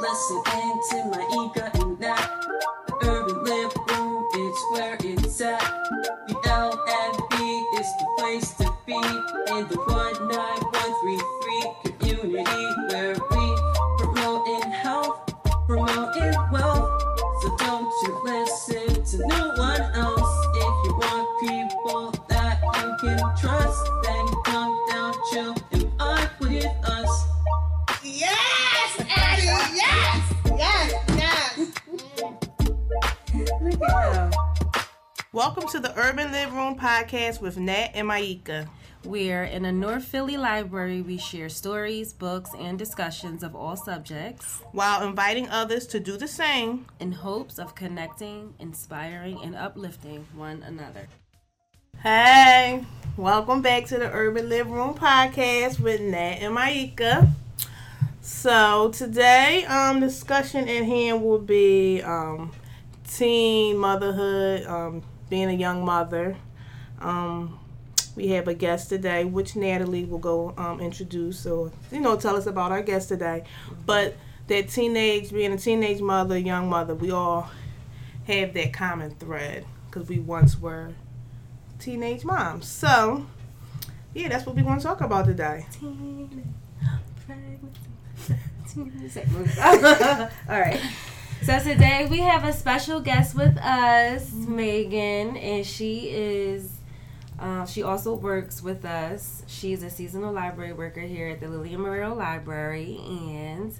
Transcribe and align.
Listening 0.00 0.80
to 0.90 0.96
my 1.10 1.22
ego 1.32 1.66
and 1.82 1.98
that 2.00 2.30
the 2.86 2.94
urban 3.08 3.44
live 3.44 3.74
room, 3.88 4.28
it's 4.32 4.62
where 4.72 4.96
it's 5.00 5.40
at. 5.40 5.60
The 6.28 6.34
LFB 6.34 7.34
is 7.80 7.88
the 7.98 8.06
place 8.18 8.50
to 8.54 8.66
be 8.86 8.94
in 8.94 9.62
the 9.68 9.76
19133 9.86 11.72
community 11.84 12.64
where 12.88 13.14
we 13.30 13.44
promoting 13.98 14.70
health, 14.70 15.34
promoting 15.66 16.34
wealth. 16.52 17.02
So 17.42 17.48
don't 17.58 17.92
you 18.02 18.12
listen 18.24 18.79
to 19.10 19.18
no 19.26 19.48
one 19.56 19.80
else. 19.94 20.46
If 20.54 20.84
you 20.84 20.94
want 20.94 21.40
people 21.40 22.12
that 22.28 22.60
you 22.62 22.96
can 23.00 23.18
trust, 23.36 23.90
then 24.04 24.26
come 24.44 24.86
down, 24.88 25.14
chill, 25.32 25.56
and 25.72 25.82
vibe 25.98 26.38
with 26.38 26.66
us. 26.84 27.26
Yes, 28.04 29.00
Addie. 29.16 29.46
Yes, 29.74 30.32
yes, 30.56 30.94
yes. 31.16 31.72
Welcome 35.32 35.66
to 35.70 35.80
the 35.80 35.92
Urban 35.98 36.30
Live 36.30 36.52
Room 36.54 36.78
podcast 36.78 37.40
with 37.40 37.58
Nat 37.58 37.90
and 37.94 38.06
Maika. 38.08 38.68
We're 39.04 39.44
in 39.44 39.64
a 39.64 39.72
North 39.72 40.04
Philly 40.04 40.36
library. 40.36 41.00
We 41.00 41.16
share 41.16 41.48
stories, 41.48 42.12
books, 42.12 42.50
and 42.58 42.78
discussions 42.78 43.42
of 43.42 43.56
all 43.56 43.74
subjects 43.74 44.60
while 44.72 45.08
inviting 45.08 45.48
others 45.48 45.86
to 45.88 46.00
do 46.00 46.18
the 46.18 46.28
same. 46.28 46.84
in 47.00 47.12
hopes 47.12 47.58
of 47.58 47.74
connecting, 47.74 48.52
inspiring, 48.58 49.40
and 49.42 49.56
uplifting 49.56 50.26
one 50.34 50.62
another. 50.62 51.08
Hey, 52.02 52.84
welcome 53.16 53.62
back 53.62 53.86
to 53.86 53.96
the 53.96 54.10
Urban 54.12 54.50
Live 54.50 54.70
Room 54.70 54.92
podcast 54.92 55.80
with 55.80 56.02
Nat 56.02 56.40
and 56.42 56.54
Maika. 56.54 57.30
So 58.20 58.90
today, 58.90 59.64
um, 59.64 60.00
discussion 60.00 60.68
at 60.68 60.84
hand 60.84 61.22
will 61.24 61.38
be 61.38 62.02
um, 62.02 62.52
teen 63.08 63.78
motherhood, 63.78 64.66
um, 64.66 65.02
being 65.30 65.48
a 65.48 65.54
young 65.54 65.86
mother. 65.86 66.36
Um, 66.98 67.58
we 68.16 68.28
have 68.28 68.48
a 68.48 68.54
guest 68.54 68.88
today, 68.88 69.24
which 69.24 69.56
Natalie 69.56 70.04
will 70.04 70.18
go 70.18 70.54
um, 70.56 70.80
introduce 70.80 71.46
or 71.46 71.70
you 71.92 72.00
know 72.00 72.16
tell 72.16 72.36
us 72.36 72.46
about 72.46 72.72
our 72.72 72.82
guest 72.82 73.08
today. 73.08 73.44
But 73.86 74.16
that 74.48 74.68
teenage, 74.68 75.30
being 75.32 75.52
a 75.52 75.58
teenage 75.58 76.00
mother, 76.00 76.36
young 76.38 76.68
mother, 76.68 76.94
we 76.94 77.10
all 77.10 77.50
have 78.26 78.52
that 78.54 78.72
common 78.72 79.10
thread 79.12 79.64
because 79.86 80.08
we 80.08 80.18
once 80.18 80.58
were 80.60 80.92
teenage 81.78 82.24
moms. 82.24 82.66
So, 82.68 83.26
yeah, 84.14 84.28
that's 84.28 84.46
what 84.46 84.54
we 84.56 84.62
want 84.62 84.80
to 84.80 84.86
talk 84.86 85.00
about 85.00 85.26
today. 85.26 85.66
All 90.48 90.60
right. 90.60 90.80
So 91.42 91.58
today 91.58 92.06
we 92.10 92.18
have 92.18 92.44
a 92.44 92.52
special 92.52 93.00
guest 93.00 93.34
with 93.34 93.56
us, 93.58 94.32
Megan, 94.32 95.36
and 95.36 95.66
she 95.66 96.10
is. 96.10 96.79
Uh, 97.40 97.64
she 97.64 97.82
also 97.82 98.14
works 98.14 98.62
with 98.62 98.84
us. 98.84 99.42
She's 99.46 99.82
a 99.82 99.88
seasonal 99.90 100.32
library 100.32 100.74
worker 100.74 101.00
here 101.00 101.28
at 101.28 101.40
the 101.40 101.48
Lillian 101.48 101.80
Marrero 101.80 102.14
Library, 102.14 103.00
and 103.06 103.72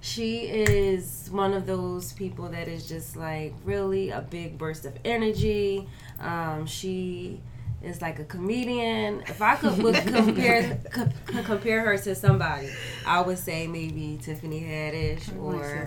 she 0.00 0.40
is 0.48 1.28
one 1.30 1.54
of 1.54 1.64
those 1.64 2.12
people 2.12 2.48
that 2.48 2.66
is 2.66 2.88
just 2.88 3.16
like 3.16 3.54
really 3.64 4.10
a 4.10 4.20
big 4.20 4.58
burst 4.58 4.84
of 4.84 4.98
energy. 5.04 5.86
Um, 6.18 6.66
she 6.66 7.40
is 7.82 8.02
like 8.02 8.18
a 8.18 8.24
comedian. 8.24 9.22
If 9.28 9.40
I 9.40 9.56
could 9.56 9.80
would 9.80 9.94
compare 10.06 10.80
co- 10.90 11.08
compare 11.44 11.82
her 11.82 11.96
to 11.98 12.14
somebody, 12.16 12.68
I 13.06 13.20
would 13.20 13.38
say 13.38 13.68
maybe 13.68 14.18
Tiffany 14.20 14.60
Haddish 14.60 15.28
or 15.40 15.86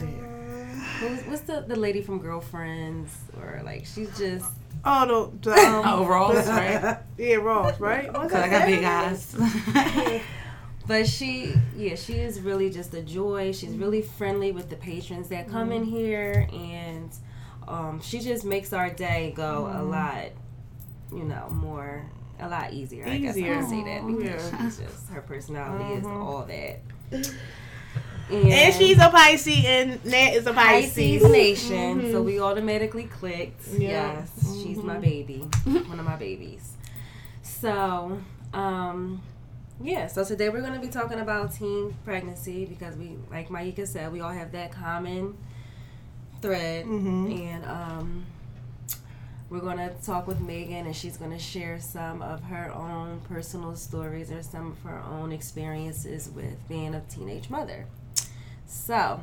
who's, 0.99 1.21
what's 1.23 1.41
the 1.41 1.61
the 1.67 1.75
lady 1.75 2.01
from 2.01 2.19
Girlfriends 2.19 3.13
or 3.37 3.61
like 3.65 3.85
she's 3.85 4.17
just 4.17 4.49
Oh, 4.85 5.31
the, 5.41 5.49
the 5.49 5.55
um, 5.55 5.83
Oh, 5.85 6.05
Ross, 6.05 6.47
right? 6.47 6.97
yeah, 7.17 7.35
Ross, 7.35 7.79
right? 7.79 8.11
What's 8.13 8.31
Cause 8.31 8.43
I 8.43 8.49
got 8.49 8.65
big 8.65 8.83
eyes. 8.83 9.35
But 10.87 11.05
she, 11.05 11.53
yeah, 11.75 11.95
she 11.95 12.13
is 12.13 12.39
really 12.39 12.69
just 12.69 12.93
a 12.93 13.01
joy. 13.01 13.51
She's 13.51 13.75
really 13.75 14.01
friendly 14.01 14.53
with 14.53 14.69
the 14.69 14.77
patrons 14.77 15.27
that 15.27 15.49
come 15.49 15.73
in 15.73 15.83
here, 15.83 16.47
and 16.53 17.09
um, 17.67 17.99
she 18.01 18.19
just 18.21 18.45
makes 18.45 18.71
our 18.71 18.89
day 18.89 19.33
go 19.35 19.69
a 19.75 19.83
lot, 19.83 20.27
you 21.11 21.25
know, 21.25 21.49
more, 21.49 22.09
a 22.39 22.47
lot 22.47 22.71
easier. 22.71 23.05
I 23.05 23.17
guess 23.17 23.35
I 23.35 23.39
Easier. 23.39 23.55
can 23.55 23.67
say 23.69 23.83
that 23.83 24.07
because 24.07 24.51
Yeah. 24.53 24.63
she's 24.63 24.77
just 24.79 25.09
her 25.09 25.21
personality 25.21 25.95
is 25.95 26.05
all 26.05 26.47
that. 26.47 26.79
And 28.29 28.73
she's 28.73 28.97
a 28.97 29.09
Pisces, 29.09 29.63
and 29.65 30.03
Nat 30.05 30.33
is 30.33 30.47
a 30.47 30.53
Pisces. 30.53 31.21
Pisces 31.21 31.31
Nation, 31.31 32.11
so 32.11 32.21
we 32.21 32.39
automatically 32.39 33.05
clicked. 33.05 33.67
Yeah. 33.69 34.19
Yes, 34.19 34.61
she's 34.61 34.77
my 34.77 34.97
baby, 34.97 35.39
one 35.63 35.99
of 35.99 36.05
my 36.05 36.17
babies. 36.17 36.73
So, 37.41 38.19
um, 38.53 39.21
yeah. 39.81 40.07
So 40.07 40.25
today 40.25 40.49
we're 40.49 40.61
going 40.61 40.73
to 40.73 40.79
be 40.79 40.89
talking 40.89 41.19
about 41.19 41.53
teen 41.53 41.95
pregnancy 42.03 42.65
because 42.65 42.95
we, 42.97 43.15
like 43.31 43.47
Maika 43.49 43.87
said, 43.87 44.11
we 44.11 44.19
all 44.19 44.31
have 44.31 44.51
that 44.51 44.71
common 44.71 45.37
thread, 46.41 46.85
and 46.85 47.65
um, 47.65 48.25
we're 49.49 49.59
going 49.61 49.77
to 49.77 49.93
talk 50.05 50.27
with 50.27 50.41
Megan, 50.41 50.85
and 50.85 50.95
she's 50.95 51.15
going 51.15 51.31
to 51.31 51.39
share 51.39 51.79
some 51.79 52.21
of 52.21 52.43
her 52.43 52.71
own 52.73 53.21
personal 53.21 53.75
stories 53.75 54.31
or 54.31 54.43
some 54.43 54.71
of 54.71 54.81
her 54.91 55.01
own 55.11 55.31
experiences 55.31 56.29
with 56.29 56.55
being 56.67 56.93
a 56.93 57.01
teenage 57.09 57.49
mother. 57.49 57.85
So, 58.67 59.19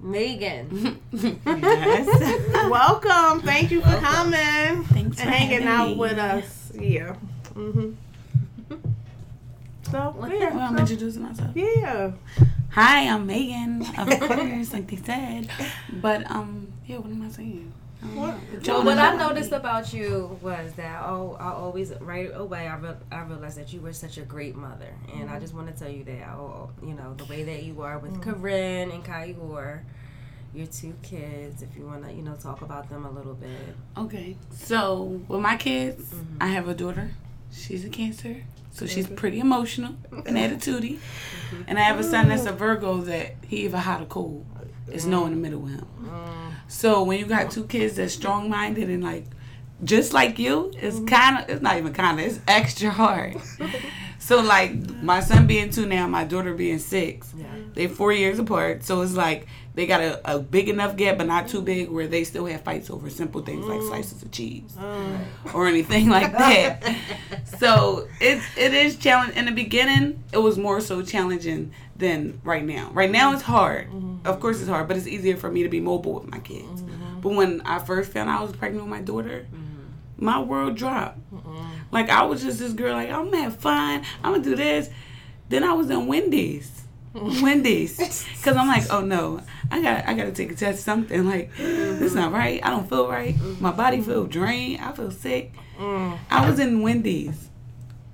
Megan. 0.00 1.00
Welcome. 1.44 3.40
Thank 3.42 3.70
you 3.70 3.80
for 3.82 3.96
coming 3.98 4.84
Thanks 4.84 5.20
and 5.20 5.30
hanging 5.30 5.66
out 5.66 5.90
me. 5.90 5.96
with 5.96 6.18
us. 6.18 6.72
Yeah. 6.74 7.16
Mhm. 7.54 7.94
So 9.90 10.14
Well, 10.16 10.32
yeah, 10.32 10.48
I'm 10.58 10.74
so- 10.76 10.80
introducing 10.80 11.22
myself. 11.22 11.50
yeah. 11.54 12.12
Hi, 12.70 13.06
I'm 13.06 13.26
Megan, 13.26 13.82
of 13.98 14.08
course, 14.20 14.72
like 14.72 14.86
they 14.88 14.96
said. 14.96 15.50
But 16.00 16.30
um, 16.30 16.68
yeah, 16.86 16.96
what 16.96 17.10
am 17.10 17.20
I 17.22 17.28
saying? 17.28 17.70
What 18.02 18.34
Well, 18.66 18.84
what 18.84 18.98
I 18.98 19.16
noticed 19.16 19.52
about 19.52 19.94
you 19.94 20.36
was 20.42 20.72
that 20.72 21.04
oh, 21.04 21.36
I 21.38 21.52
always 21.52 21.92
right 22.00 22.30
away 22.34 22.66
I, 22.66 22.76
re- 22.76 22.96
I 23.12 23.22
realized 23.22 23.56
that 23.58 23.72
you 23.72 23.80
were 23.80 23.92
such 23.92 24.18
a 24.18 24.22
great 24.22 24.56
mother, 24.56 24.92
and 25.14 25.30
I 25.30 25.34
mm-hmm. 25.34 25.40
just 25.40 25.54
want 25.54 25.68
to 25.68 25.72
tell 25.72 25.90
you 25.90 26.02
that 26.04 26.28
oh, 26.30 26.70
oh, 26.82 26.86
you 26.86 26.94
know 26.94 27.14
the 27.14 27.24
way 27.26 27.44
that 27.44 27.62
you 27.62 27.80
are 27.82 28.00
with 28.00 28.14
mm-hmm. 28.14 28.30
Corinne 28.30 28.90
and 28.90 29.04
Kyra, 29.04 29.82
your 30.52 30.66
two 30.66 30.94
kids. 31.02 31.62
If 31.62 31.76
you 31.76 31.86
want 31.86 32.04
to 32.04 32.12
you 32.12 32.22
know 32.22 32.34
talk 32.34 32.62
about 32.62 32.90
them 32.90 33.06
a 33.06 33.10
little 33.10 33.34
bit. 33.34 33.76
Okay, 33.96 34.36
so 34.50 35.20
with 35.28 35.40
my 35.40 35.56
kids, 35.56 36.02
Mm-hmm. 36.12 36.42
I 36.42 36.48
have 36.48 36.66
a 36.66 36.74
daughter. 36.74 37.12
She's 37.52 37.84
a 37.84 37.88
Cancer, 37.88 38.42
so 38.72 38.86
she's 38.86 39.06
mm-hmm. 39.06 39.14
pretty 39.14 39.38
emotional 39.38 39.94
and 40.10 40.24
attitudey. 40.36 40.98
Mm-hmm. 40.98 41.62
And 41.68 41.78
I 41.78 41.82
have 41.82 42.00
a 42.00 42.04
son 42.04 42.30
that's 42.30 42.46
a 42.46 42.52
Virgo 42.52 43.02
that 43.02 43.36
he 43.46 43.58
either 43.58 43.78
hot 43.78 44.02
or 44.02 44.06
cold. 44.06 44.44
It's 44.88 45.04
no 45.04 45.24
in 45.26 45.30
the 45.30 45.36
middle 45.36 45.60
with 45.60 45.74
him. 45.74 45.86
So 46.72 47.02
when 47.02 47.20
you 47.20 47.26
got 47.26 47.50
two 47.50 47.64
kids 47.64 47.96
that's 47.96 48.14
strong 48.14 48.48
minded 48.48 48.88
and 48.88 49.04
like 49.04 49.26
just 49.84 50.14
like 50.14 50.38
you, 50.38 50.72
it's 50.74 50.96
mm-hmm. 50.96 51.04
kind 51.04 51.38
of 51.38 51.50
it's 51.50 51.62
not 51.62 51.76
even 51.76 51.92
kind 51.92 52.18
of 52.18 52.26
it's 52.26 52.40
extra 52.48 52.90
hard. 52.90 53.36
so 54.18 54.40
like 54.40 54.74
my 55.02 55.20
son 55.20 55.46
being 55.46 55.70
two 55.70 55.84
now, 55.84 56.08
my 56.08 56.24
daughter 56.24 56.54
being 56.54 56.78
six. 56.78 57.30
Yeah. 57.36 57.44
They 57.74 57.88
four 57.88 58.10
years 58.10 58.38
apart, 58.38 58.84
so 58.84 59.02
it's 59.02 59.12
like 59.12 59.46
they 59.74 59.86
got 59.86 60.00
a, 60.00 60.34
a 60.34 60.38
big 60.38 60.68
enough 60.68 60.96
gap, 60.96 61.16
but 61.16 61.26
not 61.26 61.48
too 61.48 61.62
big, 61.62 61.88
where 61.88 62.06
they 62.06 62.24
still 62.24 62.44
have 62.46 62.60
fights 62.60 62.90
over 62.90 63.08
simple 63.08 63.40
things 63.40 63.64
like 63.66 63.80
mm. 63.80 63.88
slices 63.88 64.22
of 64.22 64.30
cheese 64.30 64.76
mm. 64.78 65.54
or 65.54 65.66
anything 65.66 66.08
like 66.08 66.32
that. 66.38 66.94
so 67.58 68.06
it's 68.20 68.44
it 68.56 68.74
is 68.74 68.96
challenging. 68.96 69.36
In 69.36 69.46
the 69.46 69.52
beginning, 69.52 70.22
it 70.32 70.38
was 70.38 70.58
more 70.58 70.80
so 70.80 71.02
challenging 71.02 71.72
than 71.96 72.40
right 72.44 72.64
now. 72.64 72.90
Right 72.92 73.10
now, 73.10 73.32
it's 73.32 73.42
hard. 73.42 73.88
Mm-hmm. 73.88 74.26
Of 74.26 74.40
course, 74.40 74.60
it's 74.60 74.68
hard, 74.68 74.88
but 74.88 74.96
it's 74.96 75.06
easier 75.06 75.36
for 75.36 75.50
me 75.50 75.62
to 75.62 75.68
be 75.68 75.80
mobile 75.80 76.14
with 76.14 76.28
my 76.28 76.40
kids. 76.40 76.82
Mm-hmm. 76.82 77.20
But 77.20 77.30
when 77.30 77.62
I 77.62 77.78
first 77.78 78.12
found 78.12 78.28
out 78.28 78.40
I 78.40 78.42
was 78.42 78.52
pregnant 78.52 78.84
with 78.84 78.90
my 78.90 79.00
daughter, 79.00 79.46
mm-hmm. 79.46 80.24
my 80.24 80.40
world 80.40 80.76
dropped. 80.76 81.18
Like 81.92 82.08
I 82.08 82.22
was 82.24 82.42
just 82.42 82.58
this 82.58 82.72
girl, 82.72 82.94
like 82.94 83.10
I'm 83.10 83.26
gonna 83.26 83.44
have 83.44 83.56
fun. 83.56 84.02
I'm 84.24 84.32
gonna 84.32 84.42
do 84.44 84.56
this. 84.56 84.90
Then 85.48 85.62
I 85.62 85.74
was 85.74 85.90
in 85.90 86.06
Wendy's. 86.06 86.81
Wendy's, 87.14 87.96
because 88.36 88.56
I'm 88.56 88.68
like, 88.68 88.90
oh 88.90 89.00
no, 89.00 89.40
I 89.70 89.82
got, 89.82 90.06
I 90.06 90.14
got 90.14 90.24
to 90.24 90.32
take 90.32 90.52
a 90.52 90.54
test. 90.54 90.84
Something 90.84 91.26
like, 91.26 91.54
this 91.56 92.14
not 92.14 92.26
mm-hmm. 92.26 92.34
right. 92.34 92.60
I 92.64 92.70
don't 92.70 92.88
feel 92.88 93.08
right. 93.08 93.36
My 93.60 93.70
body 93.70 93.98
mm-hmm. 93.98 94.10
feel 94.10 94.26
drained. 94.26 94.80
I 94.80 94.92
feel 94.92 95.10
sick. 95.10 95.52
Mm. 95.78 96.18
I 96.30 96.48
was 96.48 96.58
in 96.58 96.82
Wendy's, 96.82 97.50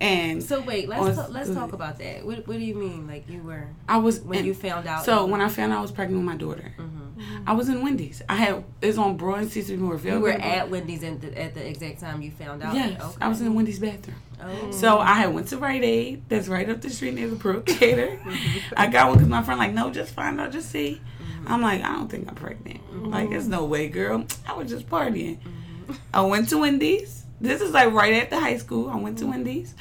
and 0.00 0.42
So 0.42 0.60
wait, 0.60 0.88
let's 0.88 1.02
On- 1.02 1.14
ta- 1.14 1.26
let's 1.30 1.50
talk 1.50 1.72
about 1.72 1.98
that. 1.98 2.24
What, 2.24 2.46
what 2.46 2.58
do 2.58 2.64
you 2.64 2.74
mean? 2.74 3.06
Like 3.06 3.28
you 3.28 3.42
were 3.42 3.68
I 3.88 3.98
was 3.98 4.20
when 4.20 4.40
in- 4.40 4.46
you 4.46 4.54
found 4.54 4.86
out? 4.86 5.04
So 5.04 5.26
when 5.26 5.40
I 5.40 5.48
found 5.48 5.72
out 5.72 5.78
I 5.78 5.82
was 5.82 5.92
pregnant 5.92 6.24
with 6.24 6.26
my 6.26 6.36
daughter, 6.36 6.72
mm-hmm. 6.78 6.97
I 7.46 7.52
was 7.52 7.68
in 7.68 7.82
Wendy's. 7.82 8.22
I 8.28 8.36
had 8.36 8.64
it's 8.80 8.98
on 8.98 9.16
Broad 9.16 9.40
and 9.40 9.50
Cecily 9.50 9.78
Moorefield. 9.78 10.04
You 10.14 10.20
were 10.20 10.30
at 10.30 10.70
Wendy's 10.70 11.02
at 11.04 11.20
the, 11.20 11.40
at 11.40 11.54
the 11.54 11.66
exact 11.66 12.00
time 12.00 12.22
you 12.22 12.30
found 12.30 12.62
out. 12.62 12.74
Yes, 12.74 13.00
Okay. 13.02 13.16
I 13.20 13.28
was 13.28 13.40
in 13.40 13.54
Wendy's 13.54 13.78
bathroom. 13.78 14.16
Oh. 14.40 14.70
So 14.70 14.98
I 14.98 15.14
had 15.14 15.34
went 15.34 15.48
to 15.48 15.58
Rite 15.58 15.82
Aid. 15.82 16.22
That's 16.28 16.48
right 16.48 16.68
up 16.68 16.80
the 16.80 16.90
street 16.90 17.14
near 17.14 17.28
the 17.28 17.36
Brook 17.36 17.68
Theater. 17.68 18.18
I 18.76 18.86
got 18.86 19.08
one 19.08 19.18
because 19.18 19.28
my 19.28 19.42
friend 19.42 19.58
like, 19.58 19.72
no, 19.72 19.90
just 19.90 20.14
find 20.14 20.40
out, 20.40 20.52
just 20.52 20.70
see. 20.70 21.00
Mm-hmm. 21.22 21.52
I'm 21.52 21.62
like, 21.62 21.82
I 21.82 21.94
don't 21.94 22.08
think 22.08 22.28
I'm 22.28 22.34
pregnant. 22.34 22.80
Mm-hmm. 22.86 23.06
Like, 23.06 23.30
there's 23.30 23.48
no 23.48 23.64
way, 23.64 23.88
girl. 23.88 24.24
I 24.46 24.52
was 24.54 24.70
just 24.70 24.88
partying. 24.88 25.38
Mm-hmm. 25.38 25.94
I 26.14 26.20
went 26.22 26.48
to 26.50 26.58
Wendy's. 26.58 27.24
This 27.40 27.60
is 27.60 27.72
like 27.72 27.92
right 27.92 28.14
after 28.22 28.36
high 28.38 28.56
school. 28.58 28.90
I 28.90 28.96
went 28.96 29.18
to 29.18 29.26
Wendy's. 29.26 29.74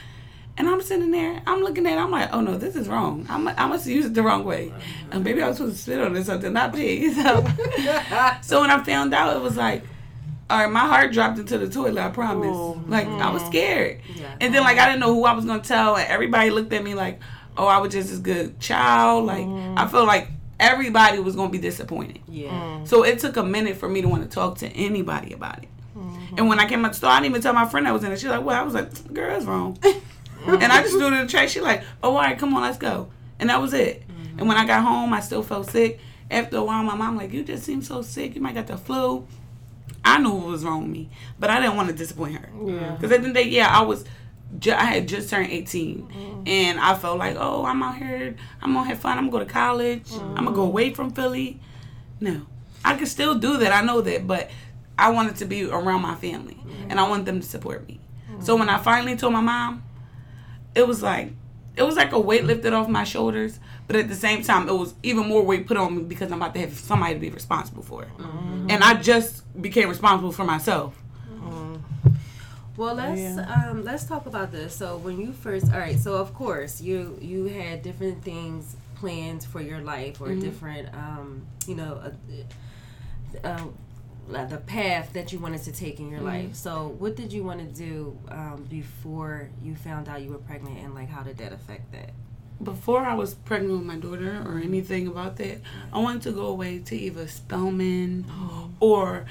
And 0.59 0.67
I'm 0.67 0.81
sitting 0.81 1.11
there, 1.11 1.39
I'm 1.45 1.61
looking 1.61 1.85
at 1.85 1.93
it, 1.93 2.01
I'm 2.01 2.09
like, 2.09 2.33
oh 2.33 2.41
no, 2.41 2.57
this 2.57 2.75
is 2.75 2.87
wrong. 2.87 3.27
I'm, 3.29 3.47
I 3.47 3.67
must 3.67 3.85
use 3.85 4.05
it 4.05 4.15
the 4.15 4.23
wrong 4.23 4.43
way. 4.43 4.73
And 5.11 5.23
maybe 5.23 5.41
I 5.43 5.49
was 5.49 5.57
supposed 5.57 5.75
to 5.75 5.81
spit 5.81 5.99
on 5.99 6.15
it 6.15 6.19
or 6.19 6.23
something, 6.23 6.51
not 6.53 6.73
pee. 6.73 7.13
So, 7.13 7.45
so 8.41 8.61
when 8.61 8.71
I 8.71 8.83
found 8.83 9.13
out, 9.13 9.35
it 9.35 9.41
was 9.41 9.55
like, 9.55 9.83
all 10.49 10.59
right, 10.59 10.71
my 10.71 10.79
heart 10.79 11.11
dropped 11.11 11.37
into 11.37 11.57
the 11.57 11.69
toilet, 11.69 12.01
I 12.01 12.09
promise. 12.09 12.49
Oh. 12.51 12.81
Like, 12.87 13.07
I 13.07 13.29
was 13.31 13.43
scared. 13.45 13.99
Yeah. 14.15 14.33
And 14.39 14.53
then, 14.53 14.63
like, 14.63 14.77
I 14.77 14.85
didn't 14.87 15.01
know 15.01 15.13
who 15.13 15.25
I 15.25 15.33
was 15.33 15.45
going 15.45 15.61
to 15.61 15.67
tell. 15.67 15.97
And 15.97 16.07
everybody 16.07 16.49
looked 16.51 16.71
at 16.71 16.83
me 16.83 16.95
like, 16.95 17.19
oh, 17.57 17.67
I 17.67 17.79
was 17.79 17.91
just 17.91 18.11
as 18.11 18.19
good 18.19 18.59
child. 18.59 19.25
Like, 19.25 19.45
I 19.45 19.85
mm. 19.85 19.91
felt 19.91 20.07
like 20.07 20.29
everybody 20.59 21.19
was 21.19 21.35
going 21.35 21.49
to 21.49 21.51
be 21.51 21.61
disappointed. 21.61 22.19
Yeah. 22.27 22.49
Mm. 22.49 22.87
So 22.87 23.03
it 23.03 23.19
took 23.19 23.35
a 23.37 23.43
minute 23.43 23.75
for 23.75 23.89
me 23.89 24.01
to 24.01 24.07
want 24.07 24.23
to 24.23 24.29
talk 24.29 24.59
to 24.59 24.67
anybody 24.67 25.33
about 25.33 25.63
it. 25.63 25.69
Mm-hmm. 25.97 26.35
And 26.37 26.47
when 26.47 26.59
I 26.59 26.67
came 26.67 26.85
out 26.85 26.93
the 26.93 26.97
store, 26.97 27.09
I 27.09 27.19
didn't 27.19 27.31
even 27.31 27.41
tell 27.41 27.53
my 27.53 27.67
friend 27.67 27.87
I 27.87 27.91
was 27.91 28.03
in 28.03 28.11
it. 28.11 28.19
She 28.19 28.27
was 28.27 28.37
like, 28.37 28.45
well, 28.45 28.59
I 28.59 28.63
was 28.63 28.73
like, 28.73 29.13
girl, 29.13 29.29
that's 29.29 29.45
wrong. 29.45 29.77
and 30.45 30.71
I 30.71 30.81
just 30.81 30.93
threw 30.93 31.07
it 31.07 31.13
in 31.13 31.25
the 31.25 31.27
trash. 31.27 31.51
She 31.51 31.61
like, 31.61 31.83
oh, 32.03 32.11
all 32.11 32.17
right, 32.17 32.37
come 32.37 32.53
on, 32.53 32.61
let's 32.61 32.77
go. 32.77 33.09
And 33.39 33.49
that 33.49 33.61
was 33.61 33.73
it. 33.73 34.07
Mm-hmm. 34.07 34.39
And 34.39 34.47
when 34.47 34.57
I 34.57 34.65
got 34.65 34.83
home, 34.83 35.13
I 35.13 35.19
still 35.19 35.43
felt 35.43 35.69
sick. 35.69 35.99
After 36.29 36.57
a 36.57 36.63
while, 36.63 36.83
my 36.83 36.95
mom 36.95 37.17
like, 37.17 37.31
you 37.31 37.43
just 37.43 37.63
seem 37.63 37.81
so 37.81 38.01
sick. 38.01 38.35
You 38.35 38.41
might 38.41 38.55
got 38.55 38.67
the 38.67 38.77
flu. 38.77 39.25
I 40.03 40.19
knew 40.19 40.31
what 40.31 40.47
was 40.47 40.63
wrong 40.63 40.83
with 40.83 40.91
me, 40.91 41.09
but 41.39 41.49
I 41.49 41.59
didn't 41.59 41.75
want 41.75 41.89
to 41.89 41.95
disappoint 41.95 42.35
her. 42.35 42.49
Yeah. 42.65 42.91
Because 42.91 43.11
at 43.11 43.21
the 43.21 43.27
end 43.27 43.27
of 43.27 43.33
the 43.33 43.43
day, 43.43 43.49
yeah, 43.49 43.67
I 43.67 43.81
was, 43.81 44.05
ju- 44.59 44.71
I 44.71 44.85
had 44.85 45.07
just 45.07 45.29
turned 45.29 45.51
18. 45.51 46.01
Mm-hmm. 46.01 46.47
And 46.47 46.79
I 46.79 46.95
felt 46.95 47.17
like, 47.17 47.35
oh, 47.37 47.65
I'm 47.65 47.83
out 47.83 47.97
here, 47.97 48.35
I'm 48.61 48.73
gonna 48.73 48.87
have 48.87 48.99
fun. 48.99 49.17
I'm 49.17 49.29
gonna 49.29 49.43
go 49.43 49.45
to 49.45 49.51
college. 49.51 50.11
I'm 50.13 50.35
gonna 50.35 50.51
go 50.51 50.51
mm-hmm. 50.51 50.59
away 50.59 50.93
from 50.93 51.11
Philly. 51.11 51.59
No, 52.19 52.45
I 52.85 52.95
could 52.95 53.07
still 53.09 53.35
do 53.35 53.57
that. 53.57 53.71
I 53.71 53.81
know 53.81 54.01
that, 54.01 54.25
but 54.25 54.49
I 54.97 55.11
wanted 55.11 55.35
to 55.37 55.45
be 55.45 55.65
around 55.65 56.01
my 56.01 56.15
family, 56.15 56.57
and 56.89 56.99
I 56.99 57.07
wanted 57.07 57.25
them 57.25 57.41
to 57.41 57.45
support 57.45 57.87
me. 57.87 57.99
So 58.39 58.55
when 58.55 58.69
I 58.69 58.77
finally 58.77 59.15
told 59.15 59.33
my 59.33 59.41
mom, 59.41 59.83
it 60.77 60.87
was 60.87 61.01
like, 61.01 61.27
it 61.75 61.83
was 61.83 61.95
like 61.95 62.11
a 62.11 62.19
weight 62.19 62.45
lifted 62.45 62.73
off 62.73 62.87
my 62.87 63.03
shoulders. 63.03 63.59
But 63.87 63.95
at 63.95 64.07
the 64.09 64.15
same 64.15 64.41
time, 64.43 64.67
it 64.69 64.73
was 64.73 64.93
even 65.03 65.27
more 65.27 65.43
weight 65.43 65.65
put 65.67 65.77
on 65.77 65.95
me 65.97 66.03
because 66.03 66.31
I'm 66.31 66.41
about 66.41 66.53
to 66.55 66.59
have 66.61 66.73
somebody 66.73 67.13
to 67.15 67.19
be 67.19 67.29
responsible 67.29 67.83
for 67.83 68.03
it, 68.03 68.09
and 68.71 68.83
I 68.83 68.93
just 68.95 69.31
became 69.61 69.87
responsible 69.89 70.31
for 70.31 70.43
myself. 70.43 70.91
Well, 72.77 72.93
let's 72.93 73.19
Yeah. 73.37 73.69
um, 73.69 73.83
let's 73.83 74.05
talk 74.05 74.27
about 74.27 74.51
this. 74.51 74.75
So 74.75 74.97
when 74.97 75.19
you 75.19 75.33
first, 75.33 75.71
all 75.73 75.79
right. 75.79 75.99
So 75.99 76.15
of 76.15 76.33
course 76.33 76.79
you 76.79 77.17
you 77.21 77.45
had 77.45 77.81
different 77.81 78.23
things 78.23 78.75
planned 78.95 79.43
for 79.43 79.61
your 79.61 79.81
life 79.81 80.21
or 80.21 80.33
different, 80.35 80.93
um, 80.93 81.41
you 81.65 81.75
know, 81.75 81.93
uh, 82.05 82.11
uh, 83.43 83.63
like 83.63 83.63
the 84.27 84.61
path 84.65 85.13
that 85.13 85.31
you 85.31 85.39
wanted 85.39 85.63
to 85.63 85.71
take 85.71 85.99
in 85.99 86.09
your 86.09 86.19
mm-hmm. 86.19 86.47
life. 86.47 86.55
So 86.55 86.95
what 86.99 87.15
did 87.15 87.31
you 87.31 87.43
want 87.43 87.59
to 87.59 87.65
do 87.65 88.17
um, 88.29 88.67
before 88.69 89.49
you 89.63 89.75
found 89.75 90.09
out 90.09 90.21
you 90.21 90.31
were 90.31 90.37
pregnant, 90.37 90.79
and 90.79 90.93
like 90.93 91.09
how 91.09 91.23
did 91.23 91.37
that 91.37 91.53
affect 91.53 91.91
that? 91.93 92.11
before 92.63 93.01
I 93.01 93.13
was 93.13 93.35
pregnant 93.35 93.73
with 93.73 93.83
my 93.83 93.97
daughter 93.97 94.43
or 94.45 94.59
anything 94.59 95.07
about 95.07 95.37
that, 95.37 95.61
I 95.93 95.99
wanted 95.99 96.23
to 96.23 96.31
go 96.31 96.47
away 96.47 96.79
to 96.79 96.95
either 96.95 97.27
Spelman 97.27 98.25
or 98.79 99.25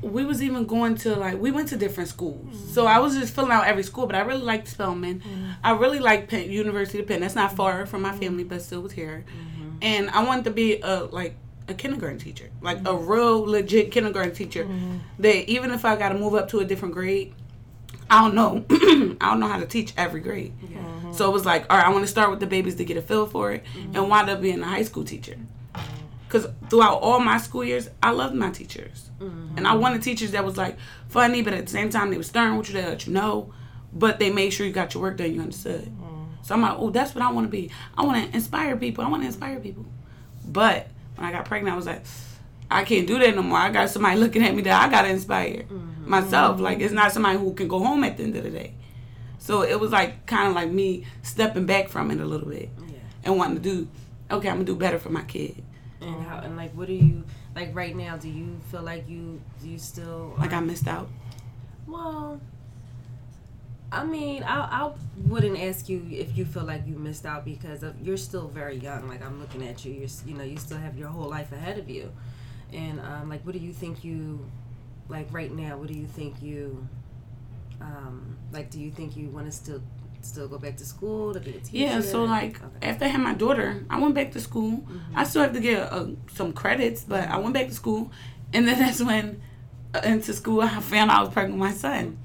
we 0.00 0.24
was 0.24 0.40
even 0.42 0.64
going 0.64 0.94
to 0.94 1.16
like 1.16 1.40
we 1.40 1.50
went 1.50 1.68
to 1.70 1.76
different 1.76 2.08
schools. 2.08 2.56
Mm-hmm. 2.56 2.72
So 2.72 2.86
I 2.86 3.00
was 3.00 3.16
just 3.16 3.34
filling 3.34 3.50
out 3.50 3.66
every 3.66 3.82
school, 3.82 4.06
but 4.06 4.14
I 4.14 4.20
really 4.20 4.42
liked 4.42 4.68
Spelman. 4.68 5.20
Mm-hmm. 5.20 5.50
I 5.64 5.72
really 5.72 5.98
liked 5.98 6.30
Penn, 6.30 6.50
University 6.50 7.00
of 7.00 7.08
Penn. 7.08 7.20
That's 7.20 7.34
not 7.34 7.56
far 7.56 7.84
from 7.86 8.02
my 8.02 8.16
family, 8.16 8.44
but 8.44 8.62
still 8.62 8.80
was 8.80 8.92
here. 8.92 9.24
And 9.80 10.10
I 10.10 10.24
wanted 10.24 10.44
to 10.44 10.50
be 10.50 10.80
a 10.80 11.04
like 11.04 11.36
a 11.68 11.74
kindergarten 11.74 12.18
teacher, 12.18 12.50
like 12.60 12.86
a 12.86 12.94
real 12.94 13.40
legit 13.40 13.90
kindergarten 13.90 14.34
teacher. 14.34 14.64
Mm-hmm. 14.64 14.98
That 15.18 15.50
even 15.50 15.70
if 15.70 15.84
I 15.84 15.96
got 15.96 16.10
to 16.10 16.18
move 16.18 16.34
up 16.34 16.48
to 16.50 16.60
a 16.60 16.64
different 16.64 16.94
grade, 16.94 17.34
I 18.10 18.22
don't 18.22 18.34
know. 18.34 18.64
I 19.20 19.30
don't 19.30 19.40
know 19.40 19.48
how 19.48 19.58
to 19.58 19.66
teach 19.66 19.92
every 19.96 20.20
grade. 20.20 20.52
Mm-hmm. 20.60 21.12
So 21.12 21.28
it 21.28 21.32
was 21.32 21.44
like, 21.44 21.66
all 21.70 21.76
right, 21.76 21.86
I 21.86 21.90
want 21.90 22.04
to 22.04 22.10
start 22.10 22.30
with 22.30 22.40
the 22.40 22.46
babies 22.46 22.76
to 22.76 22.84
get 22.84 22.96
a 22.96 23.02
feel 23.02 23.26
for 23.26 23.52
it 23.52 23.64
mm-hmm. 23.64 23.96
and 23.96 24.08
wind 24.08 24.30
up 24.30 24.40
being 24.40 24.60
a 24.60 24.66
high 24.66 24.82
school 24.82 25.04
teacher. 25.04 25.36
Because 26.26 26.46
throughout 26.68 27.00
all 27.00 27.20
my 27.20 27.38
school 27.38 27.64
years, 27.64 27.88
I 28.02 28.10
loved 28.10 28.34
my 28.34 28.50
teachers. 28.50 29.10
And 29.56 29.66
I 29.66 29.74
wanted 29.74 30.02
teachers 30.02 30.32
that 30.32 30.44
was 30.44 30.58
like 30.58 30.76
funny, 31.08 31.42
but 31.42 31.54
at 31.54 31.64
the 31.64 31.72
same 31.72 31.88
time, 31.88 32.10
they 32.10 32.18
were 32.18 32.22
stern 32.22 32.56
with 32.56 32.68
you, 32.68 32.74
they 32.74 32.86
let 32.86 33.06
you 33.06 33.14
know, 33.14 33.52
but 33.92 34.18
they 34.18 34.30
made 34.30 34.50
sure 34.50 34.66
you 34.66 34.72
got 34.72 34.92
your 34.92 35.02
work 35.02 35.16
done, 35.16 35.34
you 35.34 35.40
understood. 35.40 35.90
So 36.42 36.54
I'm 36.54 36.62
like, 36.62 36.76
oh, 36.78 36.90
that's 36.90 37.14
what 37.14 37.22
I 37.22 37.30
want 37.30 37.46
to 37.46 37.50
be. 37.50 37.70
I 37.96 38.04
want 38.04 38.24
to 38.24 38.34
inspire 38.34 38.76
people. 38.76 39.04
I 39.04 39.08
want 39.08 39.22
to 39.22 39.26
inspire 39.26 39.60
people. 39.60 39.84
But 40.46 40.88
when 41.18 41.26
I 41.26 41.32
got 41.32 41.44
pregnant, 41.44 41.74
I 41.74 41.76
was 41.76 41.86
like, 41.86 42.02
I 42.70 42.84
can't 42.84 43.06
do 43.06 43.18
that 43.18 43.34
no 43.34 43.42
more. 43.42 43.58
I 43.58 43.70
got 43.70 43.90
somebody 43.90 44.18
looking 44.18 44.42
at 44.44 44.54
me 44.54 44.62
that 44.62 44.82
I 44.82 44.90
got 44.90 45.02
to 45.02 45.08
inspire 45.08 45.62
mm-hmm. 45.62 46.08
myself. 46.08 46.60
Like, 46.60 46.80
it's 46.80 46.92
not 46.92 47.12
somebody 47.12 47.38
who 47.38 47.54
can 47.54 47.66
go 47.66 47.82
home 47.82 48.04
at 48.04 48.16
the 48.16 48.24
end 48.24 48.36
of 48.36 48.44
the 48.44 48.50
day. 48.50 48.74
So 49.38 49.62
it 49.62 49.80
was 49.80 49.92
like 49.92 50.26
kind 50.26 50.48
of 50.48 50.54
like 50.54 50.70
me 50.70 51.06
stepping 51.22 51.64
back 51.64 51.88
from 51.88 52.10
it 52.10 52.20
a 52.20 52.24
little 52.24 52.48
bit 52.48 52.68
Yeah. 52.86 52.98
and 53.24 53.38
wanting 53.38 53.56
to 53.56 53.62
do, 53.62 53.88
okay, 54.30 54.48
I'm 54.48 54.56
gonna 54.56 54.64
do 54.64 54.76
better 54.76 54.98
for 54.98 55.10
my 55.10 55.22
kid. 55.22 55.62
And 56.00 56.22
how 56.26 56.38
and 56.40 56.56
like 56.56 56.72
what 56.72 56.86
do 56.86 56.92
you 56.92 57.24
like 57.54 57.74
right 57.74 57.96
now? 57.96 58.16
Do 58.16 58.28
you 58.28 58.60
feel 58.70 58.82
like 58.82 59.08
you 59.08 59.40
do 59.62 59.68
you 59.68 59.78
still 59.78 60.34
Like 60.38 60.52
I 60.52 60.60
missed 60.60 60.86
out. 60.86 61.08
Well, 61.86 62.40
I 63.90 64.04
mean, 64.04 64.42
I 64.42 64.60
I 64.60 64.92
wouldn't 65.26 65.58
ask 65.58 65.88
you 65.88 66.06
if 66.10 66.36
you 66.36 66.44
feel 66.44 66.64
like 66.64 66.86
you 66.86 66.94
missed 66.98 67.24
out 67.24 67.44
because 67.44 67.82
of, 67.82 67.94
you're 68.02 68.16
still 68.18 68.48
very 68.48 68.76
young. 68.76 69.08
Like 69.08 69.24
I'm 69.24 69.40
looking 69.40 69.66
at 69.66 69.84
you, 69.84 69.92
you're 69.92 70.08
you 70.26 70.34
know 70.34 70.44
you 70.44 70.58
still 70.58 70.78
have 70.78 70.98
your 70.98 71.08
whole 71.08 71.28
life 71.28 71.52
ahead 71.52 71.78
of 71.78 71.88
you, 71.88 72.12
and 72.72 73.00
um, 73.00 73.28
like 73.30 73.44
what 73.46 73.52
do 73.52 73.60
you 73.60 73.72
think 73.72 74.04
you 74.04 74.44
like 75.08 75.28
right 75.32 75.52
now? 75.52 75.78
What 75.78 75.88
do 75.88 75.94
you 75.94 76.06
think 76.06 76.42
you 76.42 76.86
um, 77.80 78.36
like? 78.52 78.70
Do 78.70 78.78
you 78.78 78.90
think 78.90 79.16
you 79.16 79.28
want 79.28 79.46
to 79.46 79.52
still 79.52 79.80
still 80.20 80.48
go 80.48 80.58
back 80.58 80.76
to 80.76 80.84
school 80.84 81.32
to 81.32 81.40
be 81.40 81.50
a 81.50 81.60
teacher? 81.60 81.68
Yeah, 81.72 82.00
so 82.00 82.24
like 82.24 82.56
Okay. 82.56 82.64
Mm-hmm. 82.64 82.84
after 82.90 83.04
I 83.06 83.08
had 83.08 83.20
my 83.22 83.34
daughter, 83.34 83.84
I 83.88 83.98
went 83.98 84.14
back 84.14 84.32
to 84.32 84.40
school. 84.40 84.84
I 85.14 85.24
still 85.24 85.42
have 85.42 85.54
to 85.54 85.60
get 85.60 85.80
uh, 85.90 86.08
some 86.34 86.52
credits, 86.52 87.04
but 87.04 87.28
I 87.28 87.38
went 87.38 87.54
back 87.54 87.68
to 87.68 87.74
school, 87.74 88.12
and 88.52 88.68
then 88.68 88.78
that's 88.82 89.00
when 89.02 89.40
uh, 89.94 90.00
into 90.04 90.34
school 90.34 90.60
I 90.60 90.78
found 90.80 91.10
out 91.10 91.16
I 91.18 91.20
was 91.22 91.32
pregnant 91.32 91.58
with 91.58 91.70
my 91.70 91.74
son. 91.74 92.18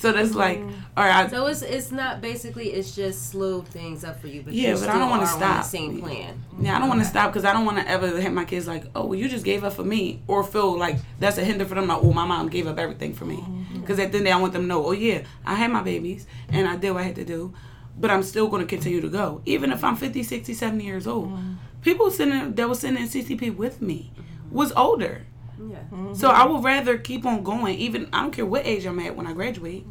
So 0.00 0.12
that's 0.12 0.34
like, 0.34 0.60
mm. 0.60 0.72
all 0.96 1.04
right, 1.04 1.26
I, 1.26 1.28
So 1.28 1.46
it's 1.46 1.60
it's 1.60 1.92
not 1.92 2.22
basically 2.22 2.72
it's 2.72 2.96
just 2.96 3.28
slowed 3.28 3.68
things 3.68 4.02
up 4.02 4.18
for 4.18 4.28
you, 4.28 4.40
but 4.40 4.54
Yeah, 4.54 4.70
you 4.70 4.80
but 4.80 4.88
I 4.88 4.98
don't 4.98 5.10
wanna 5.10 5.24
are 5.24 5.26
the 5.26 5.32
stop. 5.36 5.64
same 5.66 6.00
plan. 6.00 6.42
Yeah, 6.58 6.74
I 6.74 6.78
don't 6.78 6.88
want 6.88 7.02
to 7.02 7.06
stop 7.06 7.30
because 7.30 7.44
I 7.44 7.52
don't 7.52 7.66
want 7.66 7.76
to 7.78 7.86
ever 7.86 8.18
have 8.18 8.32
my 8.32 8.46
kids 8.46 8.66
like, 8.66 8.84
oh, 8.94 9.04
well, 9.04 9.18
you 9.18 9.28
just 9.28 9.44
gave 9.44 9.62
up 9.62 9.74
for 9.74 9.84
me, 9.84 10.22
or 10.26 10.42
feel 10.42 10.78
like 10.78 10.96
that's 11.18 11.36
a 11.36 11.44
hinder 11.44 11.66
for 11.66 11.74
them. 11.74 11.86
Like, 11.86 11.98
oh, 12.02 12.14
my 12.14 12.24
mom 12.24 12.48
gave 12.48 12.66
up 12.66 12.78
everything 12.78 13.12
for 13.12 13.26
me. 13.26 13.36
Mm-hmm. 13.36 13.80
Because 13.82 13.98
at 13.98 14.10
the 14.10 14.14
end 14.14 14.14
of 14.14 14.20
the 14.20 14.24
day, 14.24 14.32
I 14.32 14.36
want 14.36 14.52
them 14.54 14.62
to 14.62 14.68
know, 14.68 14.86
oh 14.86 14.92
yeah, 14.92 15.22
I 15.44 15.54
had 15.54 15.70
my 15.70 15.82
babies 15.82 16.26
and 16.48 16.66
I 16.66 16.76
did 16.76 16.92
what 16.92 17.00
I 17.00 17.04
had 17.04 17.16
to 17.16 17.24
do, 17.26 17.52
but 17.98 18.10
I'm 18.10 18.22
still 18.22 18.48
going 18.48 18.62
to 18.62 18.68
continue 18.68 19.02
to 19.02 19.08
go, 19.10 19.42
even 19.44 19.70
if 19.70 19.84
I'm 19.84 19.96
50, 19.96 20.22
60, 20.22 20.54
70 20.54 20.82
years 20.82 21.06
old. 21.06 21.28
Mm-hmm. 21.28 21.54
People 21.82 22.10
sitting 22.10 22.54
that 22.54 22.68
was 22.70 22.80
sitting 22.80 22.96
in 22.96 23.06
CCP 23.06 23.54
with 23.54 23.82
me 23.82 24.12
was 24.50 24.72
older. 24.72 25.26
Yeah. 25.68 26.12
So 26.14 26.28
I 26.30 26.44
would 26.46 26.62
rather 26.64 26.96
keep 26.98 27.26
on 27.26 27.42
going, 27.42 27.78
even 27.78 28.08
I 28.12 28.22
don't 28.22 28.30
care 28.30 28.46
what 28.46 28.66
age 28.66 28.86
I'm 28.86 28.98
at 29.00 29.16
when 29.16 29.26
I 29.26 29.32
graduate, 29.32 29.84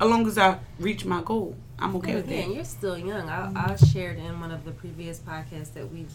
as 0.00 0.08
long 0.08 0.26
as 0.26 0.36
I 0.38 0.58
reach 0.78 1.04
my 1.04 1.22
goal. 1.22 1.56
I'm 1.78 1.94
okay 1.96 2.14
with 2.14 2.28
Yeah, 2.30 2.36
that. 2.38 2.44
and 2.46 2.54
you're 2.54 2.64
still 2.64 2.96
young. 2.98 3.28
I, 3.28 3.50
I 3.54 3.76
shared 3.76 4.18
in 4.18 4.40
one 4.40 4.50
of 4.50 4.64
the 4.64 4.70
previous 4.72 5.18
podcasts 5.18 5.74
that 5.74 5.92
we've 5.92 6.12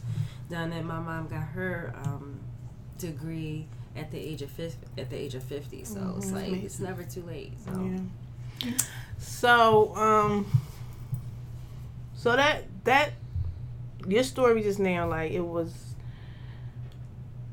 done 0.50 0.72
that 0.72 0.84
my 0.84 1.00
mom 1.00 1.28
got 1.28 1.44
her 1.44 1.94
um, 2.04 2.40
degree 2.98 3.68
at 3.96 4.10
the 4.12 4.18
age 4.18 4.42
of 4.42 4.50
50, 4.50 4.88
at 4.98 5.10
the 5.12 5.16
age 5.18 5.36
of 5.36 5.44
50. 5.44 5.84
So 5.84 6.16
it's 6.18 6.32
like 6.32 6.48
it's 6.52 6.80
never 6.80 7.04
too 7.04 7.22
late. 7.24 7.54
So 7.64 7.80
Yeah. 8.64 8.72
So, 9.20 9.96
um, 9.96 10.46
so 12.16 12.36
that 12.36 12.64
that 12.86 13.12
your 14.08 14.24
story 14.24 14.64
just 14.64 14.80
now, 14.80 15.08
like 15.08 15.32
it 15.32 15.42
was, 15.42 15.91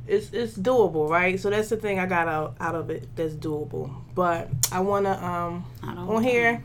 it's 0.08 0.32
it's 0.32 0.56
doable, 0.56 1.08
right? 1.08 1.38
So 1.38 1.50
that's 1.50 1.68
the 1.68 1.76
thing 1.76 1.98
I 1.98 2.06
got 2.06 2.28
out 2.28 2.56
out 2.60 2.74
of 2.74 2.90
it. 2.90 3.08
That's 3.16 3.34
doable. 3.34 3.94
But 4.14 4.48
I 4.72 4.80
wanna 4.80 5.12
um 5.12 5.64
I 5.82 5.94
don't 5.94 6.08
on 6.08 6.22
here. 6.22 6.62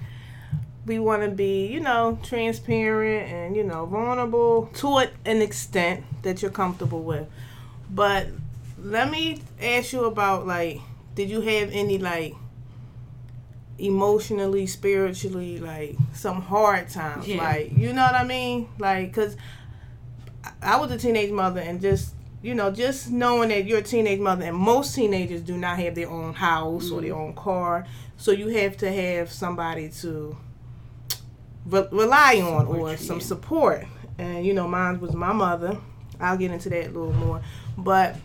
We 0.85 0.99
want 0.99 1.23
to 1.23 1.29
be, 1.29 1.67
you 1.67 1.79
know, 1.79 2.19
transparent 2.23 3.31
and 3.31 3.55
you 3.55 3.63
know 3.63 3.85
vulnerable 3.85 4.69
to 4.75 4.99
it 4.99 5.13
an 5.25 5.41
extent 5.41 6.03
that 6.23 6.41
you're 6.41 6.51
comfortable 6.51 7.01
with. 7.01 7.27
But 7.89 8.27
let 8.81 9.09
me 9.09 9.41
ask 9.61 9.93
you 9.93 10.03
about 10.05 10.45
like, 10.45 10.81
did 11.15 11.29
you 11.29 11.39
have 11.39 11.69
any 11.71 11.99
like 11.99 12.33
emotionally, 13.79 14.67
spiritually, 14.67 15.59
like 15.59 15.97
some 16.13 16.41
hard 16.41 16.89
times. 16.89 17.27
Yeah. 17.27 17.43
Like, 17.43 17.75
you 17.75 17.93
know 17.93 18.03
what 18.03 18.15
I 18.15 18.23
mean? 18.23 18.69
Like, 18.77 19.13
cause 19.13 19.35
I 20.61 20.77
was 20.77 20.91
a 20.91 20.97
teenage 20.97 21.31
mother 21.31 21.59
and 21.59 21.81
just 21.81 22.13
you 22.43 22.53
know, 22.53 22.69
just 22.69 23.09
knowing 23.09 23.49
that 23.49 23.65
you're 23.65 23.79
a 23.79 23.83
teenage 23.83 24.19
mother, 24.19 24.43
and 24.43 24.55
most 24.55 24.93
teenagers 24.93 25.41
do 25.41 25.57
not 25.57 25.79
have 25.79 25.95
their 25.95 26.09
own 26.09 26.33
house 26.33 26.91
or 26.91 27.01
their 27.01 27.13
mm. 27.13 27.27
own 27.29 27.33
car, 27.33 27.87
so 28.17 28.31
you 28.31 28.49
have 28.49 28.77
to 28.77 28.91
have 28.91 29.31
somebody 29.31 29.89
to 29.89 30.37
re- 31.65 31.87
rely 31.91 32.41
on 32.41 32.67
or 32.67 32.91
you, 32.91 32.97
some 32.97 33.21
support. 33.21 33.87
And 34.17 34.45
you 34.45 34.53
know, 34.53 34.67
mine 34.67 34.99
was 34.99 35.13
my 35.13 35.31
mother. 35.31 35.77
I'll 36.19 36.37
get 36.37 36.51
into 36.51 36.69
that 36.69 36.87
a 36.87 36.89
little 36.89 37.13
more. 37.13 37.41
But 37.77 38.17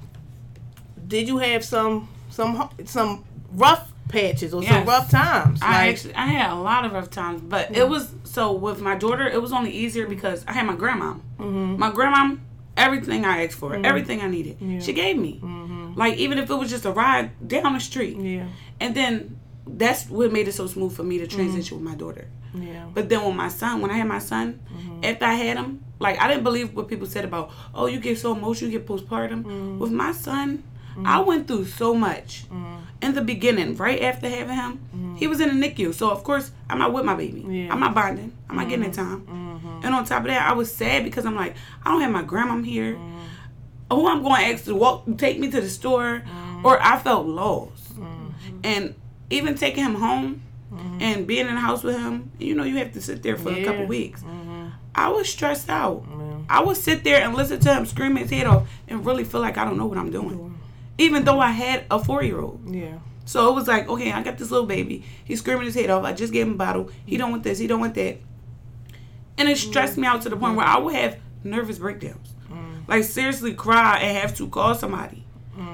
did 1.06 1.28
you 1.28 1.38
have 1.38 1.64
some 1.64 2.08
some 2.28 2.68
some 2.84 3.24
rough 3.52 3.92
patches 4.08 4.52
or 4.52 4.64
some 4.64 4.84
rough 4.84 5.10
times? 5.10 5.60
I 5.62 5.66
Like, 5.66 5.94
actually 5.94 6.14
I 6.14 6.26
had 6.26 6.52
a 6.52 6.56
lot 6.56 6.84
of 6.84 6.92
rough 6.92 7.10
times, 7.10 7.40
but 7.40 7.70
it 7.70 7.84
mm. 7.84 7.88
was 7.88 8.12
so 8.24 8.52
with 8.52 8.80
my 8.80 8.96
daughter. 8.96 9.28
It 9.28 9.40
was 9.40 9.52
only 9.52 9.70
easier 9.70 10.08
because 10.08 10.44
I 10.48 10.52
had 10.54 10.66
my 10.66 10.74
grandma. 10.74 11.14
Mm-hmm. 11.38 11.78
My 11.78 11.92
grandma, 11.92 12.34
everything 12.78 13.24
I 13.24 13.44
asked 13.44 13.58
for, 13.58 13.70
mm-hmm. 13.72 13.84
everything 13.84 14.20
I 14.20 14.28
needed, 14.28 14.82
she 14.82 14.92
gave 14.92 15.16
me. 15.16 15.40
Mm-hmm. 15.42 15.94
Like 15.94 16.16
even 16.16 16.38
if 16.38 16.48
it 16.50 16.54
was 16.54 16.70
just 16.70 16.84
a 16.84 16.92
ride 16.92 17.30
down 17.46 17.74
the 17.74 17.80
street, 17.80 18.16
yeah, 18.16 18.46
and 18.80 18.94
then 18.94 19.38
that's 19.66 20.08
what 20.08 20.32
made 20.32 20.48
it 20.48 20.52
so 20.52 20.66
smooth 20.66 20.94
for 20.96 21.02
me 21.02 21.18
to 21.18 21.26
transition 21.26 21.76
mm-hmm. 21.76 21.86
with 21.86 21.92
my 21.92 21.98
daughter. 21.98 22.28
yeah, 22.54 22.86
But 22.94 23.08
then 23.08 23.24
with 23.26 23.34
my 23.34 23.48
son, 23.48 23.82
when 23.82 23.90
I 23.90 23.98
had 23.98 24.06
my 24.08 24.18
son, 24.20 24.60
after 25.02 25.24
I 25.24 25.34
had 25.34 25.56
him, 25.58 25.84
like 25.98 26.18
I 26.20 26.28
didn't 26.28 26.44
believe 26.44 26.74
what 26.74 26.88
people 26.88 27.06
said 27.06 27.24
about, 27.24 27.50
oh, 27.74 27.86
you 27.86 28.00
get 28.00 28.18
so 28.18 28.32
emotional, 28.32 28.70
you 28.70 28.78
get 28.78 28.88
postpartum. 28.88 29.78
With 29.78 29.92
my 29.92 30.12
son, 30.12 30.62
I 31.04 31.20
went 31.20 31.46
through 31.46 31.66
so 31.66 31.94
much. 31.94 32.44
In 33.00 33.14
the 33.14 33.22
beginning, 33.22 33.76
right 33.76 34.02
after 34.02 34.28
having 34.28 34.56
him, 34.56 35.16
he 35.16 35.26
was 35.28 35.40
in 35.40 35.48
the 35.60 35.68
NICU. 35.68 35.94
So 35.94 36.10
of 36.10 36.24
course, 36.24 36.50
I'm 36.68 36.78
not 36.78 36.92
with 36.92 37.04
my 37.04 37.14
baby. 37.14 37.44
Yeah. 37.48 37.72
I'm 37.72 37.80
not 37.80 37.94
bonding. 37.94 38.32
I'm 38.48 38.56
not 38.56 38.68
getting 38.68 38.84
that 38.84 38.94
time. 38.94 39.20
And 39.88 39.94
on 39.94 40.04
top 40.04 40.20
of 40.20 40.26
that, 40.28 40.46
I 40.46 40.52
was 40.52 40.70
sad 40.70 41.02
because 41.02 41.24
I'm 41.24 41.34
like, 41.34 41.56
I 41.82 41.90
don't 41.90 42.02
have 42.02 42.12
my 42.12 42.22
grandma 42.22 42.60
here. 42.60 42.96
Mm-hmm. 42.96 43.94
Who 43.94 44.06
I'm 44.06 44.22
going 44.22 44.36
to 44.44 44.52
ask 44.52 44.64
to 44.66 44.74
walk, 44.74 45.04
take 45.16 45.38
me 45.38 45.50
to 45.50 45.62
the 45.62 45.68
store, 45.70 46.22
mm-hmm. 46.26 46.66
or 46.66 46.78
I 46.78 46.98
felt 46.98 47.26
lost. 47.26 47.98
Mm-hmm. 47.98 48.60
And 48.64 48.94
even 49.30 49.54
taking 49.54 49.82
him 49.82 49.94
home 49.94 50.42
and 51.00 51.26
being 51.26 51.46
in 51.48 51.54
the 51.54 51.60
house 51.60 51.82
with 51.82 51.96
him, 51.96 52.30
you 52.38 52.54
know, 52.54 52.64
you 52.64 52.76
have 52.76 52.92
to 52.92 53.00
sit 53.00 53.22
there 53.22 53.36
for 53.38 53.48
a 53.50 53.64
couple 53.64 53.80
Yeah. 53.82 53.86
weeks. 53.86 54.22
I 54.94 55.08
was 55.08 55.26
stressed 55.26 55.70
out. 55.70 56.04
I 56.50 56.62
would 56.62 56.76
sit 56.76 57.02
there 57.02 57.22
and 57.24 57.34
listen 57.34 57.60
to 57.60 57.74
him 57.74 57.86
scream 57.86 58.16
his 58.16 58.30
head 58.30 58.46
off 58.46 58.68
and 58.88 59.06
really 59.06 59.24
feel 59.24 59.40
like 59.40 59.56
I 59.56 59.64
don't 59.64 59.78
know 59.78 59.86
what 59.86 59.96
I'm 59.96 60.10
doing. 60.10 60.58
Even 60.98 61.24
though 61.24 61.40
I 61.40 61.50
had 61.52 61.84
a 61.90 61.98
four 61.98 62.22
year 62.22 62.40
old. 62.40 62.60
yeah, 62.68 62.98
So 63.24 63.48
it 63.48 63.54
was 63.54 63.66
like, 63.68 63.88
okay, 63.88 64.12
I 64.12 64.22
got 64.22 64.36
this 64.36 64.50
little 64.50 64.66
baby. 64.66 65.02
He's 65.24 65.38
screaming 65.38 65.64
his 65.64 65.74
head 65.74 65.88
off. 65.88 66.04
I 66.04 66.12
just 66.12 66.32
gave 66.32 66.46
him 66.46 66.54
a 66.54 66.56
bottle. 66.56 66.90
He 67.06 67.16
don't 67.16 67.30
want 67.30 67.42
this. 67.44 67.58
He 67.58 67.66
don't 67.66 67.80
want 67.80 67.94
that. 67.94 68.18
And 69.38 69.48
it 69.48 69.56
stressed 69.56 69.96
me 69.96 70.06
out 70.06 70.22
to 70.22 70.28
the 70.28 70.36
point 70.36 70.56
where 70.56 70.66
I 70.66 70.78
would 70.78 70.94
have 70.94 71.18
nervous 71.44 71.78
breakdowns. 71.78 72.34
Like 72.88 73.04
seriously 73.04 73.54
cry 73.54 73.98
and 73.98 74.16
have 74.16 74.36
to 74.38 74.48
call 74.48 74.74
somebody. 74.74 75.24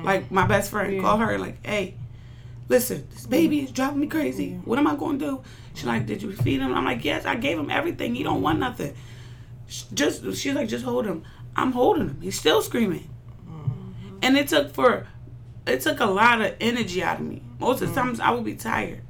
Like 0.02 0.30
my 0.30 0.46
best 0.46 0.70
friend, 0.70 1.00
call 1.00 1.18
her 1.18 1.38
like, 1.38 1.64
hey, 1.64 1.94
listen, 2.68 3.06
this 3.12 3.26
baby 3.26 3.60
is 3.60 3.70
driving 3.70 4.00
me 4.00 4.06
crazy. 4.06 4.60
What 4.64 4.78
am 4.78 4.86
I 4.86 4.96
going 4.96 5.18
to 5.18 5.24
do? 5.24 5.42
She's 5.74 5.84
like, 5.84 6.06
did 6.06 6.22
you 6.22 6.32
feed 6.32 6.60
him? 6.60 6.74
I'm 6.74 6.84
like, 6.84 7.04
yes, 7.04 7.26
I 7.26 7.36
gave 7.36 7.58
him 7.58 7.70
everything. 7.70 8.14
He 8.14 8.22
don't 8.22 8.42
want 8.42 8.58
nothing. 8.58 8.94
Just 9.92 10.24
she's 10.36 10.54
like, 10.54 10.68
just 10.68 10.84
hold 10.84 11.06
him. 11.06 11.22
I'm 11.56 11.72
holding 11.72 12.08
him. 12.08 12.20
He's 12.20 12.38
still 12.38 12.62
screaming. 12.62 13.08
Mm-hmm. 13.46 14.18
And 14.22 14.36
it 14.36 14.48
took 14.48 14.72
for 14.72 15.06
it 15.66 15.80
took 15.80 16.00
a 16.00 16.06
lot 16.06 16.40
of 16.40 16.54
energy 16.60 17.02
out 17.02 17.20
of 17.20 17.26
me. 17.26 17.42
Most 17.58 17.82
of 17.82 17.94
the 17.94 18.00
mm. 18.00 18.04
times 18.04 18.20
I 18.20 18.30
would 18.30 18.44
be 18.44 18.54
tired. 18.54 19.02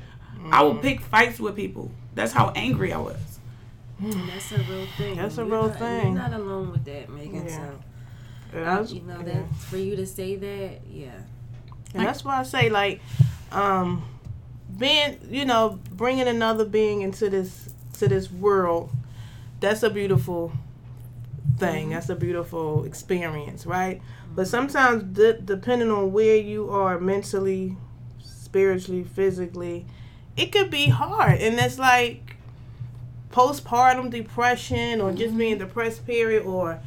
I 0.50 0.62
would 0.62 0.74
mm-hmm. 0.74 0.82
pick 0.82 1.00
fights 1.00 1.40
with 1.40 1.56
people. 1.56 1.90
That's 2.14 2.32
how 2.32 2.52
angry 2.54 2.92
I 2.92 2.98
was. 2.98 3.16
And 4.00 4.28
that's 4.28 4.52
a 4.52 4.58
real 4.58 4.86
thing. 4.96 5.16
That's 5.16 5.38
a 5.38 5.42
You're 5.42 5.50
real 5.50 5.68
not- 5.68 5.78
thing. 5.78 6.06
You're 6.06 6.22
not 6.22 6.32
alone 6.34 6.72
with 6.72 6.84
that, 6.84 7.08
Megan. 7.08 7.46
Yeah. 7.46 7.70
So 8.52 8.64
was- 8.80 8.92
you 8.92 9.02
know 9.02 9.18
yeah. 9.18 9.24
that 9.24 9.54
for 9.56 9.76
you 9.76 9.96
to 9.96 10.06
say 10.06 10.36
that, 10.36 10.80
yeah. 10.90 11.10
And 11.94 12.06
that's 12.06 12.24
why 12.24 12.40
I 12.40 12.42
say 12.42 12.68
like, 12.70 13.00
um, 13.52 14.02
being 14.76 15.18
you 15.30 15.44
know 15.44 15.78
bringing 15.92 16.26
another 16.26 16.64
being 16.64 17.02
into 17.02 17.30
this 17.30 17.72
to 17.94 18.08
this 18.08 18.30
world, 18.30 18.90
that's 19.60 19.82
a 19.82 19.90
beautiful 19.90 20.52
thing. 21.58 21.84
Mm-hmm. 21.84 21.92
That's 21.94 22.08
a 22.08 22.16
beautiful 22.16 22.84
experience, 22.84 23.66
right? 23.66 24.02
But 24.34 24.42
mm-hmm. 24.42 24.50
sometimes, 24.50 25.04
de- 25.16 25.40
depending 25.40 25.90
on 25.90 26.12
where 26.12 26.36
you 26.36 26.68
are 26.70 26.98
mentally, 26.98 27.76
spiritually, 28.20 29.04
physically, 29.04 29.86
it 30.36 30.50
could 30.50 30.70
be 30.70 30.86
hard, 30.88 31.40
and 31.40 31.58
it's 31.58 31.78
like 31.78 32.33
postpartum 33.34 34.10
depression 34.10 35.00
or 35.00 35.12
just 35.12 35.36
being 35.36 35.58
depressed 35.58 36.06
period 36.06 36.44
or 36.44 36.80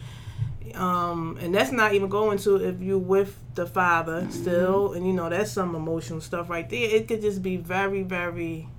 um 0.75 1.37
and 1.41 1.53
that's 1.53 1.71
not 1.73 1.93
even 1.93 2.07
going 2.07 2.37
to 2.37 2.55
if 2.55 2.81
you 2.81 2.97
with 2.97 3.37
the 3.55 3.65
father 3.65 4.25
still 4.29 4.93
and 4.93 5.05
you 5.05 5.11
know 5.11 5.29
that's 5.29 5.51
some 5.51 5.75
emotional 5.75 6.21
stuff 6.21 6.49
right 6.49 6.69
there. 6.69 6.89
It 6.95 7.07
could 7.07 7.21
just 7.21 7.43
be 7.43 7.57
very 7.57 8.01
very 8.03 8.69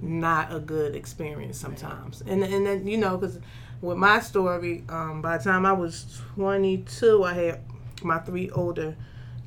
not 0.00 0.54
a 0.54 0.60
good 0.60 0.94
experience 0.94 1.58
sometimes. 1.58 2.22
And 2.26 2.44
and 2.44 2.64
then 2.64 2.86
you 2.86 2.98
know 2.98 3.16
because 3.16 3.40
with 3.80 3.96
my 3.96 4.20
story 4.20 4.84
um 4.88 5.20
by 5.22 5.38
the 5.38 5.44
time 5.44 5.66
i 5.66 5.72
was 5.72 6.22
22 6.34 7.24
i 7.24 7.32
had 7.34 7.60
my 8.02 8.18
three 8.18 8.50
older 8.50 8.96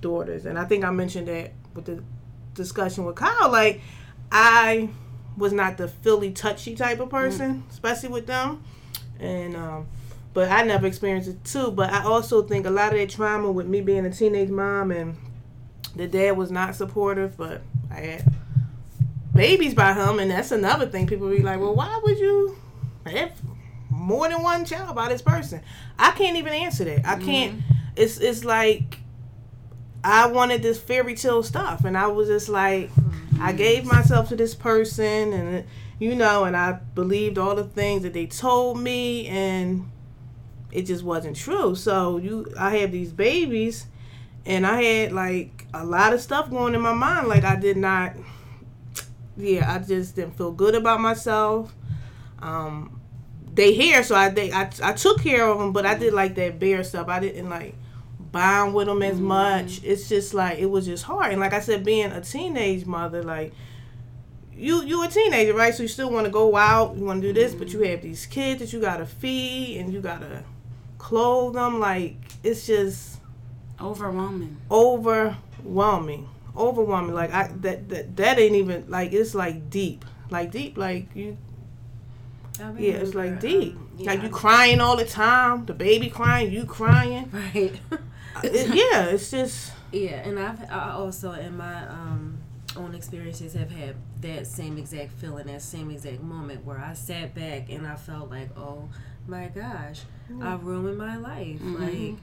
daughters. 0.01 0.45
And 0.45 0.59
i 0.59 0.65
think 0.65 0.83
i 0.83 0.91
mentioned 0.91 1.29
that 1.29 1.53
with 1.73 1.85
the 1.85 2.03
discussion 2.55 3.05
with 3.05 3.15
kyle 3.15 3.49
like 3.49 3.79
i 4.31 4.89
was 5.39 5.53
not 5.53 5.77
the 5.77 5.88
Philly 5.88 6.31
touchy 6.31 6.75
type 6.75 7.00
of 7.00 7.10
person, 7.10 7.63
especially 7.72 8.10
with 8.10 8.27
them. 8.27 8.63
And 9.19 9.55
um, 9.55 9.88
but 10.34 10.51
I 10.51 10.63
never 10.63 10.86
experienced 10.86 11.29
it 11.29 11.43
too. 11.43 11.72
But 11.72 11.91
I 11.91 12.03
also 12.03 12.43
think 12.43 12.65
a 12.65 12.69
lot 12.69 12.93
of 12.93 13.00
that 13.00 13.10
trauma 13.10 13.51
with 13.51 13.67
me 13.67 13.81
being 13.81 14.05
a 14.05 14.12
teenage 14.12 14.50
mom 14.50 14.91
and 14.91 15.17
the 15.96 16.08
dad 16.08 16.38
was 16.38 16.51
not 16.51 16.75
supportive. 16.75 17.36
But 17.38 17.62
I 17.89 18.00
had 18.01 18.34
babies 19.34 19.74
by 19.74 19.93
him, 19.93 20.19
and 20.19 20.29
that's 20.29 20.51
another 20.51 20.86
thing. 20.86 21.08
People 21.08 21.29
be 21.29 21.41
like, 21.41 21.60
"Well, 21.60 21.75
why 21.75 22.00
would 22.03 22.19
you 22.19 22.58
have 23.05 23.31
more 23.89 24.29
than 24.29 24.43
one 24.43 24.65
child 24.65 24.96
by 24.96 25.10
this 25.10 25.22
person?" 25.22 25.62
I 25.98 26.12
can't 26.12 26.38
even 26.38 26.53
answer 26.53 26.84
that. 26.86 27.05
I 27.08 27.17
can't. 27.19 27.62
It's 27.96 28.17
it's 28.19 28.43
like 28.46 28.98
I 30.03 30.27
wanted 30.27 30.61
this 30.61 30.79
fairy 30.79 31.15
tale 31.15 31.43
stuff, 31.43 31.83
and 31.85 31.97
I 31.97 32.07
was 32.07 32.27
just 32.27 32.49
like, 32.49 32.89
I 33.41 33.51
gave 33.51 33.85
myself 33.85 34.29
to 34.29 34.35
this 34.35 34.55
person, 34.55 35.33
and 35.33 35.65
you 35.99 36.15
know, 36.15 36.45
and 36.45 36.55
I 36.55 36.79
believed 36.95 37.37
all 37.37 37.55
the 37.55 37.65
things 37.65 38.03
that 38.03 38.13
they 38.13 38.25
told 38.25 38.79
me, 38.79 39.27
and 39.27 39.89
it 40.71 40.83
just 40.83 41.03
wasn't 41.03 41.35
true. 41.35 41.75
So 41.75 42.17
you, 42.17 42.51
I 42.57 42.75
had 42.77 42.91
these 42.91 43.11
babies, 43.11 43.87
and 44.45 44.65
I 44.65 44.81
had 44.81 45.11
like 45.11 45.67
a 45.73 45.85
lot 45.85 46.13
of 46.13 46.21
stuff 46.21 46.49
going 46.49 46.75
in 46.75 46.81
my 46.81 46.93
mind. 46.93 47.27
Like 47.27 47.43
I 47.43 47.55
did 47.57 47.75
not, 47.77 48.13
yeah, 49.37 49.73
I 49.73 49.79
just 49.79 50.15
didn't 50.15 50.37
feel 50.37 50.51
good 50.51 50.75
about 50.75 51.01
myself. 51.01 51.73
Um, 52.41 53.01
they 53.53 53.73
here, 53.73 54.03
so 54.03 54.15
I 54.15 54.29
they 54.29 54.51
I, 54.53 54.69
I 54.81 54.93
took 54.93 55.21
care 55.21 55.45
of 55.45 55.59
them, 55.59 55.73
but 55.73 55.85
I 55.85 55.95
did 55.95 56.13
like 56.13 56.35
that 56.35 56.59
bear 56.59 56.83
stuff. 56.85 57.09
I 57.09 57.19
didn't 57.19 57.49
like 57.49 57.75
bond 58.31 58.74
with 58.74 58.88
them 58.88 59.01
as 59.01 59.19
much. 59.19 59.81
It's 59.83 60.07
just 60.09 60.33
like 60.33 60.59
it 60.59 60.67
was 60.67 60.86
just 60.86 61.03
hard. 61.03 61.31
And 61.31 61.39
like 61.41 61.53
I 61.53 61.59
said, 61.59 61.83
being 61.83 62.12
a 62.12 62.21
teenage 62.21 62.86
mother, 62.86 63.24
like 63.24 63.53
you 64.55 64.83
you 64.83 65.03
a 65.03 65.07
teenager, 65.07 65.53
right? 65.53 65.74
So 65.74 65.83
you 65.83 65.89
still 65.89 66.12
want 66.12 66.25
to 66.25 66.31
go 66.31 66.55
out, 66.55 66.95
you 66.98 67.05
want 67.05 67.21
to 67.21 67.27
do 67.27 67.33
this, 67.33 67.53
but 67.55 67.71
you 67.74 67.81
have 67.83 68.01
these 68.01 68.25
kids 68.25 68.59
that 68.59 68.74
you 68.74 68.79
gotta 68.81 69.05
feed 69.05 69.77
and 69.79 69.91
you 69.93 70.01
gotta 70.01 70.43
clothe 70.98 71.53
them. 71.55 71.79
Like 71.79 72.15
it's 72.43 72.67
just 72.67 73.19
Overwhelming. 73.81 74.57
overwhelming, 74.69 76.27
overwhelming. 76.55 77.13
Like 77.15 77.33
I 77.33 77.50
that 77.62 77.89
that 77.89 78.15
that 78.17 78.39
ain't 78.39 78.55
even 78.55 78.86
like 78.89 79.13
it's 79.13 79.33
like 79.33 79.69
deep, 79.69 80.03
like 80.29 80.51
deep, 80.51 80.77
like 80.77 81.15
you. 81.15 81.38
I 82.62 82.71
Yeah, 82.77 82.93
it's 82.95 83.13
like 83.15 83.39
deep. 83.39 83.75
um, 83.75 83.88
like 84.00 84.21
you 84.21 84.27
crying 84.29 84.81
all 84.81 84.98
the 84.98 85.05
time. 85.05 85.65
The 85.65 85.74
baby 85.74 86.09
crying, 86.09 86.51
you 86.51 86.65
crying. 86.65 87.29
Right. 87.31 87.79
It- 88.43 88.67
yeah, 88.75 89.05
it's 89.05 89.31
just 89.31 89.71
Yeah, 89.91 90.27
and 90.27 90.39
I've 90.39 90.62
I 90.71 90.91
also 90.91 91.31
in 91.33 91.57
my 91.57 91.88
um, 91.88 92.38
own 92.77 92.93
experiences 92.95 93.53
have 93.53 93.71
had 93.71 93.95
that 94.21 94.45
same 94.48 94.77
exact 94.77 95.12
feeling, 95.13 95.48
that 95.48 95.62
same 95.62 95.89
exact 95.91 96.21
moment 96.21 96.63
where 96.65 96.77
I 96.79 96.93
sat 96.93 97.33
back 97.33 97.69
and 97.69 97.88
I 97.88 97.95
felt 97.95 98.29
like, 98.29 98.55
oh 98.57 98.89
my 99.27 99.48
gosh, 99.48 100.01
I 100.41 100.53
ruined 100.55 100.98
my 100.98 101.17
life. 101.17 101.59
Like, 101.62 102.15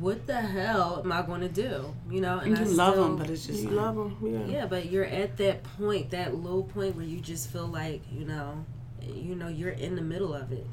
what 0.00 0.26
the 0.26 0.40
hell 0.40 1.00
am 1.04 1.12
I 1.12 1.22
going 1.22 1.42
to 1.42 1.48
do? 1.48 1.94
You 2.10 2.20
know, 2.20 2.38
and 2.38 2.56
And 2.56 2.66
you 2.66 2.72
I 2.72 2.76
love 2.76 2.94
still, 2.94 3.04
them, 3.04 3.16
but 3.16 3.30
it's 3.30 3.46
just 3.46 3.62
you 3.62 3.70
love 3.70 3.94
them. 3.96 4.16
Yeah. 4.22 4.52
yeah, 4.60 4.66
but 4.66 4.86
you're 4.90 5.04
at 5.04 5.36
that 5.36 5.62
point, 5.78 6.10
that 6.10 6.34
low 6.34 6.62
point 6.64 6.96
where 6.96 7.04
you 7.04 7.20
just 7.20 7.50
feel 7.50 7.66
like, 7.68 8.02
you 8.12 8.24
know, 8.24 8.64
you 9.02 9.34
know, 9.36 9.48
you're 9.48 9.70
in 9.70 9.94
the 9.94 10.02
middle 10.02 10.34
of 10.34 10.50
it. 10.50 10.66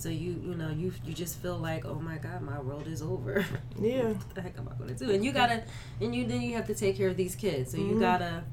So 0.00 0.08
you, 0.08 0.30
you 0.42 0.54
know, 0.54 0.70
you 0.70 0.92
you 1.04 1.12
just 1.12 1.38
feel 1.40 1.58
like, 1.58 1.84
oh 1.84 1.96
my 2.00 2.16
God, 2.16 2.40
my 2.40 2.58
world 2.58 2.86
is 2.86 3.02
over. 3.02 3.44
Yeah. 3.78 4.08
what 4.12 4.34
the 4.34 4.40
heck 4.42 4.56
am 4.58 4.68
I 4.68 4.78
gonna 4.78 4.94
do? 4.94 5.10
And 5.10 5.22
you 5.24 5.30
gotta, 5.32 5.62
and 6.00 6.14
you 6.14 6.26
then 6.26 6.40
you 6.40 6.54
have 6.56 6.66
to 6.68 6.74
take 6.74 6.96
care 6.96 7.08
of 7.08 7.16
these 7.18 7.34
kids. 7.34 7.72
So 7.72 7.76
you 7.76 7.94
Mhm. 7.96 8.00
gotta, 8.00 8.44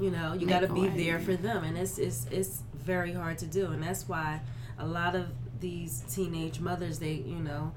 you 0.00 0.10
know, 0.10 0.34
you 0.34 0.46
Make 0.46 0.50
gotta 0.50 0.72
be 0.72 0.82
way. 0.88 0.96
there 1.04 1.18
for 1.18 1.34
them, 1.36 1.64
and 1.64 1.76
it's 1.76 1.98
it's 1.98 2.26
it's 2.30 2.62
very 2.74 3.12
hard 3.12 3.38
to 3.38 3.46
do, 3.46 3.66
and 3.72 3.82
that's 3.82 4.08
why 4.08 4.40
a 4.78 4.86
lot 4.86 5.16
of 5.16 5.26
these 5.60 6.02
teenage 6.08 6.60
mothers, 6.60 6.98
they 7.00 7.14
you 7.14 7.40
know, 7.40 7.72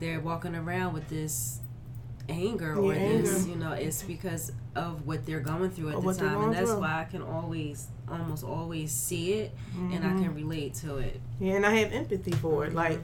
they're 0.00 0.20
walking 0.20 0.54
around 0.54 0.92
with 0.92 1.08
this 1.08 1.60
anger 2.28 2.78
or 2.78 2.92
Yeah, 2.94 2.98
this, 3.22 3.40
anger. 3.40 3.50
you 3.50 3.56
know, 3.56 3.72
it's 3.72 4.02
because 4.02 4.52
of 4.74 5.06
what 5.06 5.24
they're 5.24 5.40
going 5.40 5.70
through 5.70 5.90
at 5.90 5.96
Or 5.96 6.12
the 6.12 6.18
time, 6.18 6.42
and 6.42 6.52
that's 6.52 6.70
through. 6.72 6.80
why 6.80 7.00
I 7.00 7.04
can 7.04 7.22
always, 7.22 7.88
almost 8.10 8.44
always 8.44 8.92
see 8.92 9.32
it, 9.34 9.52
and 9.90 10.04
I 10.04 10.08
Mm-hmm. 10.08 10.24
can 10.24 10.34
relate 10.34 10.74
to 10.74 10.98
it. 10.98 11.20
Yeah, 11.40 11.54
and 11.54 11.66
I 11.66 11.70
have 11.76 11.92
empathy 11.92 12.32
for 12.32 12.64
it. 12.66 12.74
Like, 12.74 13.00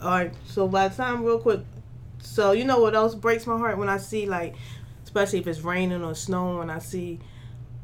all 0.00 0.10
right, 0.10 0.32
so 0.46 0.68
by 0.68 0.88
the 0.88 0.94
time, 0.96 1.24
real 1.24 1.38
quick, 1.38 1.60
so 2.20 2.52
you 2.52 2.64
know 2.64 2.78
what 2.80 2.94
else 2.94 3.14
breaks 3.14 3.46
my 3.46 3.56
heart 3.58 3.78
when 3.78 3.88
I 3.88 3.98
see, 3.98 4.26
like, 4.26 4.54
especially 5.04 5.38
if 5.40 5.46
it's 5.46 5.60
raining 5.60 6.02
or 6.04 6.14
snowing, 6.14 6.58
when 6.58 6.70
I 6.70 6.78
see 6.78 7.18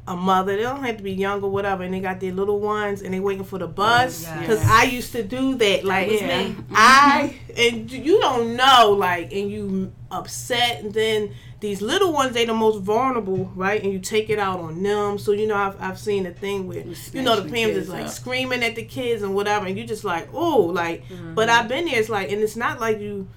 a 0.07 0.15
mother, 0.15 0.55
they 0.55 0.63
don't 0.63 0.83
have 0.83 0.97
to 0.97 1.03
be 1.03 1.11
young 1.13 1.43
or 1.43 1.51
whatever, 1.51 1.83
and 1.83 1.93
they 1.93 1.99
got 1.99 2.19
their 2.19 2.31
little 2.31 2.59
ones 2.59 3.01
and 3.03 3.13
they 3.13 3.19
waiting 3.19 3.43
for 3.43 3.59
the 3.59 3.67
bus. 3.67 4.23
yes. 4.23 4.39
Because 4.39 4.65
I 4.67 4.83
used 4.83 5.11
to 5.11 5.23
do 5.23 5.55
that. 5.55 5.83
Like, 5.83 6.07
was 6.07 6.21
Yeah. 6.21 6.47
me. 6.47 6.55
I, 6.73 7.38
and 7.57 7.91
you 7.91 8.19
don't 8.19 8.55
know, 8.55 8.91
like, 8.97 9.33
and 9.33 9.49
you 9.51 9.91
upset, 10.11 10.81
and 10.83 10.93
then 10.93 11.33
these 11.59 11.81
little 11.81 12.13
ones, 12.13 12.33
they 12.33 12.45
the 12.45 12.53
most 12.53 12.79
vulnerable, 12.81 13.51
right? 13.55 13.83
And 13.83 13.91
you 13.91 13.99
take 13.99 14.29
it 14.29 14.39
out 14.39 14.59
on 14.59 14.81
them. 14.81 15.17
So, 15.17 15.33
you 15.33 15.45
know, 15.45 15.55
I've, 15.55 15.81
I've 15.81 15.99
seen 15.99 16.25
a 16.25 16.31
thing 16.31 16.67
where, 16.67 16.83
you 17.13 17.21
know, 17.21 17.35
the 17.35 17.49
parents 17.49 17.77
is 17.77 17.89
like 17.89 18.05
up. 18.05 18.11
screaming 18.11 18.63
at 18.63 18.75
the 18.75 18.83
kids 18.83 19.21
and 19.23 19.35
whatever, 19.35 19.65
and 19.65 19.77
you 19.77 19.85
just 19.85 20.03
like, 20.03 20.29
oh, 20.33 20.61
like, 20.73 21.05
Mm-hmm. 21.09 21.33
but 21.35 21.49
I've 21.49 21.67
been 21.67 21.85
there. 21.85 21.99
It's 21.99 22.09
like, 22.09 22.31
and 22.31 22.41
it's 22.41 22.55
not 22.55 22.79
like 22.79 22.99
you, 22.99 23.27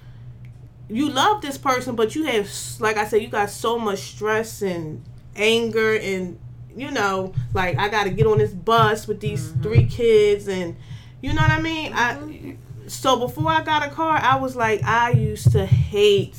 you 0.88 1.09
love 1.11 1.40
this 1.42 1.59
person, 1.59 1.95
but 1.97 2.14
you 2.14 2.25
have, 2.25 2.49
like 2.81 2.97
I 2.97 3.07
said, 3.07 3.23
you 3.23 3.28
got 3.28 3.50
so 3.50 3.78
much 3.78 3.99
stress 4.00 4.62
and 4.62 5.02
anger, 5.37 5.95
and 5.97 6.38
you 6.76 6.90
know, 6.90 7.33
like 7.54 7.76
I 7.78 7.88
got 7.88 8.04
to 8.04 8.11
get 8.11 8.26
on 8.26 8.38
this 8.38 8.52
bus 8.52 9.07
with 9.09 9.21
these 9.21 9.49
Mm-hmm. 9.49 9.62
three 9.62 9.87
kids, 9.87 10.49
and 10.49 10.76
you 11.21 11.33
know 11.35 11.42
what 11.42 11.50
I 11.50 11.61
mean. 11.61 11.92
I 11.95 12.57
so 12.86 13.18
before 13.18 13.50
I 13.50 13.62
got 13.62 13.86
a 13.86 13.90
car, 13.90 14.18
I 14.20 14.36
was 14.36 14.56
like, 14.56 14.82
I 14.84 15.10
used 15.12 15.52
to 15.52 15.66
hate 15.66 16.36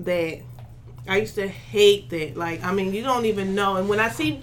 that. 0.00 0.40
I 1.06 1.16
used 1.18 1.34
to 1.34 1.46
hate 1.48 2.10
that. 2.10 2.36
Like, 2.36 2.64
I 2.64 2.72
mean, 2.72 2.94
you 2.94 3.02
don't 3.02 3.26
even 3.26 3.54
know. 3.54 3.76
And 3.76 3.88
when 3.88 4.00
I 4.00 4.08
see 4.08 4.40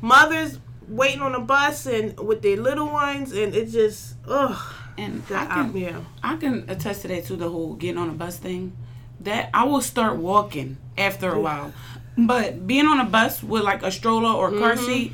mothers 0.00 0.58
waiting 0.88 1.22
on 1.22 1.34
a 1.34 1.40
bus 1.40 1.86
and 1.86 2.18
with 2.18 2.42
their 2.42 2.56
little 2.56 2.88
ones, 2.88 3.32
and 3.32 3.54
it 3.54 3.66
just, 3.70 4.16
ugh. 4.26 4.58
And 4.96 5.22
I 5.30 5.46
can, 5.46 5.70
I, 5.74 5.78
yeah. 5.78 6.00
I 6.22 6.36
can 6.36 6.68
attest 6.68 7.02
to 7.02 7.08
that 7.08 7.26
too. 7.26 7.36
The 7.36 7.48
whole 7.48 7.74
getting 7.74 7.98
on 7.98 8.08
a 8.10 8.12
bus 8.12 8.38
thing. 8.38 8.76
That 9.20 9.50
I 9.54 9.64
will 9.64 9.80
start 9.80 10.16
walking 10.16 10.76
after 10.98 11.32
a 11.32 11.40
while, 11.40 11.72
but 12.18 12.66
being 12.66 12.86
on 12.86 13.00
a 13.00 13.04
bus 13.04 13.42
with 13.42 13.62
like 13.62 13.82
a 13.82 13.90
stroller 13.90 14.28
or 14.30 14.54
a 14.54 14.58
car 14.58 14.72
Mm-hmm. 14.74 14.84
seat, 14.84 15.12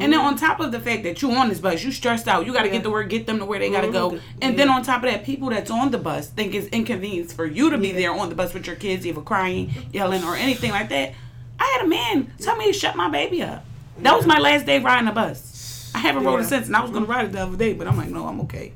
and 0.00 0.12
then 0.12 0.14
on 0.20 0.36
top 0.36 0.60
of 0.60 0.72
the 0.72 0.80
fact 0.80 1.02
that 1.04 1.20
you 1.22 1.32
on 1.32 1.48
this 1.48 1.58
bus, 1.60 1.82
you 1.84 1.92
stressed 1.92 2.28
out. 2.28 2.46
You 2.46 2.52
got 2.52 2.62
to 2.62 2.66
Yeah. 2.68 2.74
get 2.74 2.82
to 2.84 2.90
work, 2.90 3.08
get 3.08 3.26
them 3.26 3.38
to 3.38 3.44
where 3.44 3.58
they 3.58 3.70
got 3.70 3.82
to 3.82 3.90
go, 3.90 4.10
Mhm. 4.12 4.20
and 4.40 4.58
then 4.58 4.68
on 4.68 4.82
top 4.82 5.02
of 5.04 5.10
that, 5.10 5.24
people 5.24 5.50
that's 5.50 5.70
on 5.70 5.90
the 5.90 5.98
bus 5.98 6.28
think 6.28 6.54
it's 6.54 6.66
inconvenience 6.68 7.32
for 7.32 7.44
you 7.46 7.70
to 7.70 7.78
be 7.78 7.92
there 7.92 8.12
on 8.12 8.28
the 8.28 8.34
bus 8.34 8.54
with 8.54 8.66
your 8.66 8.76
kids, 8.76 9.06
either 9.06 9.20
crying, 9.20 9.70
yelling, 9.92 10.24
or 10.24 10.34
anything 10.36 10.70
like 10.70 10.88
that. 10.90 11.12
I 11.60 11.64
had 11.76 11.84
a 11.84 11.88
man 11.88 12.32
tell 12.40 12.56
me 12.56 12.66
to 12.66 12.72
shut 12.72 12.96
my 12.96 13.08
baby 13.08 13.42
up. 13.42 13.64
That 13.98 14.16
was 14.16 14.26
my 14.26 14.38
last 14.38 14.66
day 14.66 14.78
riding 14.78 15.08
a 15.08 15.12
bus. 15.12 15.90
I 15.94 15.98
haven't 15.98 16.24
rode 16.24 16.40
it 16.40 16.46
since, 16.46 16.66
and 16.66 16.74
I 16.76 16.80
was 16.80 16.90
gonna 16.90 17.06
ride 17.06 17.26
it 17.26 17.32
the 17.32 17.42
other 17.42 17.56
day, 17.56 17.74
but 17.74 17.86
I'm 17.86 17.96
like, 17.98 18.08
no, 18.08 18.26
I'm 18.26 18.40
okay. 18.42 18.72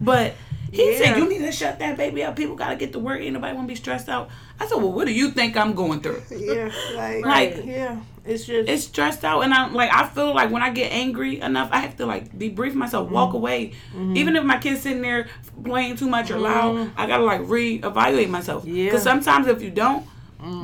But 0.00 0.34
he 0.70 0.92
Yeah. 0.92 0.98
said, 0.98 1.16
You 1.18 1.28
need 1.28 1.38
to 1.38 1.52
shut 1.52 1.78
that 1.78 1.96
baby 1.96 2.22
up. 2.24 2.36
People 2.36 2.54
gotta 2.56 2.76
get 2.76 2.92
to 2.92 2.98
work. 2.98 3.20
Ain't 3.20 3.32
nobody 3.34 3.54
wanna 3.54 3.66
be 3.68 3.74
stressed 3.74 4.08
out. 4.08 4.28
I 4.62 4.66
said, 4.66 4.76
Well, 4.76 4.92
what 4.92 5.06
do 5.06 5.12
you 5.12 5.30
think 5.30 5.56
I'm 5.56 5.74
going 5.74 6.00
through? 6.00 6.22
Yeah, 6.30 6.70
like, 6.94 7.24
Right. 7.24 7.64
yeah, 7.64 7.96
it's 8.24 8.44
just, 8.44 8.68
It's 8.68 8.84
stressed 8.84 9.24
out 9.24 9.40
and 9.42 9.52
I'm 9.52 9.74
like 9.74 9.90
I 9.92 10.06
feel 10.08 10.32
like 10.34 10.50
when 10.50 10.62
I 10.62 10.70
get 10.70 10.92
angry 10.92 11.40
enough, 11.40 11.68
I 11.72 11.78
have 11.78 11.96
to 11.96 12.06
like 12.06 12.36
debrief 12.38 12.74
myself, 12.74 13.06
Mm-hmm. 13.06 13.14
walk 13.14 13.34
away. 13.34 13.72
Even 14.14 14.36
if 14.36 14.44
my 14.44 14.58
kid's 14.58 14.80
sitting 14.82 15.02
there 15.02 15.26
playing 15.64 15.96
too 15.96 16.08
much 16.08 16.30
or 16.30 16.38
loud, 16.38 16.92
I 16.96 17.06
gotta 17.06 17.24
like 17.24 17.40
reevaluate 17.42 18.28
myself. 18.28 18.64
Mm-hmm. 18.64 18.76
Yeah. 18.76 18.84
Because 18.86 19.02
sometimes 19.02 19.46
if 19.48 19.60
you 19.62 19.70
don't, 19.70 20.06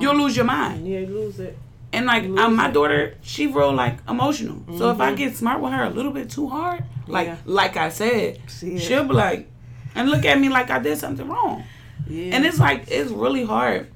you'll 0.00 0.16
lose 0.16 0.36
your 0.36 0.44
mind. 0.44 0.86
yeah, 0.86 1.00
you 1.00 1.06
lose 1.06 1.38
it. 1.40 1.56
And 1.92 2.04
like 2.06 2.24
um, 2.24 2.54
my 2.54 2.70
daughter, 2.70 3.14
she 3.22 3.46
real 3.46 3.72
like 3.72 3.96
emotional. 4.08 4.62
So 4.78 4.90
if 4.90 5.00
I 5.00 5.14
get 5.14 5.34
smart 5.36 5.60
with 5.62 5.72
her 5.72 5.84
a 5.84 5.90
little 5.90 6.12
bit 6.12 6.28
too 6.30 6.46
hard, 6.48 6.84
like 7.06 7.28
Yeah. 7.28 7.36
like 7.46 7.76
I 7.78 7.88
said, 7.88 8.38
she'll 8.78 9.04
be 9.04 9.14
like, 9.14 9.48
and 9.94 10.10
look 10.10 10.24
at 10.26 10.38
me 10.38 10.48
like 10.50 10.68
I 10.70 10.78
did 10.80 10.98
something 10.98 11.26
wrong. 11.26 11.64
Yeah. 12.06 12.34
And 12.34 12.46
it's 12.46 12.58
like 12.58 12.84
it's 12.88 13.10
really 13.10 13.44
hard 13.44 13.90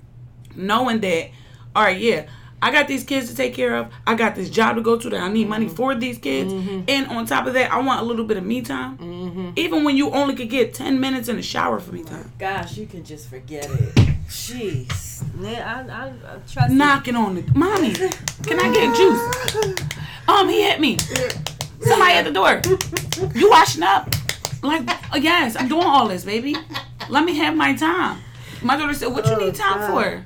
knowing 0.55 1.01
that. 1.01 1.31
All 1.75 1.83
right, 1.83 1.99
yeah, 1.99 2.27
I 2.61 2.71
got 2.71 2.87
these 2.87 3.03
kids 3.03 3.31
to 3.31 3.35
take 3.35 3.55
care 3.55 3.77
of. 3.77 3.91
I 4.07 4.15
got 4.15 4.35
this 4.35 4.51
job 4.51 4.77
to 4.77 4.83
go 4.83 4.99
to 4.99 5.11
that 5.11 5.21
I 5.21 5.29
need 5.29 5.49
money 5.49 5.67
mm-hmm. 5.67 5.75
for 5.75 5.95
these 5.95 6.19
kids. 6.19 6.53
Mm-hmm. 6.53 6.83
And 6.87 7.07
on 7.09 7.27
top 7.27 7.47
of 7.47 7.55
that, 7.55 7.73
I 7.73 7.81
want 7.81 8.01
a 8.01 8.05
little 8.05 8.27
bit 8.27 8.37
of 8.37 8.45
me 8.45 8.61
time. 8.61 8.99
Mm-hmm. 8.99 9.51
Even 9.57 9.85
when 9.85 9.97
you 9.97 10.11
only 10.11 10.35
could 10.35 10.51
get 10.51 10.75
ten 10.75 11.01
minutes 11.01 11.29
in 11.29 11.37
the 11.37 11.43
shower 11.43 11.81
for 11.81 11.93
me 11.93 12.03
time. 12.03 12.31
Gosh, 12.38 12.77
you 12.77 12.87
can 12.87 13.05
just 13.05 13.31
forget 13.31 13.65
it. 13.65 13.95
Jeez, 14.29 15.35
man, 15.35 15.91
I, 15.91 16.05
I, 16.05 16.07
I 16.09 16.38
trust 16.51 16.71
you. 16.71 16.77
Knocking 16.77 17.17
on 17.17 17.35
the 17.35 17.43
mommy, 17.55 17.93
can 17.93 18.61
I 18.61 18.73
get 18.73 18.97
juice? 18.97 19.83
Um, 20.29 20.49
he 20.49 20.62
hit 20.62 20.81
me. 20.81 20.99
Somebody 21.81 22.12
at 22.12 22.25
the 22.25 22.33
door. 22.33 22.62
You 23.35 23.51
washing 23.51 23.83
up? 23.83 24.09
Like, 24.62 24.88
yes, 25.21 25.57
I'm 25.57 25.69
doing 25.69 25.85
all 25.85 26.07
this, 26.07 26.25
baby. 26.25 26.55
Let 27.11 27.25
me 27.25 27.37
have 27.37 27.57
my 27.57 27.75
time. 27.75 28.19
My 28.62 28.77
daughter 28.77 28.95
said, 28.95 29.09
"What 29.09 29.27
you 29.27 29.37
need 29.38 29.55
time 29.55 29.91
for?" 29.91 30.25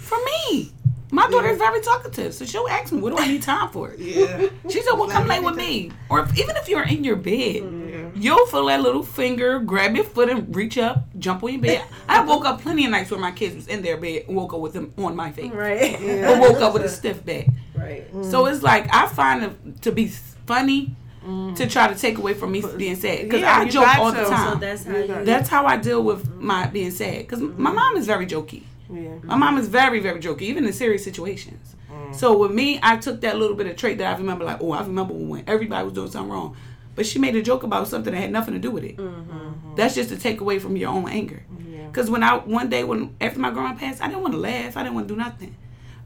For 0.00 0.18
me. 0.24 0.70
My 1.10 1.28
daughter 1.30 1.48
is 1.48 1.58
very 1.58 1.80
talkative, 1.80 2.34
so 2.34 2.44
she'll 2.44 2.66
ask 2.68 2.92
me, 2.92 3.00
"What 3.00 3.16
do 3.16 3.22
I 3.22 3.28
need 3.28 3.42
time 3.42 3.68
for?" 3.70 3.94
yeah. 3.98 4.48
She 4.68 4.82
said, 4.82 4.94
"Well, 4.94 5.08
come 5.08 5.28
lay 5.28 5.38
with 5.40 5.54
me." 5.56 5.92
Or 6.08 6.20
if, 6.20 6.36
even 6.38 6.56
if 6.56 6.68
you're 6.68 6.82
in 6.82 7.04
your 7.04 7.14
bed, 7.16 8.10
you'll 8.16 8.46
feel 8.46 8.66
that 8.66 8.80
little 8.82 9.02
finger 9.04 9.60
grab 9.60 9.94
your 9.94 10.04
foot 10.04 10.28
and 10.28 10.54
reach 10.54 10.76
up, 10.76 11.04
jump 11.18 11.42
on 11.44 11.52
your 11.52 11.62
bed. 11.62 11.84
I 12.08 12.24
woke 12.24 12.44
up 12.44 12.60
plenty 12.62 12.84
of 12.84 12.90
nights 12.90 13.10
where 13.10 13.20
my 13.20 13.30
kids 13.32 13.54
was 13.54 13.68
in 13.68 13.82
their 13.82 13.96
bed 13.96 14.24
and 14.26 14.36
woke 14.36 14.52
up 14.54 14.60
with 14.60 14.72
them 14.72 14.92
on 14.98 15.14
my 15.14 15.30
face, 15.30 15.52
Right. 15.52 16.00
or 16.02 16.40
woke 16.40 16.60
up 16.60 16.74
with 16.74 16.82
a 16.84 16.88
stiff 16.88 17.24
back. 17.24 17.46
Right. 17.76 18.06
So 18.22 18.46
it's 18.46 18.62
like 18.62 18.92
I 18.92 19.06
find 19.06 19.44
it 19.44 19.82
to 19.82 19.92
be 19.92 20.08
funny 20.46 20.96
to 21.24 21.66
try 21.66 21.88
to 21.88 21.98
take 21.98 22.18
away 22.18 22.34
from 22.34 22.52
me 22.52 22.62
being 22.76 22.96
sad 22.96 23.22
because 23.24 23.40
Yeah, 23.40 23.58
I 23.58 23.68
joke 23.68 23.98
all 23.98 24.12
the 24.12 24.24
time. 24.24 24.54
So 24.54 24.58
that's 24.58 24.84
how 24.84 24.96
You. 24.96 25.24
That's 25.24 25.48
how 25.48 25.66
I 25.66 25.76
deal 25.76 26.02
with 26.02 26.34
my 26.34 26.66
being 26.66 26.90
sad 26.90 27.18
because 27.20 27.40
my 27.40 27.72
mom 27.72 27.96
is 27.96 28.06
very 28.06 28.26
jokey. 28.26 28.64
Yeah. 28.92 29.16
My 29.22 29.36
mom 29.36 29.56
is 29.56 29.66
very, 29.66 30.00
very 30.00 30.20
jokey, 30.20 30.42
even 30.42 30.66
in 30.66 30.72
serious 30.72 31.02
situations. 31.02 31.74
Mm. 31.90 32.14
So 32.14 32.36
with 32.36 32.52
me, 32.52 32.78
I 32.82 32.98
took 32.98 33.22
that 33.22 33.38
little 33.38 33.56
bit 33.56 33.66
of 33.66 33.76
trait 33.76 33.98
that 33.98 34.14
I 34.14 34.18
remember, 34.18 34.44
like, 34.44 34.60
oh, 34.60 34.72
I 34.72 34.82
remember 34.82 35.14
when 35.14 35.44
everybody 35.46 35.84
was 35.84 35.94
doing 35.94 36.10
something 36.10 36.30
wrong, 36.30 36.56
but 36.94 37.06
she 37.06 37.18
made 37.18 37.34
a 37.34 37.42
joke 37.42 37.62
about 37.62 37.88
something 37.88 38.12
that 38.12 38.20
had 38.20 38.30
nothing 38.30 38.52
to 38.52 38.60
do 38.60 38.70
with 38.70 38.84
it. 38.84 38.98
Mm-hmm. 38.98 39.74
That's 39.76 39.94
just 39.94 40.10
to 40.10 40.18
take 40.18 40.40
away 40.40 40.58
from 40.58 40.76
your 40.76 40.90
own 40.90 41.08
anger. 41.08 41.44
Yeah. 41.66 41.86
Because 41.86 42.10
when 42.10 42.22
I 42.22 42.36
one 42.36 42.68
day 42.68 42.84
when 42.84 43.16
after 43.20 43.40
my 43.40 43.50
grandma 43.50 43.74
passed, 43.74 44.02
I 44.02 44.08
didn't 44.08 44.22
want 44.22 44.34
to 44.34 44.40
laugh. 44.40 44.76
I 44.76 44.82
didn't 44.82 44.94
want 44.94 45.08
to 45.08 45.14
do 45.14 45.18
nothing. 45.18 45.56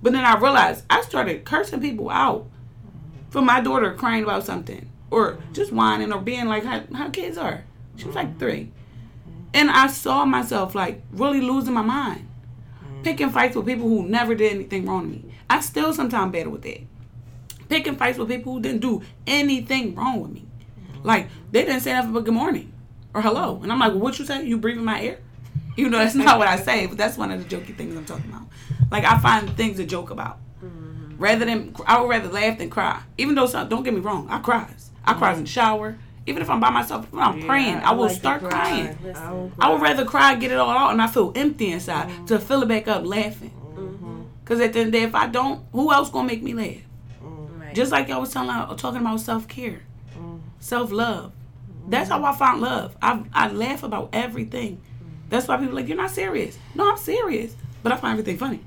But 0.01 0.13
then 0.13 0.25
I 0.25 0.39
realized 0.39 0.85
I 0.89 1.03
started 1.03 1.45
cursing 1.45 1.81
people 1.81 2.09
out 2.09 2.49
for 3.31 3.43
my 3.43 3.61
daughter 3.61 3.93
crying 3.95 4.23
about 4.23 4.47
something 4.47 4.89
or 5.11 5.39
just 5.53 5.73
whining 5.73 6.13
or 6.13 6.21
being 6.21 6.47
like 6.47 6.65
how, 6.65 6.83
how 6.95 7.09
kids 7.11 7.39
are. 7.39 7.65
She 7.97 8.05
was 8.05 8.15
like 8.15 8.39
three. 8.39 8.71
And 9.55 9.71
I 9.71 9.87
saw 9.89 10.25
myself 10.25 10.75
like 10.75 11.03
really 11.13 11.41
losing 11.41 11.75
my 11.75 11.83
mind. 11.83 12.29
Mm-hmm. 12.85 13.03
Picking 13.03 13.31
fights 13.31 13.57
with 13.57 13.67
people 13.67 13.89
who 13.89 14.09
never 14.09 14.35
did 14.35 14.53
anything 14.53 14.87
wrong 14.87 15.03
to 15.03 15.09
me. 15.09 15.35
I 15.49 15.61
still 15.61 15.93
sometimes 15.93 16.33
battle 16.33 16.53
with 16.53 16.63
that. 16.63 16.81
Picking 17.69 17.97
fights 17.97 18.19
with 18.19 18.29
people 18.29 18.55
who 18.55 18.61
didn't 18.61 18.81
do 18.81 19.03
anything 19.27 19.95
wrong 19.95 20.21
with 20.21 20.31
me. 20.31 20.47
Mm-hmm. 20.81 21.07
Like 21.07 21.29
they 21.51 21.65
didn't 21.65 21.81
say 21.81 21.93
nothing 21.93 22.13
but 22.13 22.25
good 22.25 22.35
morning 22.35 22.73
or 23.15 23.23
hello. 23.23 23.61
And 23.63 23.73
I'm 23.73 23.79
like, 23.79 23.93
well, 23.93 24.01
what 24.01 24.19
you 24.19 24.25
say? 24.25 24.45
You 24.45 24.59
breathing 24.59 24.85
my 24.85 25.01
air? 25.01 25.19
Even 25.77 25.93
though 25.93 25.99
that's 25.99 26.15
not 26.15 26.39
what 26.39 26.49
I 26.49 26.57
say, 26.57 26.87
but 26.87 26.99
that's 26.99 27.17
one 27.17 27.31
of 27.31 27.49
the 27.49 27.57
jokey 27.57 27.77
things 27.77 27.97
I'm 27.97 28.05
talking 28.05 28.31
about. 28.31 28.49
Like 28.91 29.05
I 29.05 29.19
find 29.19 29.49
things 29.57 29.79
to 29.79 29.87
joke 29.87 30.11
about. 30.11 30.39
Mm-hmm. 30.63 31.17
Rather 31.19 31.45
than 31.45 31.75
I 31.87 32.01
would 32.01 32.09
rather 32.09 32.29
laugh 32.29 32.59
than 32.59 32.69
cry. 32.71 33.03
Even 33.17 33.35
though 33.35 33.47
some, 33.47 33.69
don't 33.69 33.83
get 33.83 33.95
me 33.95 34.01
wrong, 34.01 34.29
I 34.29 34.39
cries. 34.39 34.88
I 35.05 35.15
cries 35.15 35.39
in 35.39 35.45
the 35.45 35.51
shower. 35.51 35.99
Even 36.27 36.43
if 36.43 36.51
I'm 36.51 36.61
by 36.61 36.69
myself, 36.69 37.11
when 37.11 37.23
I'm 37.23 37.41
praying, 37.43 37.77
I, 37.77 37.93
will 37.93 38.07
like 38.07 38.17
start 38.17 38.41
cry. 38.43 38.51
crying. 38.51 38.99
I 39.17 39.33
will 39.33 39.53
I 39.59 39.73
would 39.73 39.81
rather 39.81 40.05
cry, 40.05 40.35
get 40.35 40.51
it 40.51 40.59
all 40.59 40.69
out, 40.69 40.91
and 40.91 41.01
I 41.01 41.07
feel 41.07 41.33
empty 41.35 41.73
inside 41.73 42.09
mm-hmm. 42.09 42.27
to 42.27 42.39
fill 42.39 42.63
it 42.63 42.69
back 42.69 42.87
up 42.87 43.07
laughing. 43.07 43.51
Mm-hmm. 43.75 44.23
Cause 44.45 44.61
at 44.61 44.75
the 44.75 44.81
end 44.81 44.89
of 44.89 44.93
the 44.93 44.99
day, 44.99 45.05
if 45.05 45.15
I 45.15 45.27
don't, 45.27 45.65
who 45.73 45.91
else 45.91 46.11
gonna 46.11 46.29
make 46.29 46.43
me 46.43 46.53
laugh? 46.53 46.83
Mm-hmm. 47.25 47.61
Right. 47.63 47.75
Just 47.75 47.93
like 47.93 48.11
I 48.11 48.19
was 48.19 48.31
telling, 48.31 48.77
talking 48.77 49.01
about 49.01 49.21
self 49.21 49.49
care, 49.49 49.81
self 50.59 50.93
love. 50.93 51.33
That's 51.89 52.11
how 52.11 52.23
I 52.23 52.37
found 52.37 52.61
love. 52.61 52.95
I 53.01 53.25
I 53.33 53.49
laugh 53.49 53.83
about 53.83 54.11
everything. 54.13 54.83
That's 55.31 55.49
why 55.49 55.57
people 55.57 55.73
are 55.73 55.77
like 55.77 55.89
you're 55.89 55.97
not 55.97 56.11
serious. 56.11 56.59
No, 56.75 56.91
I'm 56.91 56.99
serious, 56.99 57.55
but 57.83 57.93
I 57.93 57.97
find 57.97 58.19
everything 58.19 58.37
funny. 58.37 58.61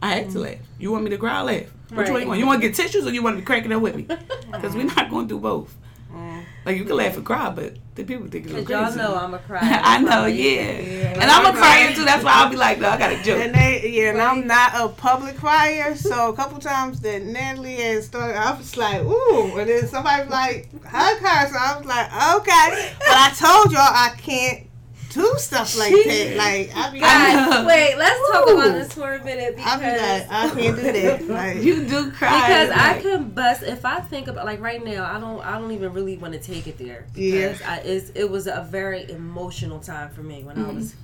I 0.00 0.14
had 0.14 0.30
to 0.30 0.38
laugh. 0.38 0.58
You 0.78 0.92
want 0.92 1.04
me 1.04 1.10
to 1.10 1.18
cry? 1.18 1.38
I 1.38 1.42
laugh. 1.42 1.74
Which 1.90 2.08
one 2.08 2.14
Right. 2.14 2.22
you 2.22 2.28
want? 2.28 2.40
You 2.40 2.46
want 2.46 2.62
to 2.62 2.68
get 2.68 2.76
tissues 2.76 3.06
or 3.06 3.10
you 3.10 3.22
want 3.22 3.36
to 3.36 3.40
be 3.40 3.46
cracking 3.46 3.72
up 3.72 3.82
with 3.82 3.96
me? 3.96 4.06
Because 4.50 4.74
we're 4.74 4.84
not 4.84 5.10
going 5.10 5.28
to 5.28 5.34
do 5.34 5.38
both. 5.40 5.76
Mm. 6.12 6.42
Like 6.66 6.76
you 6.76 6.84
can 6.84 6.96
laugh 6.96 7.16
and 7.16 7.24
cry, 7.24 7.50
but 7.50 7.76
the 7.94 8.02
people 8.04 8.26
think 8.26 8.44
it's 8.46 8.52
Cause 8.54 8.64
crazy. 8.66 8.98
y'all 8.98 9.12
know 9.12 9.14
I'm 9.16 9.32
a 9.32 9.38
cry. 9.38 9.60
I 9.62 9.98
know, 10.02 10.26
yeah. 10.26 11.20
And 11.20 11.30
I'm 11.30 11.46
a 11.46 11.56
crier 11.56 11.94
too. 11.94 12.04
That's 12.04 12.22
why 12.24 12.32
I'll 12.34 12.50
be 12.50 12.56
like, 12.56 12.80
no, 12.80 12.88
I 12.90 12.98
got 12.98 13.12
a 13.12 13.22
joke. 13.22 13.40
And 13.40 13.54
they, 13.54 13.88
yeah, 13.88 14.10
and 14.10 14.20
I'm 14.20 14.46
not 14.46 14.72
a 14.74 14.88
public 14.88 15.36
crier, 15.36 15.94
so 15.96 16.30
a 16.30 16.36
couple 16.36 16.58
times 16.58 17.00
that 17.00 17.22
Natalie 17.22 17.76
had 17.76 18.02
started, 18.02 18.36
I 18.36 18.56
was 18.56 18.76
like, 18.76 19.02
ooh, 19.02 19.56
and 19.58 19.70
then 19.70 19.86
somebody 19.86 20.22
was 20.24 20.30
like, 20.32 20.68
hug 20.84 21.18
her, 21.18 21.48
so 21.48 21.56
I 21.58 21.76
was 21.78 21.86
like, 21.86 22.06
okay, 22.40 22.92
but 22.98 23.08
I 23.16 23.30
told 23.36 23.72
y'all 23.72 23.80
I 23.82 24.12
can't 24.18 24.66
do 25.10 25.34
stuff 25.38 25.76
like 25.78 25.92
She- 25.94 26.08
that. 26.08 26.36
Like 26.36 26.70
I 26.76 26.90
be, 26.90 27.00
God, 27.00 27.66
wait, 27.72 27.96
let's 27.98 28.30
talk 28.32 28.46
Woo. 28.46 28.54
about 28.60 28.72
this 28.72 28.92
for 28.92 29.14
a 29.14 29.24
minute 29.24 29.54
I 29.58 29.76
be 29.76 29.84
because 29.84 30.20
like, 30.22 30.30
I 30.30 30.60
can't 30.60 30.76
do 30.76 30.82
that. 30.92 31.22
Like, 31.28 31.56
You 31.62 31.84
do 31.86 32.10
cry 32.12 32.40
because 32.40 32.70
I 32.70 32.92
like, 32.92 33.02
can 33.02 33.30
bust 33.30 33.62
if 33.62 33.84
I 33.84 34.00
think 34.00 34.28
about 34.28 34.46
like 34.46 34.60
right 34.60 34.82
now 34.84 35.04
I 35.04 35.20
don't 35.20 35.40
I 35.44 35.58
don't 35.58 35.72
even 35.72 35.92
really 35.92 36.16
want 36.16 36.32
to 36.34 36.40
take 36.40 36.66
it 36.66 36.78
there 36.78 37.06
because 37.14 37.60
Yeah. 37.60 37.70
I, 37.70 37.76
it's, 37.78 38.10
it 38.14 38.30
was 38.30 38.46
a 38.46 38.66
very 38.70 39.10
emotional 39.10 39.80
time 39.80 40.10
for 40.10 40.22
me 40.22 40.42
when 40.42 40.56
Mm-hmm. 40.56 40.70
I 40.70 40.74
was. 40.74 40.94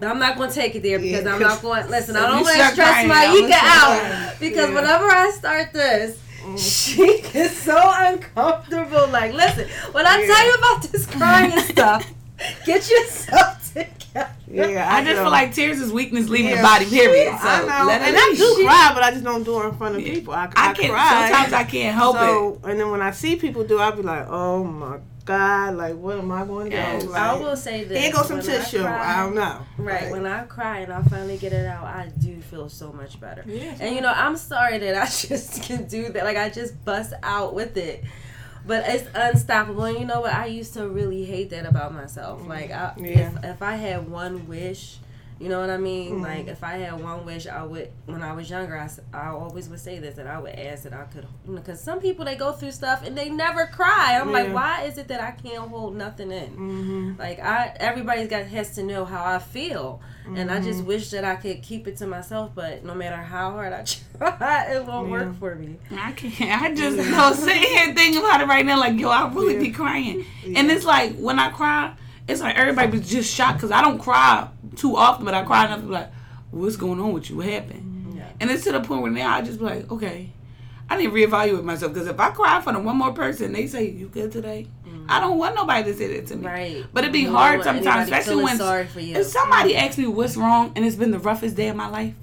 But 0.00 0.08
I'm 0.10 0.20
not 0.20 0.36
going 0.36 0.48
to 0.48 0.54
take 0.54 0.76
it 0.76 0.82
there 0.84 1.00
because 1.00 1.24
Yeah, 1.24 1.34
I'm 1.34 1.40
not 1.40 1.60
going. 1.60 1.88
Listen, 1.90 2.14
So 2.14 2.22
I 2.24 2.26
don't 2.28 2.42
want 2.42 2.56
to 2.56 2.66
stress 2.72 3.06
my 3.08 3.24
I'ma 3.24 3.34
Ika 3.34 3.52
start 3.52 4.04
out 4.04 4.34
because 4.40 4.68
Yeah. 4.70 4.74
whenever 4.74 5.04
I 5.10 5.30
start 5.30 5.72
this, 5.72 6.20
she 6.56 7.02
is 7.02 7.56
so 7.56 7.76
uncomfortable. 7.96 9.08
Like, 9.08 9.32
listen, 9.32 9.68
when 9.92 10.06
I 10.06 10.20
Yeah. 10.20 10.26
tell 10.26 10.46
you 10.46 10.54
about 10.54 10.82
this 10.84 11.04
crying 11.06 11.52
and 11.52 11.62
stuff, 11.76 12.06
get 12.66 12.88
yourself 12.90 13.72
together. 13.72 14.30
yeah, 14.50 14.88
I 14.94 15.04
just 15.04 15.16
know. 15.16 15.22
feel 15.24 15.30
like 15.30 15.52
tears 15.54 15.80
is 15.80 15.92
weakness 15.92 16.28
leaving 16.28 16.50
Yeah. 16.50 16.56
the 16.56 16.62
body. 16.62 16.86
Period. 16.86 17.36
So 17.40 17.48
I 17.48 17.60
know, 17.60 17.86
let 17.86 18.00
it 18.02 18.08
and 18.08 18.16
I 18.16 18.28
leave. 18.28 18.38
do 18.38 18.64
cry, 18.64 18.90
but 18.94 19.02
I 19.02 19.10
just 19.10 19.24
don't 19.24 19.44
do 19.44 19.60
it 19.62 19.66
in 19.68 19.76
front 19.76 19.96
of 19.96 20.00
Yeah. 20.06 20.12
people. 20.14 20.34
I, 20.34 20.44
I, 20.56 20.70
I 20.70 20.72
can't. 20.74 20.92
cry. 20.92 21.28
Sometimes 21.30 21.52
I 21.52 21.64
can't 21.64 21.94
help 21.94 22.16
it. 22.16 22.70
and 22.70 22.80
then 22.80 22.90
when 22.90 23.02
I 23.02 23.10
see 23.10 23.36
people 23.36 23.64
do, 23.64 23.78
I'll 23.78 23.92
be 23.96 24.02
like, 24.02 24.26
oh 24.28 24.64
my 24.64 24.98
god, 25.24 25.74
like 25.76 25.94
what 25.96 26.16
am 26.18 26.32
I 26.32 26.44
going 26.46 26.70
to 26.70 26.76
Yes. 26.76 27.04
do? 27.04 27.12
I 27.12 27.34
will 27.34 27.56
say 27.56 27.84
this. 27.84 27.98
here 28.02 28.12
goes 28.12 28.28
some 28.28 28.38
when 28.38 28.48
I 28.48 28.58
tissue. 28.64 28.80
cry- 28.82 29.14
I, 29.20 29.24
don't 29.24 29.34
know. 29.34 29.58
Right, 29.76 30.02
Like, 30.04 30.12
when 30.12 30.26
I 30.26 30.44
cry 30.44 30.78
and 30.78 30.92
I 30.92 31.02
finally 31.02 31.36
get 31.36 31.52
it 31.52 31.66
out, 31.66 31.84
I 31.84 32.10
do 32.18 32.40
feel 32.40 32.68
so 32.70 32.92
much 32.92 33.20
better. 33.20 33.44
Yeah. 33.46 33.74
And 33.78 33.94
you 33.94 34.00
know, 34.00 34.12
I'm 34.14 34.36
sorry 34.38 34.78
that 34.78 34.96
I 34.96 35.04
just 35.28 35.62
can 35.64 35.86
do 35.86 36.08
that. 36.10 36.24
Like 36.24 36.38
I 36.38 36.48
just 36.48 36.82
bust 36.84 37.12
out 37.22 37.54
with 37.54 37.76
it. 37.76 38.04
But 38.68 38.84
it's 38.86 39.08
unstoppable. 39.14 39.84
And 39.84 39.98
you 39.98 40.04
know 40.04 40.20
what? 40.20 40.32
I 40.34 40.46
used 40.46 40.74
to 40.74 40.88
really 40.88 41.24
hate 41.24 41.50
that 41.50 41.66
about 41.66 41.92
myself. 41.94 42.46
Like 42.46 42.70
I, 42.70 42.92
Yeah. 42.98 43.32
if 43.38 43.44
if 43.44 43.62
I 43.62 43.74
had 43.76 44.08
one 44.08 44.46
wish, 44.46 44.98
you 45.40 45.48
know 45.48 45.60
what 45.60 45.70
I 45.70 45.76
mean? 45.76 46.18
Mhm. 46.18 46.22
Like 46.22 46.48
if 46.48 46.64
I 46.64 46.78
had 46.78 47.00
one 47.02 47.24
wish, 47.24 47.46
I 47.46 47.62
would. 47.62 47.90
When 48.06 48.22
I 48.22 48.32
was 48.32 48.50
younger, 48.50 48.76
I, 48.76 48.88
I 49.16 49.28
always 49.28 49.68
would 49.68 49.78
say 49.80 49.98
this 49.98 50.16
that 50.16 50.26
I 50.26 50.38
would 50.40 50.54
ask 50.54 50.82
that 50.84 50.92
I 50.92 51.04
could, 51.04 51.26
you 51.46 51.52
know, 51.54 51.60
because 51.60 51.80
some 51.80 52.00
people 52.00 52.24
they 52.24 52.34
go 52.36 52.52
through 52.52 52.72
stuff 52.72 53.04
and 53.06 53.16
they 53.16 53.28
never 53.30 53.66
cry. 53.66 54.18
I'm 54.20 54.32
like, 54.32 54.52
why 54.52 54.82
is 54.84 54.98
it 54.98 55.08
that 55.08 55.20
I 55.20 55.30
can't 55.30 55.68
hold 55.68 55.96
nothing 55.96 56.32
in? 56.32 56.48
hmm 56.48 57.12
Like 57.18 57.38
I, 57.38 57.74
everybody's 57.78 58.28
got 58.28 58.46
has 58.46 58.74
to 58.76 58.82
know 58.82 59.04
how 59.04 59.24
I 59.24 59.38
feel, 59.38 60.00
and 60.26 60.50
I 60.50 60.56
Mm-hmm. 60.56 60.64
just 60.64 60.84
wish 60.84 61.10
that 61.10 61.24
I 61.24 61.36
could 61.36 61.62
keep 61.62 61.86
it 61.86 61.96
to 61.98 62.06
myself. 62.06 62.50
But 62.54 62.84
no 62.84 62.94
matter 62.94 63.16
how 63.16 63.52
hard 63.52 63.72
I 63.72 63.82
try, 64.18 64.72
it 64.74 64.84
won't 64.84 65.06
Yeah. 65.06 65.12
work 65.12 65.38
for 65.38 65.54
me. 65.54 65.76
I 65.92 66.12
can't. 66.12 66.62
I 66.62 66.74
just 66.74 66.96
know 66.96 67.32
sitting 67.32 67.62
here 67.62 67.94
thinking 67.94 68.18
about 68.22 68.40
it 68.40 68.46
right 68.48 68.66
now. 68.66 68.78
Like 68.80 68.98
yo, 68.98 69.08
I 69.08 69.28
really 69.32 69.54
Yeah. 69.54 69.60
be 69.60 69.70
crying, 69.70 70.24
Yeah. 70.44 70.58
and 70.58 70.70
it's 70.70 70.84
like 70.84 71.16
when 71.16 71.38
I 71.38 71.50
cry, 71.50 71.94
it's 72.26 72.40
like 72.42 72.56
everybody 72.56 72.98
was 72.98 73.08
just 73.08 73.32
shocked 73.34 73.58
because 73.58 73.70
I 73.70 73.80
don't 73.82 73.98
cry 73.98 74.48
too 74.78 74.96
often, 74.96 75.24
but 75.24 75.34
I 75.34 75.42
cry 75.42 75.66
enough 75.66 75.80
to 75.80 75.86
be 75.86 75.92
like, 75.92 76.10
"What's 76.50 76.76
going 76.76 77.00
on 77.00 77.12
with 77.12 77.28
you? 77.30 77.36
What 77.36 77.46
happened?" 77.46 78.14
Yeah. 78.16 78.28
And 78.40 78.50
it's 78.50 78.64
to 78.64 78.72
the 78.72 78.80
point 78.80 79.02
where 79.02 79.10
now 79.10 79.34
I 79.34 79.42
just 79.42 79.58
be 79.58 79.64
like, 79.64 79.90
"Okay, 79.90 80.32
I 80.90 80.96
need 80.96 81.06
to 81.06 81.12
reevaluate 81.12 81.64
myself 81.64 81.92
because 81.92 82.08
if 82.08 82.18
I 82.18 82.30
cry 82.30 82.56
in 82.56 82.62
front 82.62 82.78
of 82.78 82.84
one 82.84 82.96
more 82.96 83.12
person, 83.12 83.52
they 83.52 83.66
say 83.66 83.90
you 83.90 84.08
good 84.08 84.32
today. 84.32 84.66
Mm-hmm. 84.86 85.06
I 85.08 85.20
don't 85.20 85.38
want 85.38 85.54
nobody 85.54 85.84
to 85.92 85.96
say 85.96 86.16
that 86.16 86.26
to 86.28 86.36
me. 86.36 86.46
Right. 86.46 86.84
But 86.92 87.04
it'd 87.04 87.12
be 87.12 87.20
You 87.20 87.32
hard 87.32 87.62
sometimes, 87.62 88.04
especially 88.04 88.42
when 88.42 88.56
sorry 88.56 88.86
for 88.86 89.00
you. 89.00 89.16
if 89.16 89.26
somebody 89.26 89.76
asks 89.76 89.98
me 89.98 90.06
what's 90.06 90.36
wrong 90.36 90.72
and 90.76 90.84
it's 90.84 90.96
been 90.96 91.10
the 91.10 91.18
roughest 91.18 91.56
day 91.56 91.68
of 91.68 91.76
my 91.76 91.88
life, 91.88 92.14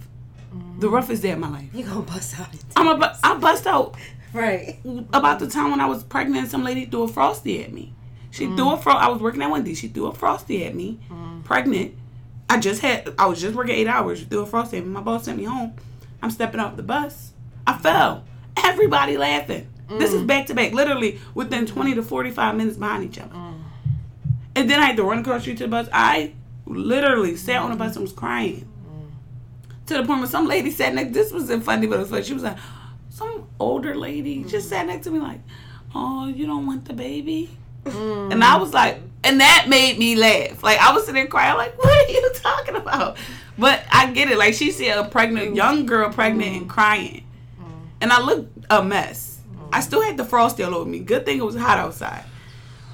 the 0.51 0.57
mm-hmm. 0.57 0.87
roughest 0.87 1.21
day 1.21 1.31
of 1.31 1.39
my 1.39 1.49
life. 1.49 1.69
you 1.73 1.83
gonna 1.83 2.01
bust 2.01 2.39
out. 2.39 2.47
I'm 2.75 2.87
a, 2.87 2.97
bu- 2.97 3.17
I 3.23 3.37
bust 3.37 3.67
out 3.67 3.95
Right. 4.33 4.79
about 5.13 5.39
the 5.39 5.47
time 5.47 5.71
when 5.71 5.79
I 5.79 5.85
was 5.85 6.03
pregnant 6.03 6.39
and 6.39 6.51
some 6.51 6.63
lady 6.63 6.85
threw 6.85 7.03
a 7.03 7.07
frosty 7.07 7.63
at 7.63 7.71
me. 7.71 7.93
She 8.31 8.47
threw 8.47 8.65
mm. 8.65 8.73
a 8.73 8.81
fro. 8.81 8.93
I 8.93 9.07
was 9.07 9.21
working 9.21 9.41
at 9.43 9.49
Wendy's. 9.49 9.79
She 9.79 9.87
threw 9.87 10.07
a 10.07 10.13
frosty 10.13 10.65
at 10.65 10.75
me, 10.75 10.99
mm-hmm. 11.09 11.41
pregnant. 11.43 11.95
I 12.49 12.59
just 12.59 12.81
had. 12.81 13.13
I 13.17 13.25
was 13.25 13.41
just 13.41 13.55
working 13.55 13.75
eight 13.75 13.87
hours. 13.87 14.21
Threw 14.23 14.41
a 14.41 14.45
frosty 14.45 14.77
at 14.77 14.85
me. 14.85 14.91
My 14.91 15.01
boss 15.01 15.25
sent 15.25 15.37
me 15.37 15.45
home. 15.45 15.73
I'm 16.21 16.31
stepping 16.31 16.59
off 16.59 16.75
the 16.75 16.83
bus. 16.83 17.33
I 17.65 17.77
fell. 17.77 18.23
Everybody 18.57 19.17
laughing. 19.17 19.67
This 19.87 20.13
is 20.13 20.23
mm. 20.23 20.27
back 20.27 20.47
to 20.47 20.55
back, 20.55 20.73
literally 20.73 21.19
within 21.35 21.67
20 21.67 21.95
to 21.95 22.03
45 22.03 22.55
minutes 22.55 22.77
behind 22.77 23.03
each 23.03 23.19
other. 23.19 23.35
Mm. 23.35 23.61
And 24.55 24.69
then 24.69 24.79
I 24.79 24.85
had 24.85 24.97
to 24.97 25.03
run 25.03 25.19
across 25.19 25.37
the 25.37 25.41
street 25.41 25.57
to 25.57 25.63
the 25.65 25.69
bus. 25.69 25.87
I 25.93 26.33
literally 26.65 27.35
sat 27.35 27.61
on 27.61 27.69
the 27.69 27.75
bus 27.75 27.95
and 27.95 28.01
was 28.01 28.11
crying. 28.11 28.67
Mm. 28.87 29.87
To 29.87 29.93
the 29.95 30.03
point 30.03 30.21
where 30.21 30.29
some 30.29 30.47
lady 30.47 30.71
sat 30.71 30.93
next. 30.95 31.13
This 31.13 31.31
wasn't 31.31 31.63
funny, 31.63 31.85
but 31.87 31.97
it 31.97 31.99
was 31.99 32.09
funny. 32.09 32.23
She 32.23 32.33
was 32.33 32.43
like, 32.43 32.57
some 33.09 33.47
older 33.59 33.95
lady 33.95 34.43
just 34.43 34.69
sat 34.69 34.87
next 34.87 35.05
to 35.05 35.11
me 35.11 35.19
like, 35.19 35.39
"Oh, 35.93 36.27
you 36.27 36.45
don't 36.45 36.65
want 36.65 36.83
the 36.85 36.93
baby?" 36.93 37.49
And 37.85 38.43
I 38.43 38.57
was 38.57 38.73
like, 38.73 38.99
and 39.25 39.41
that 39.41 39.65
made 39.67 39.97
me 39.97 40.15
laugh. 40.15 40.63
Like 40.63 40.79
I 40.79 40.93
was 40.93 41.03
sitting 41.03 41.15
there 41.15 41.27
crying, 41.27 41.57
like, 41.57 41.77
"What 41.77 41.89
are 41.89 42.11
you 42.11 42.31
talking 42.35 42.75
about?" 42.75 43.17
But 43.57 43.83
I 43.91 44.11
get 44.11 44.29
it. 44.29 44.37
Like 44.37 44.53
she 44.53 44.71
said, 44.71 44.97
a 44.97 45.05
pregnant 45.05 45.51
mm. 45.51 45.55
young 45.55 45.85
girl 45.85 46.11
pregnant 46.11 46.55
and 46.55 46.65
mm. 46.65 46.69
crying, 46.69 47.25
mm. 47.59 47.65
and 48.01 48.13
I 48.13 48.21
looked 48.21 48.65
a 48.69 48.83
mess. 48.83 49.39
I 49.73 49.81
still 49.81 50.01
had 50.01 50.15
the 50.15 50.23
frosty 50.23 50.63
all 50.63 50.75
over 50.75 50.89
me. 50.89 50.99
Good 50.99 51.25
thing 51.25 51.39
it 51.39 51.45
was 51.45 51.55
hot 51.55 51.77
outside. 51.77 52.23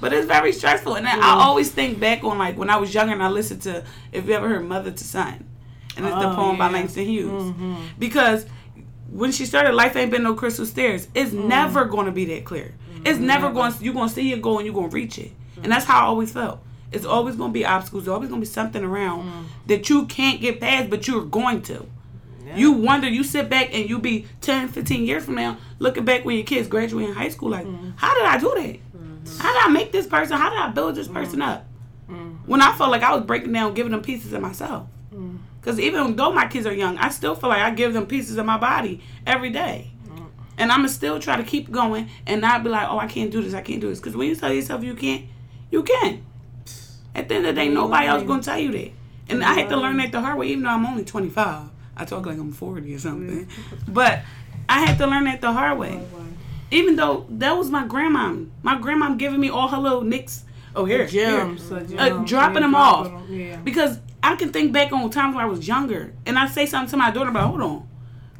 But 0.00 0.12
it's 0.12 0.26
very 0.26 0.52
stressful, 0.52 0.96
and 0.96 1.06
I 1.06 1.34
always 1.34 1.70
think 1.70 2.00
back 2.00 2.24
on 2.24 2.38
like 2.38 2.56
when 2.56 2.70
I 2.70 2.76
was 2.76 2.92
younger 2.92 3.12
and 3.12 3.22
I 3.22 3.28
listened 3.28 3.62
to 3.62 3.84
if 4.10 4.26
you 4.26 4.34
ever 4.34 4.48
heard 4.48 4.66
"Mother 4.66 4.90
to 4.90 5.04
Son," 5.04 5.48
and 5.96 6.06
it's 6.06 6.16
the 6.16 6.32
Oh, 6.32 6.34
poem 6.34 6.58
by 6.58 6.66
yeah. 6.66 6.72
Langston 6.72 7.04
Hughes, 7.04 7.44
mm-hmm. 7.44 7.76
because 7.98 8.46
when 9.12 9.32
she 9.32 9.44
started 9.46 9.74
"Life 9.74 9.96
Ain't 9.96 10.10
Been 10.10 10.22
No 10.22 10.34
Crystal 10.34 10.66
Stairs," 10.66 11.08
it's 11.14 11.30
mm. 11.30 11.46
never 11.46 11.84
going 11.84 12.06
to 12.06 12.12
be 12.12 12.24
that 12.26 12.44
clear. 12.44 12.74
It's 13.04 13.18
mm-hmm. 13.18 13.26
never 13.26 13.52
going. 13.52 13.72
You're 13.80 13.94
going 13.94 14.08
to 14.08 14.14
see 14.14 14.32
it 14.32 14.42
go 14.42 14.58
and 14.58 14.66
you're 14.66 14.74
going 14.74 14.90
to 14.90 14.94
reach 14.94 15.18
it, 15.18 15.32
and 15.62 15.70
that's 15.70 15.84
how 15.84 16.00
I 16.00 16.06
always 16.06 16.32
felt. 16.32 16.60
It's 16.90 17.06
always 17.06 17.36
going 17.36 17.50
to 17.50 17.54
be 17.54 17.64
obstacles. 17.64 18.04
There's 18.04 18.14
always 18.14 18.28
going 18.28 18.40
to 18.40 18.46
be 18.46 18.52
something 18.52 18.84
around 18.84 19.24
mm. 19.24 19.44
that 19.66 19.88
you 19.88 20.06
can't 20.06 20.40
get 20.40 20.60
past, 20.60 20.90
but 20.90 21.06
you're 21.08 21.24
going 21.24 21.62
to. 21.62 21.86
You 22.54 22.72
wonder, 22.72 23.08
you 23.08 23.24
sit 23.24 23.48
back 23.48 23.72
and 23.72 23.88
you 23.88 23.98
be 23.98 24.26
10, 24.42 24.68
15 24.68 25.06
years 25.06 25.24
from 25.24 25.36
now, 25.36 25.56
looking 25.78 26.04
back 26.04 26.26
when 26.26 26.36
your 26.36 26.44
kids 26.44 26.68
graduate 26.68 27.08
in 27.08 27.14
high 27.14 27.30
school, 27.30 27.48
like, 27.48 27.64
mm. 27.64 27.94
how 27.96 28.12
did 28.12 28.24
I 28.24 28.38
do 28.38 28.52
that? 28.54 28.74
Mm-hmm. 28.94 29.38
How 29.38 29.54
did 29.54 29.62
I 29.62 29.68
make 29.68 29.90
this 29.90 30.06
person? 30.06 30.36
How 30.36 30.50
did 30.50 30.58
I 30.58 30.68
build 30.68 30.94
this 30.94 31.08
person 31.08 31.40
up? 31.40 31.64
When 32.46 32.60
I 32.60 32.76
felt 32.76 32.90
like 32.90 33.02
I 33.02 33.14
was 33.14 33.24
breaking 33.24 33.52
down, 33.52 33.74
giving 33.74 33.92
them 33.92 34.02
pieces 34.02 34.32
of 34.32 34.42
myself. 34.42 34.86
Because 35.62 35.78
even 35.78 36.16
though 36.16 36.32
my 36.32 36.48
kids 36.48 36.66
are 36.66 36.74
young, 36.74 36.98
I 36.98 37.08
still 37.10 37.36
feel 37.36 37.48
like 37.48 37.62
I 37.62 37.70
give 37.70 37.92
them 37.92 38.04
pieces 38.06 38.36
of 38.36 38.44
my 38.44 38.58
body 38.58 39.00
every 39.24 39.50
day. 39.50 39.92
And 40.58 40.72
I'm 40.72 40.80
going 40.80 40.88
to 40.88 40.94
still 40.94 41.20
try 41.20 41.36
to 41.36 41.44
keep 41.44 41.70
going 41.70 42.10
and 42.26 42.40
not 42.40 42.64
be 42.64 42.68
like, 42.68 42.88
oh, 42.90 42.98
I 42.98 43.06
can't 43.06 43.30
do 43.30 43.40
this, 43.40 43.54
I 43.54 43.62
can't 43.62 43.80
do 43.80 43.88
this. 43.88 44.00
Because 44.00 44.16
when 44.16 44.28
you 44.28 44.34
tell 44.34 44.52
yourself 44.52 44.82
you 44.82 44.94
can't, 44.94 45.26
you 45.70 45.84
can. 45.84 46.24
At 47.14 47.28
the 47.28 47.36
end 47.36 47.46
of 47.46 47.54
the 47.54 47.60
day, 47.60 47.68
nobody 47.68 48.06
else 48.08 48.24
going 48.24 48.40
to 48.40 48.44
tell 48.44 48.58
you 48.58 48.72
that. 48.72 48.90
And 49.28 49.44
I 49.44 49.54
had 49.54 49.68
to 49.68 49.76
learn 49.76 49.98
that 49.98 50.10
the 50.10 50.20
hard 50.20 50.36
way, 50.36 50.48
even 50.48 50.64
though 50.64 50.70
I'm 50.70 50.84
only 50.84 51.04
25. 51.04 51.68
I 51.96 52.04
talk 52.04 52.26
like 52.26 52.38
I'm 52.38 52.52
40 52.52 52.94
or 52.94 52.98
something. 52.98 53.48
But 53.86 54.22
I 54.68 54.80
had 54.80 54.98
to 54.98 55.06
learn 55.06 55.24
that 55.24 55.40
the 55.40 55.52
hard 55.52 55.78
way. 55.78 56.00
Even 56.70 56.96
though 56.96 57.26
that 57.30 57.56
was 57.56 57.70
my 57.70 57.86
grandma. 57.86 58.34
My 58.62 58.78
grandma 58.78 59.14
giving 59.14 59.40
me 59.40 59.48
all 59.48 59.68
her 59.68 59.78
little 59.78 60.02
nicks. 60.02 60.44
Oh, 60.74 60.86
here. 60.86 61.04
here. 61.06 61.30
Gems, 61.30 61.70
uh, 61.70 61.86
Uh, 61.98 62.08
dropping 62.24 62.62
them 62.62 62.74
off. 62.74 63.12
Yeah. 63.28 63.56
Because 63.56 63.98
I 64.22 64.36
can 64.36 64.52
think 64.52 64.72
back 64.72 64.92
on 64.92 65.10
times 65.10 65.34
when 65.34 65.44
I 65.44 65.48
was 65.48 65.66
younger. 65.66 66.12
And 66.26 66.38
I 66.38 66.46
say 66.46 66.66
something 66.66 66.90
to 66.90 66.96
my 66.96 67.10
daughter 67.10 67.30
about, 67.30 67.48
hold 67.48 67.62
on. 67.62 67.88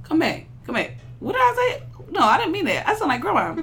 Come 0.05 0.21
back. 0.21 0.47
Come 0.64 0.75
back. 0.77 0.99
What 1.18 1.33
did 1.33 1.40
I 1.40 1.55
say? 1.79 1.83
No, 2.11 2.21
I 2.21 2.38
didn't 2.38 2.53
mean 2.53 2.66
that. 2.66 2.88
I 2.88 2.95
sound 2.95 3.09
like 3.09 3.21
grandma. 3.21 3.61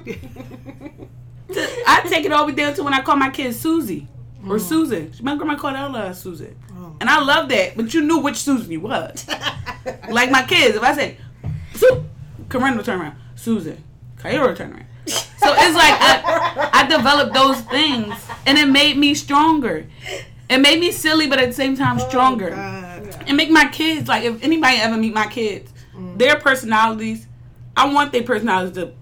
I 1.86 2.06
take 2.08 2.24
it 2.24 2.32
all 2.32 2.46
the 2.46 2.52
way 2.52 2.56
down 2.56 2.74
to 2.74 2.82
when 2.82 2.94
I 2.94 3.00
call 3.02 3.16
my 3.16 3.30
kid 3.30 3.54
Susie 3.54 4.08
or 4.46 4.56
mm. 4.56 4.60
Susan. 4.60 5.12
My 5.22 5.36
grandma 5.36 5.56
called 5.56 5.76
Ella 5.76 5.98
uh, 5.98 6.12
Susan. 6.12 6.56
Oh. 6.72 6.96
And 7.00 7.08
I 7.08 7.20
love 7.20 7.48
that, 7.48 7.76
but 7.76 7.92
you 7.94 8.02
knew 8.02 8.18
which 8.18 8.36
Susan 8.36 8.70
you 8.70 8.80
was. 8.80 9.26
like 10.10 10.30
my 10.30 10.44
kids, 10.44 10.76
if 10.76 10.82
I 10.82 10.94
say, 10.94 11.16
Su, 11.74 12.04
Corinne 12.48 12.76
will 12.76 12.84
turn 12.84 13.00
around. 13.00 13.16
Susan, 13.36 13.82
Kyra 14.16 14.48
will 14.48 14.56
turn 14.56 14.72
around. 14.72 14.86
So 15.06 15.54
it's 15.56 15.74
like 15.74 15.94
I, 15.98 16.70
I 16.72 16.86
developed 16.86 17.32
those 17.34 17.60
things, 17.62 18.14
and 18.46 18.58
it 18.58 18.66
made 18.66 18.96
me 18.96 19.14
stronger. 19.14 19.86
It 20.50 20.58
made 20.58 20.80
me 20.80 20.92
silly, 20.92 21.26
but 21.28 21.38
at 21.38 21.46
the 21.46 21.54
same 21.54 21.76
time 21.76 21.98
oh, 22.00 22.08
stronger. 22.08 22.50
God. 22.50 23.24
and 23.26 23.36
make 23.36 23.50
my 23.50 23.68
kids 23.68 24.08
like 24.08 24.24
if 24.24 24.42
anybody 24.42 24.76
ever 24.78 24.96
meet 24.96 25.14
my 25.14 25.26
kids, 25.26 25.72
mm. 25.94 26.18
their 26.18 26.38
personalities, 26.38 27.26
I 27.76 27.92
want 27.92 28.12
their 28.12 28.24
personalities 28.24 28.74
to 28.74 28.92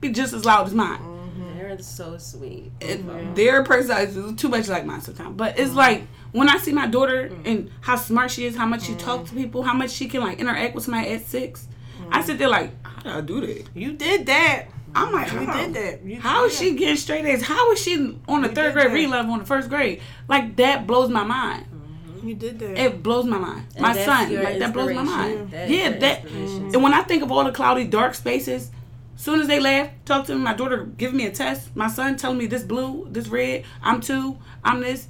be 0.00 0.10
just 0.10 0.32
as 0.32 0.44
loud 0.44 0.66
as 0.66 0.74
mine. 0.74 0.98
Mm-hmm. 0.98 1.58
They're 1.58 1.78
so 1.78 2.18
sweet. 2.18 2.72
And 2.80 3.36
their 3.36 3.62
personalities 3.62 4.34
too 4.36 4.48
much 4.48 4.68
like 4.68 4.84
mine 4.84 5.02
sometimes. 5.02 5.36
But 5.36 5.58
it's 5.58 5.72
mm. 5.72 5.76
like 5.76 6.06
when 6.32 6.48
I 6.48 6.58
see 6.58 6.72
my 6.72 6.86
daughter 6.86 7.28
mm. 7.28 7.46
and 7.46 7.70
how 7.82 7.96
smart 7.96 8.30
she 8.30 8.46
is, 8.46 8.56
how 8.56 8.66
much 8.66 8.82
she 8.82 8.94
talks 8.94 9.30
to 9.30 9.36
people, 9.36 9.62
how 9.62 9.74
much 9.74 9.90
she 9.90 10.08
can 10.08 10.22
like 10.22 10.40
interact 10.40 10.74
with 10.74 10.84
somebody 10.84 11.10
at 11.10 11.22
6 11.22 11.68
I 12.10 12.22
sit 12.22 12.38
there 12.38 12.48
like, 12.48 12.72
how 12.86 13.02
did 13.02 13.12
I 13.12 13.20
do 13.20 13.40
that? 13.40 13.64
You 13.74 13.92
did 13.92 14.26
that. 14.26 14.66
I'm 14.94 15.12
like, 15.12 15.32
You 15.32 15.38
how? 15.44 15.60
did 15.66 15.74
that. 15.74 16.04
You 16.04 16.20
How 16.20 16.44
is 16.46 16.52
did 16.58 16.58
she 16.58 16.74
getting 16.76 16.96
straight 16.96 17.24
A's? 17.24 17.42
How 17.42 17.72
is 17.72 17.80
she 17.82 18.16
on 18.28 18.42
the 18.42 18.48
You 18.48 18.54
third 18.54 18.72
grade 18.74 18.86
that. 18.86 18.92
reading 18.92 19.10
level 19.10 19.32
on 19.32 19.40
the 19.40 19.44
first 19.44 19.68
grade? 19.68 20.00
Like 20.28 20.56
that 20.56 20.86
blows 20.86 21.10
my 21.10 21.24
mind. 21.24 21.66
Mm-hmm. 21.66 22.14
that. 22.20 22.24
You 22.28 22.34
did 22.34 22.58
that. 22.60 22.78
It 22.78 23.02
blows 23.02 23.24
my 23.24 23.38
mind. 23.38 23.66
And 23.74 23.82
my 23.82 23.92
son, 23.94 24.34
like 24.42 24.58
that 24.60 24.72
blows 24.72 24.94
my 24.94 25.02
mind. 25.02 25.50
That 25.50 25.70
is 25.70 25.76
yeah, 25.76 25.90
that. 25.98 26.24
And 26.26 26.82
when 26.82 26.94
I 26.94 27.02
think 27.02 27.22
of 27.22 27.32
all 27.32 27.44
the 27.44 27.52
cloudy, 27.52 27.84
dark 27.84 28.14
spaces, 28.14 28.70
soon 29.16 29.40
as 29.40 29.46
they 29.48 29.60
laugh, 29.60 29.90
talk 30.04 30.26
to 30.26 30.34
me, 30.34 30.40
my 30.40 30.54
daughter 30.54 30.84
giving 30.84 31.16
me 31.16 31.26
a 31.26 31.32
test, 31.32 31.74
my 31.76 31.88
son 31.88 32.16
telling 32.16 32.38
me 32.38 32.46
this 32.46 32.62
blue, 32.62 33.06
this 33.10 33.28
red, 33.28 33.64
I'm 33.82 34.00
two, 34.00 34.38
I'm 34.62 34.80
this. 34.80 35.08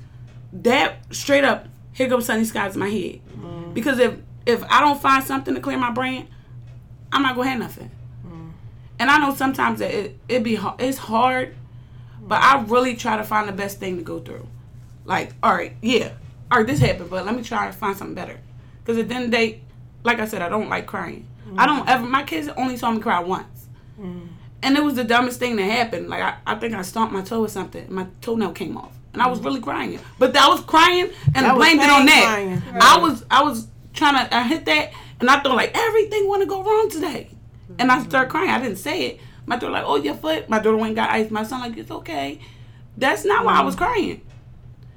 that 0.52 1.14
straight 1.14 1.44
up, 1.44 1.66
here 1.92 2.08
comes 2.08 2.26
sunny 2.26 2.44
skies 2.44 2.74
in 2.74 2.80
my 2.80 2.88
head. 2.88 3.20
Mm-hmm. 3.36 3.72
Because 3.74 3.98
if 3.98 4.14
if 4.46 4.62
I 4.64 4.80
don't 4.80 5.00
find 5.00 5.22
something 5.24 5.54
to 5.54 5.60
clear 5.60 5.78
my 5.78 5.90
brain, 5.90 6.28
I'm 7.12 7.22
not 7.22 7.36
gonna 7.36 7.50
have 7.50 7.58
nothing. 7.60 7.90
And 8.98 9.10
I 9.10 9.18
know 9.18 9.34
sometimes 9.34 9.80
it 9.80 10.18
it 10.28 10.42
be 10.42 10.58
it's 10.78 10.98
hard, 10.98 11.54
but 12.20 12.40
I 12.42 12.62
really 12.62 12.94
try 12.96 13.16
to 13.16 13.24
find 13.24 13.48
the 13.48 13.52
best 13.52 13.80
thing 13.80 13.96
to 13.96 14.02
go 14.02 14.20
through. 14.20 14.46
Like, 15.04 15.32
all 15.42 15.52
right, 15.54 15.74
yeah, 15.82 16.12
all 16.50 16.58
right, 16.58 16.66
this 16.66 16.80
happened, 16.80 17.10
but 17.10 17.26
let 17.26 17.34
me 17.36 17.42
try 17.42 17.66
to 17.66 17.72
find 17.72 17.96
something 17.96 18.14
better. 18.14 18.38
Because 18.82 18.98
at 18.98 19.08
the 19.08 19.14
end 19.14 19.24
of 19.26 19.30
the 19.30 19.36
day, 19.36 19.60
like 20.04 20.18
I 20.20 20.26
said, 20.26 20.42
I 20.42 20.48
don't 20.48 20.68
like 20.68 20.86
crying. 20.86 21.26
I 21.58 21.66
don't 21.66 21.88
ever. 21.88 22.04
My 22.06 22.22
kids 22.22 22.48
only 22.56 22.76
saw 22.76 22.90
me 22.90 23.00
cry 23.00 23.20
once, 23.20 23.66
and 24.62 24.76
it 24.78 24.82
was 24.82 24.94
the 24.94 25.04
dumbest 25.04 25.38
thing 25.38 25.56
that 25.56 25.64
happened. 25.64 26.08
Like 26.08 26.22
I, 26.22 26.36
I 26.46 26.54
think 26.54 26.74
I 26.74 26.82
stomped 26.82 27.12
my 27.12 27.22
toe 27.22 27.42
or 27.42 27.48
something. 27.48 27.84
and 27.84 27.90
My 27.94 28.06
toenail 28.22 28.52
came 28.52 28.76
off, 28.76 28.92
and 29.12 29.20
I 29.20 29.26
was 29.28 29.40
really 29.40 29.60
crying. 29.60 29.98
But 30.18 30.36
I 30.36 30.48
was 30.48 30.60
crying 30.62 31.10
and 31.34 31.46
I 31.46 31.54
blamed 31.54 31.80
it 31.82 31.90
on 31.90 32.06
that. 32.06 32.24
crying. 32.24 32.62
I 32.82 32.98
was 32.98 33.24
I 33.30 33.42
was 33.42 33.66
trying 33.92 34.14
to 34.26 34.34
I 34.34 34.42
hit 34.44 34.64
that, 34.64 34.92
and 35.20 35.28
I 35.28 35.40
thought 35.40 35.54
like 35.56 35.72
everything 35.76 36.26
want 36.28 36.42
to 36.42 36.46
go 36.46 36.62
wrong 36.62 36.88
today, 36.90 37.28
and 37.78 37.90
I 37.90 38.02
started 38.02 38.30
crying. 38.30 38.50
I 38.50 38.60
didn't 38.60 38.78
say 38.78 39.06
it. 39.06 39.20
My 39.46 39.56
daughter 39.56 39.72
like, 39.72 39.84
oh 39.86 39.96
your 39.96 40.14
foot. 40.14 40.48
My 40.48 40.58
daughter 40.58 40.76
went 40.76 40.88
and 40.88 40.96
got 40.96 41.10
ice. 41.10 41.30
My 41.30 41.42
son 41.42 41.60
like, 41.60 41.76
it's 41.76 41.90
okay. 41.90 42.40
That's 42.96 43.24
not 43.24 43.44
why 43.44 43.54
I 43.54 43.62
was 43.62 43.74
crying. 43.74 44.22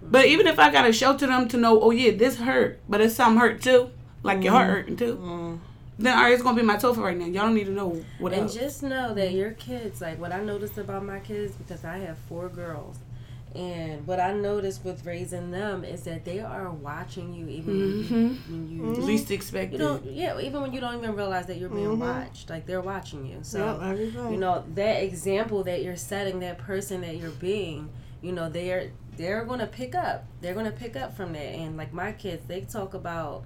But 0.02 0.26
even 0.28 0.48
if 0.48 0.58
I 0.60 0.72
gotta 0.72 0.94
shelter 0.94 1.28
them 1.28 1.48
to 1.50 1.58
know, 1.58 1.82
oh 1.82 1.92
yeah, 1.92 2.12
this 2.12 2.38
hurt, 2.38 2.80
but 2.88 3.02
it's 3.02 3.16
something 3.16 3.40
hurt 3.40 3.62
too, 3.62 3.90
like 4.24 4.44
your 4.44 4.54
heart 4.54 4.68
mm-hmm. 4.68 4.76
hurting 4.76 4.96
too. 4.98 5.16
Mm-hmm. 5.16 5.56
Then 6.00 6.18
all 6.18 6.24
right, 6.24 6.34
it's 6.34 6.44
gonna 6.44 6.56
be 6.56 6.64
my 6.64 6.78
toe 6.78 6.94
for 6.94 7.02
right 7.02 7.18
now. 7.18 7.26
Y'all 7.26 7.44
don't 7.44 7.56
need 7.56 7.66
to 7.66 7.72
know 7.72 8.04
what 8.20 8.32
And 8.32 8.44
else. 8.44 8.54
just 8.54 8.84
know 8.84 9.14
that 9.16 9.34
your 9.34 9.52
kids, 9.52 10.00
like 10.00 10.20
what 10.20 10.32
I 10.32 10.44
noticed 10.44 10.78
about 10.78 11.04
my 11.04 11.20
kids, 11.20 11.56
because 11.56 11.84
I 11.84 11.98
have 11.98 12.18
four 12.30 12.50
girls, 12.50 13.00
and 13.56 14.06
what 14.06 14.20
I 14.20 14.34
noticed 14.34 14.84
with 14.86 15.06
raising 15.06 15.52
them 15.52 15.84
is 15.84 16.04
that 16.04 16.26
they 16.26 16.40
are 16.40 16.70
watching 16.72 17.34
you 17.34 17.48
even 17.48 17.74
Mhm. 17.76 18.38
when 18.50 18.68
you, 18.70 18.84
Least 19.04 19.32
expect 19.32 19.72
you 19.74 19.78
expected. 19.78 19.80
don't, 19.80 20.06
yeah, 20.06 20.40
even 20.40 20.62
when 20.62 20.74
you 20.74 20.80
don't 20.80 20.96
even 20.98 21.16
realize 21.16 21.46
that 21.48 21.58
you're 21.58 21.70
being 21.70 21.98
watched. 22.00 22.50
Like 22.50 22.66
they're 22.66 22.82
watching 22.82 23.26
you. 23.26 23.40
So 23.42 23.58
Yep, 23.82 24.32
you 24.32 24.38
know 24.38 24.64
that 24.76 25.04
example 25.04 25.64
that 25.64 25.84
you're 25.84 25.96
setting, 25.96 26.40
that 26.42 26.58
person 26.60 27.02
that 27.02 27.16
you're 27.18 27.32
being, 27.32 27.90
you 28.22 28.32
know 28.32 28.50
they're 28.50 28.92
they're 29.16 29.46
gonna 29.46 29.66
pick 29.68 29.96
up. 29.96 30.26
They're 30.42 30.54
gonna 30.54 30.72
pick 30.72 30.96
up 30.96 31.16
from 31.18 31.34
that. 31.34 31.40
And 31.56 31.78
like 31.78 31.94
my 31.94 32.12
kids, 32.12 32.44
they 32.48 32.62
talk 32.62 32.94
about 32.94 33.44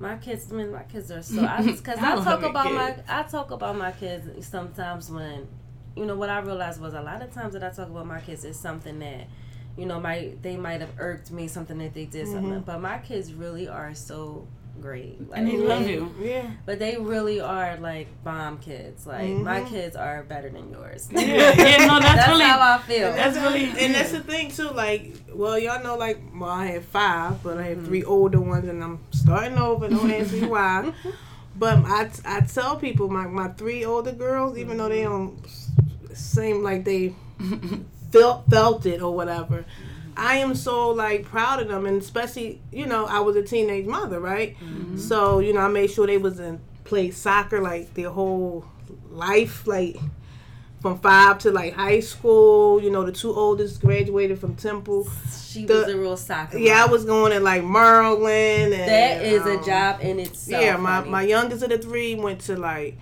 my 0.00 0.16
kids. 0.16 0.50
I 0.50 0.56
mean, 0.56 0.72
my 0.72 0.82
kids 0.84 1.10
are 1.10 1.22
so 1.22 1.42
because 1.64 1.98
I 1.98 2.12
I, 2.18 2.24
talk 2.24 2.40
your 2.40 2.50
about 2.50 2.72
my. 2.72 2.96
I 3.08 3.22
talk 3.24 3.50
about 3.50 3.76
my 3.76 3.92
kids 3.92 4.46
sometimes 4.46 5.10
when 5.10 5.46
you 5.96 6.06
know 6.06 6.16
what 6.16 6.30
I 6.30 6.40
realized 6.40 6.80
was 6.80 6.94
a 6.94 7.00
lot 7.02 7.22
of 7.22 7.32
times 7.32 7.52
that 7.54 7.62
I 7.62 7.70
talk 7.70 7.88
about 7.88 8.06
my 8.06 8.20
kids 8.20 8.44
is 8.44 8.58
something 8.58 8.98
that 8.98 9.28
you 9.76 9.86
know 9.86 10.00
might 10.00 10.42
they 10.42 10.56
might 10.56 10.80
have 10.80 10.90
irked 10.98 11.30
me 11.30 11.48
something 11.48 11.78
that 11.78 11.94
they 11.94 12.04
did 12.04 12.26
something 12.26 12.50
mm-hmm. 12.50 12.60
but 12.60 12.80
my 12.80 12.98
kids 12.98 13.32
really 13.32 13.68
are 13.68 13.94
so 13.94 14.46
great 14.80 15.28
like 15.30 15.38
and 15.38 15.48
they 15.48 15.56
love 15.56 15.88
you. 15.88 16.12
yeah. 16.20 16.50
but 16.66 16.80
they 16.80 16.96
really 16.96 17.40
are 17.40 17.76
like 17.76 18.08
bomb 18.24 18.58
kids 18.58 19.06
like 19.06 19.22
mm-hmm. 19.22 19.44
my 19.44 19.62
kids 19.62 19.94
are 19.94 20.24
better 20.24 20.50
than 20.50 20.68
yours 20.70 21.08
Yeah, 21.12 21.20
yeah, 21.20 21.86
no, 21.86 22.00
that's, 22.00 22.04
that's 22.16 22.28
really. 22.28 22.44
how 22.44 22.60
I 22.60 22.78
feel 22.78 23.12
That's 23.12 23.36
really. 23.36 23.64
and 23.84 23.94
that's 23.94 24.10
the 24.10 24.20
thing 24.20 24.50
too. 24.50 24.70
Like, 24.70 25.14
well, 25.32 25.58
y'all 25.58 25.82
know, 25.82 25.96
like, 25.96 26.20
well, 26.34 26.50
I 26.50 26.66
have 26.66 26.84
five, 26.84 27.42
but 27.42 27.58
I 27.58 27.62
have 27.68 27.78
mm-hmm. 27.78 27.86
three 27.86 28.04
older 28.04 28.40
ones, 28.40 28.68
and 28.68 28.82
I'm 28.82 28.98
starting 29.10 29.58
over. 29.58 29.88
Don't 29.88 30.10
ask 30.10 30.32
me 30.32 30.46
why. 30.46 30.92
But 31.56 31.84
I, 31.86 32.10
I 32.24 32.40
tell 32.40 32.76
people 32.76 33.08
my 33.08 33.26
my 33.26 33.48
three 33.48 33.84
older 33.84 34.10
girls, 34.10 34.58
even 34.58 34.76
though 34.76 34.88
they 34.88 35.04
don't 35.04 35.38
seem 36.16 36.62
like 36.62 36.84
they 36.84 37.14
felt 38.10 38.48
felt 38.50 38.86
it 38.86 39.02
or 39.02 39.14
whatever. 39.14 39.64
I 40.16 40.36
am 40.36 40.54
so 40.54 40.90
like 40.90 41.24
proud 41.24 41.60
of 41.60 41.68
them, 41.68 41.86
and 41.86 42.00
especially 42.00 42.60
you 42.72 42.86
know 42.86 43.06
I 43.06 43.20
was 43.20 43.36
a 43.36 43.42
teenage 43.42 43.86
mother, 43.86 44.20
right? 44.20 44.56
So 44.96 45.40
you 45.40 45.52
know 45.52 45.60
I 45.60 45.68
made 45.68 45.90
sure 45.90 46.06
they 46.06 46.18
was 46.18 46.38
in 46.38 46.60
played 46.84 47.14
soccer 47.14 47.60
like 47.60 47.94
their 47.94 48.10
whole 48.10 48.64
life, 49.10 49.66
like 49.66 49.96
from 50.80 50.98
five 51.00 51.38
to 51.40 51.50
like 51.50 51.72
high 51.74 51.98
school. 52.00 52.80
You 52.80 52.90
know 52.90 53.02
the 53.04 53.10
two 53.12 53.34
oldest 53.34 53.80
graduated 53.80 54.38
from 54.38 54.54
Temple. 54.54 55.08
she 55.50 55.66
The- 55.66 55.74
was 55.74 55.88
a 55.88 55.96
real 55.98 56.16
soccer 56.16 56.58
Yeah, 56.58 56.84
I 56.84 56.86
was 56.86 57.04
going 57.04 57.32
to 57.32 57.40
like 57.40 57.64
Maryland. 57.64 58.72
And, 58.74 58.88
that 58.88 59.24
is 59.24 59.42
um, 59.42 59.58
a 59.58 59.64
job 59.64 60.00
in 60.00 60.20
itself 60.20 60.62
yeah, 60.62 60.76
my, 60.76 60.96
honey. 60.96 61.10
my 61.10 61.22
youngest 61.22 61.62
of 61.64 61.70
the 61.70 61.78
three 61.78 62.14
went 62.14 62.40
to 62.42 62.56
like 62.56 62.98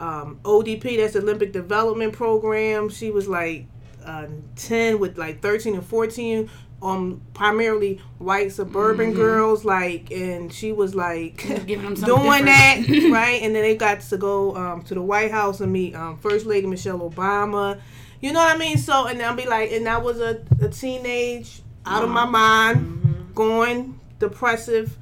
um, 0.00 0.40
ODP, 0.44 0.96
that's 0.98 1.16
Olympic 1.16 1.52
Development 1.52 2.12
Program. 2.12 2.88
She 2.88 3.10
was 3.10 3.28
like 3.28 3.66
uh, 4.04 4.26
10 4.56 4.98
with 4.98 5.18
like 5.18 5.42
13 5.42 5.74
and 5.74 5.84
14 5.84 6.48
um 6.80 7.20
primarily 7.34 8.00
white 8.18 8.52
suburban 8.52 9.12
girls 9.12 9.64
like 9.64 10.12
and 10.12 10.52
she 10.52 10.70
was 10.70 10.94
like 10.94 11.38
Giving 11.66 11.82
them 11.82 11.96
something 11.96 12.22
doing 12.22 12.44
different. 12.44 12.86
that 12.86 13.10
right? 13.12 13.42
And 13.42 13.52
then 13.52 13.62
they 13.62 13.74
got 13.76 14.00
to 14.00 14.16
go 14.16 14.54
um, 14.54 14.82
to 14.82 14.94
the 14.94 15.02
white 15.02 15.32
house 15.32 15.60
and 15.60 15.72
meet 15.72 15.96
um, 15.96 16.18
first 16.18 16.46
lady 16.46 16.68
michelle 16.68 17.00
obama. 17.00 17.80
You 18.20 18.32
know 18.32 18.38
what 18.38 18.54
i 18.54 18.58
mean? 18.58 18.78
So 18.78 19.06
and 19.08 19.20
i'll 19.20 19.34
be 19.34 19.46
like 19.46 19.72
and 19.72 19.88
i 19.88 19.98
was 19.98 20.20
a, 20.20 20.40
a 20.60 20.68
teenage 20.68 21.62
out 21.84 22.04
of 22.04 22.10
my 22.10 22.24
mind 22.26 23.32
going 23.34 23.98
depressive 24.20 24.96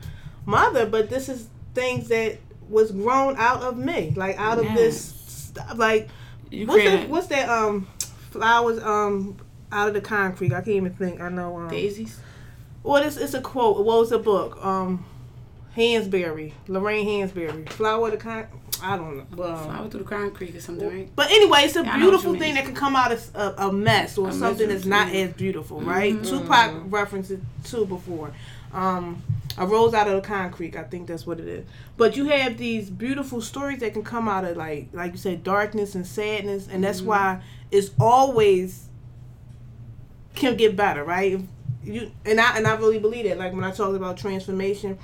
mother. 0.47 0.87
But 0.87 1.11
this 1.11 1.29
is 1.29 1.49
things 1.75 2.09
that 2.09 2.39
was 2.69 2.91
grown 2.93 3.37
out 3.39 3.63
of 3.63 3.77
me 3.77 4.13
like 4.17 4.39
out 4.39 4.59
of 4.59 4.65
this 4.75 5.13
stuff 5.27 5.77
like 5.79 6.09
You 6.51 6.67
what's 6.67 6.85
that, 6.85 7.09
what's 7.09 7.27
that 7.29 7.49
um 7.49 7.87
flowers 8.31 8.83
um 8.83 9.37
out 9.73 9.89
of 9.89 9.95
the 9.95 10.01
concrete 10.01 10.53
i 10.53 10.57
can't 10.57 10.69
even 10.69 10.93
think 10.95 11.21
i 11.21 11.29
know 11.29 11.57
um 11.59 11.69
daisies. 11.69 12.21
well, 12.83 13.03
it's, 13.03 13.17
it's 13.17 13.35
a 13.35 13.41
quote. 13.41 13.85
What 13.85 13.99
was 13.99 14.11
the 14.11 14.19
book? 14.19 14.65
Um, 14.65 15.05
Hansberry, 15.77 16.53
Lorraine 16.69 17.05
Hansberry, 17.07 17.69
flower 17.71 18.07
of 18.07 18.13
the 18.13 18.17
con. 18.19 18.47
I 18.83 18.97
don't 18.97 19.17
know. 19.17 19.27
Well, 19.35 19.65
Flower 19.65 19.89
through 19.89 20.01
the 20.05 20.09
concrete 20.09 20.55
or 20.55 20.61
something, 20.61 20.89
right? 20.89 21.09
but 21.17 21.31
anyway, 21.31 21.61
it's 21.61 21.77
a 21.77 21.83
Yeah, 21.83 21.93
I 21.95 21.97
know 21.99 22.07
what 22.07 22.11
beautiful 22.11 22.39
thing 22.39 22.55
that 22.55 22.65
can 22.65 22.75
come 22.75 22.95
out 22.95 23.11
of 23.11 23.31
a, 23.35 23.55
a 23.59 23.73
mess 23.73 24.19
or 24.19 24.29
A 24.29 24.33
something 24.33 24.69
that's 24.69 24.85
not 24.85 25.13
as 25.15 25.33
beautiful, 25.33 25.81
right? 25.81 26.23
Tupac 26.25 26.73
referenced 26.87 27.31
it 27.31 27.41
too 27.65 27.87
before. 27.87 28.33
Um, 28.73 29.23
a 29.59 29.67
rose 29.67 29.95
out 29.95 30.09
of 30.09 30.15
the 30.15 30.21
concrete. 30.21 30.77
I 30.77 30.83
think 30.83 31.09
that's 31.09 31.27
what 31.27 31.41
it 31.41 31.49
is. 31.49 31.67
But 31.97 32.17
you 32.17 32.27
have 32.27 32.59
these 32.59 32.91
beautiful 32.91 33.41
stories 33.41 33.81
that 33.81 33.93
can 33.93 34.03
come 34.03 34.29
out 34.29 34.45
of 34.45 34.57
like, 34.57 34.89
like 34.93 35.13
you 35.13 35.19
said, 35.19 35.43
darkness 35.43 35.95
and 35.95 36.07
sadness, 36.07 36.69
and 36.71 36.85
that's 36.85 36.99
mm-hmm. 36.99 37.09
why 37.09 37.43
it's 37.71 37.91
always 37.99 38.89
can 40.35 40.57
get 40.57 40.77
better, 40.77 41.03
right? 41.05 41.33
If 41.33 41.43
you 41.85 42.11
and 42.25 42.41
I 42.41 42.57
and 42.57 42.67
I 42.67 42.75
really 42.77 42.99
believe 42.99 43.25
that. 43.27 43.39
Like 43.39 43.53
when 43.53 43.65
I 43.65 43.71
talked 43.71 43.97
about 43.97 44.17
transformation, 44.17 44.99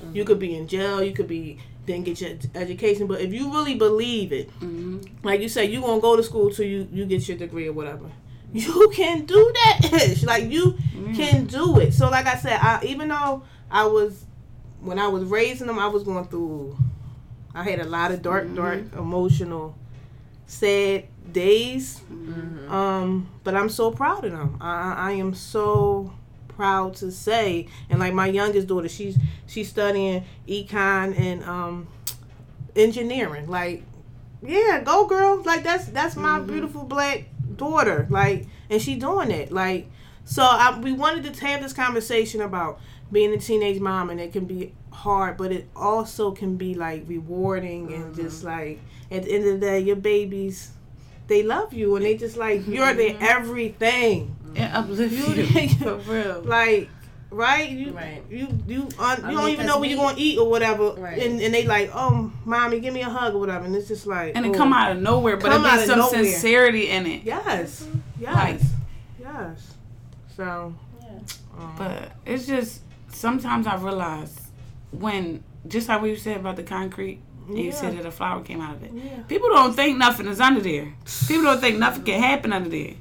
you 0.00 0.22
mm-hmm. 0.22 0.26
could 0.26 0.38
be 0.38 0.56
in 0.56 0.66
jail, 0.66 1.02
you 1.02 1.12
could 1.12 1.28
be 1.28 1.58
didn't 1.86 2.04
get 2.04 2.20
your 2.20 2.30
education, 2.54 3.06
but 3.06 3.20
if 3.20 3.32
you 3.32 3.50
really 3.50 3.74
believe 3.74 4.32
it, 4.32 4.48
mm-hmm. 4.60 5.00
like 5.22 5.40
you 5.40 5.48
say, 5.48 5.64
you 5.64 5.80
gonna 5.80 6.00
go 6.00 6.16
to 6.16 6.22
school 6.22 6.50
till 6.50 6.66
you 6.66 6.88
you 6.92 7.06
get 7.06 7.26
your 7.28 7.36
degree 7.36 7.68
or 7.68 7.72
whatever. 7.72 8.06
You 8.50 8.90
can 8.94 9.26
do 9.26 9.52
that. 9.54 10.22
like 10.24 10.50
you 10.50 10.78
can 11.14 11.44
do 11.44 11.78
it. 11.80 11.92
So 11.92 12.08
like 12.08 12.24
I 12.24 12.36
said, 12.36 12.58
I 12.58 12.82
even 12.82 13.08
though 13.08 13.42
I 13.70 13.86
was 13.86 14.24
when 14.80 14.98
I 14.98 15.08
was 15.08 15.24
raising 15.24 15.66
them, 15.66 15.78
I 15.78 15.88
was 15.88 16.02
going 16.04 16.24
through. 16.26 16.76
I 17.54 17.64
had 17.64 17.80
a 17.80 17.84
lot 17.84 18.12
of 18.12 18.22
dark, 18.22 18.54
dark, 18.54 18.80
emotional, 18.96 19.74
sad 20.46 21.06
days. 21.32 22.00
Um, 22.68 23.28
but 23.42 23.54
I'm 23.56 23.68
so 23.68 23.90
proud 23.90 24.24
of 24.24 24.32
them. 24.32 24.58
I, 24.60 24.94
I 24.96 25.12
am 25.12 25.34
so 25.34 26.12
proud 26.48 26.94
to 26.96 27.10
say. 27.10 27.68
And 27.90 27.98
like 27.98 28.14
my 28.14 28.26
youngest 28.26 28.68
daughter, 28.68 28.88
she's 28.88 29.18
she's 29.46 29.68
studying 29.68 30.24
econ 30.46 31.18
and 31.18 31.42
um, 31.44 31.88
engineering. 32.76 33.48
Like, 33.48 33.82
yeah, 34.42 34.80
go 34.84 35.06
girl. 35.06 35.42
Like 35.42 35.62
that's 35.64 35.86
that's 35.86 36.16
my 36.16 36.38
beautiful 36.40 36.84
black 36.84 37.24
daughter. 37.56 38.06
Like, 38.10 38.46
and 38.70 38.80
she 38.80 38.96
doing 38.96 39.30
it. 39.30 39.50
Like, 39.50 39.90
so 40.24 40.42
I, 40.42 40.78
we 40.78 40.92
wanted 40.92 41.32
to 41.32 41.46
have 41.46 41.62
this 41.62 41.72
conversation 41.72 42.40
about 42.42 42.80
being 43.10 43.32
a 43.32 43.38
teenage 43.38 43.80
mom, 43.80 44.10
and 44.10 44.20
it 44.20 44.32
can 44.32 44.44
be 44.44 44.72
hard, 44.92 45.36
but 45.36 45.52
it 45.52 45.68
also 45.76 46.32
can 46.32 46.56
be 46.56 46.74
like 46.74 47.04
rewarding 47.06 47.92
and 47.92 48.12
mm-hmm. 48.12 48.22
just 48.22 48.44
like 48.44 48.80
at 49.10 49.24
the 49.24 49.32
end 49.32 49.46
of 49.46 49.60
the 49.60 49.66
day, 49.66 49.80
your 49.80 49.96
babies. 49.96 50.72
They 51.28 51.42
love 51.42 51.74
you 51.74 51.94
and 51.96 52.04
they 52.04 52.16
just 52.16 52.36
like 52.36 52.60
mm-hmm. 52.60 52.72
you're 52.72 52.94
their 52.94 53.16
everything. 53.20 54.34
Mm-hmm. 54.44 54.56
It 54.56 54.74
uplifts 54.74 55.14
You- 55.14 55.42
you. 55.42 55.68
For 55.84 55.96
real. 56.10 56.42
Like, 56.42 56.88
right? 57.30 57.68
You 57.70 57.92
Right. 57.92 58.22
you 58.30 58.48
you 58.66 58.88
un, 58.98 59.20
you 59.20 59.26
I 59.26 59.32
don't 59.32 59.50
even 59.50 59.66
know 59.66 59.78
when 59.78 59.90
you're 59.90 59.98
gonna 59.98 60.16
eat 60.18 60.38
or 60.38 60.48
whatever, 60.48 60.92
Right. 60.92 61.22
and 61.22 61.40
and 61.40 61.52
they 61.52 61.66
like, 61.66 61.90
oh, 61.94 62.32
mommy, 62.44 62.80
give 62.80 62.94
me 62.94 63.02
a 63.02 63.10
hug 63.10 63.34
or 63.34 63.38
whatever, 63.38 63.66
and 63.66 63.76
it's 63.76 63.88
just 63.88 64.06
like, 64.06 64.36
And 64.36 64.46
it 64.46 64.50
oh, 64.50 64.54
come 64.54 64.72
out 64.72 64.92
of 64.92 65.02
nowhere, 65.02 65.36
but 65.36 65.52
Come 65.52 65.64
it 65.64 65.68
out 65.68 65.86
some 65.86 65.98
nowhere. 65.98 66.24
sincerity 66.24 66.88
in 66.88 67.06
it. 67.06 67.24
Yes, 67.24 67.86
yes, 68.18 68.34
Like- 68.34 68.60
yes. 69.20 69.74
So, 70.34 70.74
um, 71.58 71.74
But 71.76 72.12
it's 72.24 72.46
just 72.46 72.80
sometimes 73.08 73.66
I 73.66 73.76
realize 73.76 74.34
when 74.90 75.42
just 75.66 75.88
like 75.88 76.00
we 76.02 76.16
said 76.16 76.38
about 76.38 76.56
the 76.56 76.62
concrete, 76.62 77.20
and 77.48 77.58
you 77.58 77.72
said 77.72 77.96
that 77.96 78.04
a 78.04 78.10
flower 78.10 78.42
came 78.42 78.60
out 78.60 78.74
of 78.76 78.82
it. 78.84 78.90
yeah, 78.92 79.22
People 79.26 79.48
don't 79.48 79.72
think 79.74 79.96
nothing 79.96 80.26
is 80.26 80.38
under 80.40 80.60
there. 80.60 80.92
People 81.26 81.44
don't 81.44 81.60
think 81.60 81.78
nothing 81.78 82.04
can 82.04 82.20
happen 82.22 82.52
under 82.52 82.68
there. 82.68 82.94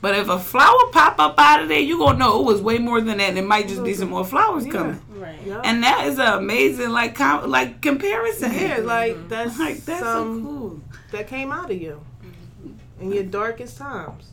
But 0.00 0.16
if 0.16 0.28
a 0.28 0.38
flower 0.38 0.88
pop 0.90 1.18
up 1.20 1.38
out 1.38 1.62
of 1.62 1.68
there, 1.68 1.78
you 1.78 1.96
gonna 1.98 2.18
know 2.18 2.40
it 2.40 2.44
was 2.46 2.60
way 2.60 2.78
more 2.78 3.00
than 3.00 3.18
that. 3.18 3.28
And 3.28 3.38
it 3.38 3.46
might 3.46 3.68
just 3.68 3.84
be 3.84 3.94
some 3.94 4.08
more 4.10 4.24
flowers 4.24 4.66
Yeah. 4.66 4.72
coming. 4.72 5.02
Right. 5.14 5.38
Yeah. 5.46 5.60
And 5.64 5.84
that 5.84 6.06
is 6.08 6.18
an 6.18 6.26
amazing 6.38 6.90
like 6.90 7.14
com- 7.14 7.48
like 7.48 7.80
comparison. 7.80 8.52
yeah, 8.52 8.78
like 8.78 9.14
mm-hmm. 9.14 9.28
that's, 9.28 9.58
like 9.58 9.84
that's 9.84 10.00
some 10.00 10.42
so 10.42 10.48
cool. 10.48 10.80
that 11.12 11.28
came 11.28 11.52
out 11.52 11.70
of 11.70 11.80
you 11.80 12.00
in 13.00 13.12
your 13.12 13.22
darkest 13.22 13.76
times. 13.78 14.30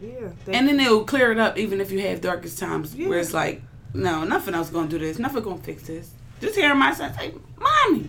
Yeah. 0.00 0.28
And 0.46 0.68
then 0.68 0.78
it'll 0.78 1.04
clear 1.04 1.32
it 1.32 1.38
up 1.38 1.58
even 1.58 1.80
if 1.80 1.90
you 1.90 2.00
have 2.02 2.20
darkest 2.20 2.58
times 2.58 2.94
Yeah. 2.94 3.08
where 3.08 3.18
it's 3.18 3.34
like, 3.34 3.62
no, 3.94 4.24
nothing 4.24 4.54
else 4.54 4.70
gonna 4.70 4.88
do 4.88 4.98
this. 4.98 5.18
Nothing 5.18 5.42
gonna 5.42 5.58
fix 5.58 5.82
this. 5.84 6.10
Just 6.40 6.56
hearing 6.56 6.78
my 6.78 6.92
son 6.92 7.12
say, 7.14 7.32
"Mommy, 7.58 8.08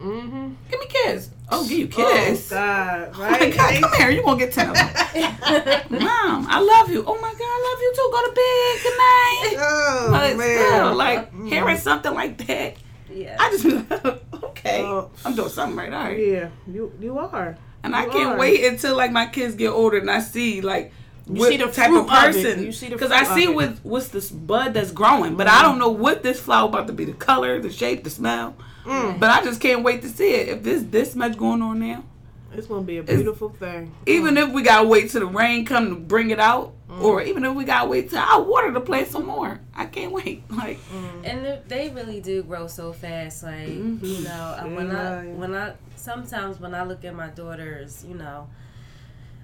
mm-hmm. 0.00 0.52
give 0.70 0.80
me 0.80 0.86
kiss." 0.88 1.30
Oh, 1.50 1.62
give 1.68 1.78
you 1.78 1.88
Oh 1.98 2.12
kiss. 2.14 2.48
God, 2.50 3.10
Oh 3.14 3.18
my 3.18 3.30
right? 3.30 3.54
God, 3.54 3.82
come 3.82 3.92
here. 3.94 4.10
You 4.10 4.22
gonna 4.22 4.38
get 4.38 4.52
ten 4.52 4.70
of 4.70 4.74
them. 4.76 4.88
Mom, 5.90 6.46
I 6.48 6.58
love 6.60 6.90
you. 6.90 7.04
Oh 7.06 7.14
my 7.20 7.32
God, 7.32 7.40
I 7.40 7.70
love 7.70 7.80
you 7.82 7.92
too. 7.94 8.08
Go 8.12 8.24
to 8.24 8.32
bed. 8.32 8.82
Good 8.82 8.98
night. 8.98 9.56
Oh 9.58 10.08
But 10.10 10.36
man. 10.38 10.58
still, 10.58 10.94
like 10.94 11.44
hearing 11.46 11.76
something 11.76 12.14
like 12.14 12.38
that, 12.46 12.76
Yeah. 13.12 13.36
I 13.38 13.50
just 13.50 13.64
okay, 14.44 14.82
Oh. 14.82 15.10
I'm 15.24 15.34
doing 15.36 15.48
something 15.50 15.76
right. 15.76 15.92
All 15.92 16.04
right. 16.04 16.18
yeah, 16.18 16.48
you 16.66 16.92
you 17.00 17.18
are. 17.18 17.56
And 17.82 17.94
I 17.94 18.06
can't 18.06 18.30
are. 18.32 18.38
wait 18.38 18.64
until 18.64 18.96
like 18.96 19.12
my 19.12 19.26
kids 19.26 19.54
get 19.54 19.68
older 19.68 19.98
and 19.98 20.10
I 20.10 20.20
see 20.20 20.62
like 20.62 20.92
You 21.26 21.34
what 21.40 21.48
see 21.50 21.56
the 21.56 21.66
type 21.66 21.88
fruit 21.88 22.00
of 22.00 22.04
of 22.04 22.10
person. 22.10 22.62
You 22.64 22.72
see 22.72 22.88
the 22.88 22.96
Because 22.96 23.10
I 23.10 23.24
see 23.24 23.44
it. 23.44 23.50
Mm-hmm. 23.56 23.88
what's 23.88 24.08
this 24.08 24.30
bud 24.30 24.74
that's 24.74 24.90
growing, 24.90 25.36
but 25.36 25.46
I 25.46 25.62
don't 25.62 25.78
know 25.78 25.88
what 25.88 26.22
this 26.22 26.38
flower 26.40 26.68
about 26.68 26.86
to 26.88 26.92
be. 26.92 27.04
The 27.06 27.12
color, 27.14 27.60
the 27.60 27.70
shape, 27.70 28.04
the 28.04 28.10
smell. 28.10 28.54
Mm. 28.84 29.18
But 29.18 29.30
I 29.30 29.42
just 29.42 29.60
can't 29.60 29.82
wait 29.82 30.02
to 30.02 30.08
see 30.10 30.30
it. 30.34 30.48
If 30.48 30.62
there's 30.62 30.84
this 30.84 31.14
much 31.14 31.38
going 31.38 31.62
on 31.62 31.78
now, 31.80 32.04
It's 32.52 32.66
gonna 32.66 32.82
be 32.82 32.98
a 32.98 33.02
beautiful 33.02 33.48
thing. 33.48 33.92
even 34.06 34.36
if 34.36 34.50
we 34.52 34.62
gotta 34.62 34.86
wait 34.86 35.10
till 35.10 35.20
the 35.20 35.26
rain 35.26 35.64
come 35.64 35.88
to 35.88 35.96
bring 35.96 36.28
it 36.30 36.38
out, 36.38 36.72
Mm. 36.90 37.02
or 37.02 37.22
even 37.22 37.44
if 37.46 37.54
we 37.54 37.64
gotta 37.64 37.88
wait 37.88 38.10
till 38.10 38.18
I 38.18 38.36
water 38.36 38.70
the 38.70 38.80
plant 38.82 39.08
some 39.08 39.24
more, 39.26 39.58
I 39.74 39.86
can't 39.86 40.12
wait. 40.18 40.42
Like 40.50 40.78
and 41.24 41.42
they- 41.44 41.60
they 41.66 41.88
really 41.88 42.20
do 42.20 42.42
grow 42.42 42.66
so 42.66 42.92
fast 42.92 43.42
like 43.42 43.68
Mhm. 43.68 44.02
you 44.02 44.22
know 44.24 44.30
uh, 44.60 44.64
when 44.66 44.94
i 44.94 45.22
when 45.24 45.54
i 45.54 45.72
sometimes 45.96 46.60
when 46.60 46.74
i 46.74 46.84
look 46.84 47.02
at 47.04 47.14
my 47.14 47.28
daughters 47.28 48.04
you 48.06 48.14
know 48.14 48.46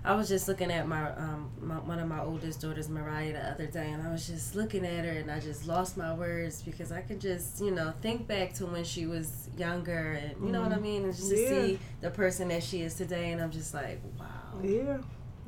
i 0.05 0.15
was 0.15 0.29
just 0.29 0.49
looking 0.49 0.71
at 0.71 0.87
my 0.89 1.11
um 1.17 1.51
my, 1.61 1.75
one 1.81 1.99
of 1.99 2.09
my 2.09 2.21
oldest 2.21 2.61
daughters 2.61 2.89
mariah 2.89 3.33
the 3.33 3.51
other 3.51 3.67
day 3.67 3.91
and 3.91 4.03
i 4.03 4.11
was 4.11 4.27
just 4.27 4.55
looking 4.55 4.85
at 4.87 5.05
her 5.05 5.11
and 5.13 5.31
i 5.31 5.39
just 5.41 5.67
lost 5.67 5.97
my 5.97 6.13
words 6.15 6.63
because 6.63 6.91
i 6.93 7.01
could 7.01 7.21
just 7.21 7.61
you 7.61 7.71
know 7.71 7.93
think 8.01 8.27
back 8.27 8.53
to 8.55 8.67
when 8.67 8.85
she 8.85 9.07
was 9.07 9.49
younger 9.57 10.13
and 10.13 10.35
you 10.47 10.53
know 10.53 10.63
what 10.63 10.73
i 10.73 10.79
mean 10.79 11.05
and 11.05 11.15
just 11.15 11.31
Yeah. 11.31 11.37
to 11.37 11.49
see 11.49 11.79
the 12.01 12.11
person 12.11 12.49
that 12.49 12.63
she 12.63 12.81
is 12.83 12.95
today 12.95 13.33
and 13.33 13.41
i'm 13.43 13.51
just 13.51 13.75
like 13.75 14.01
wow 14.19 14.27
Yeah. 14.63 14.99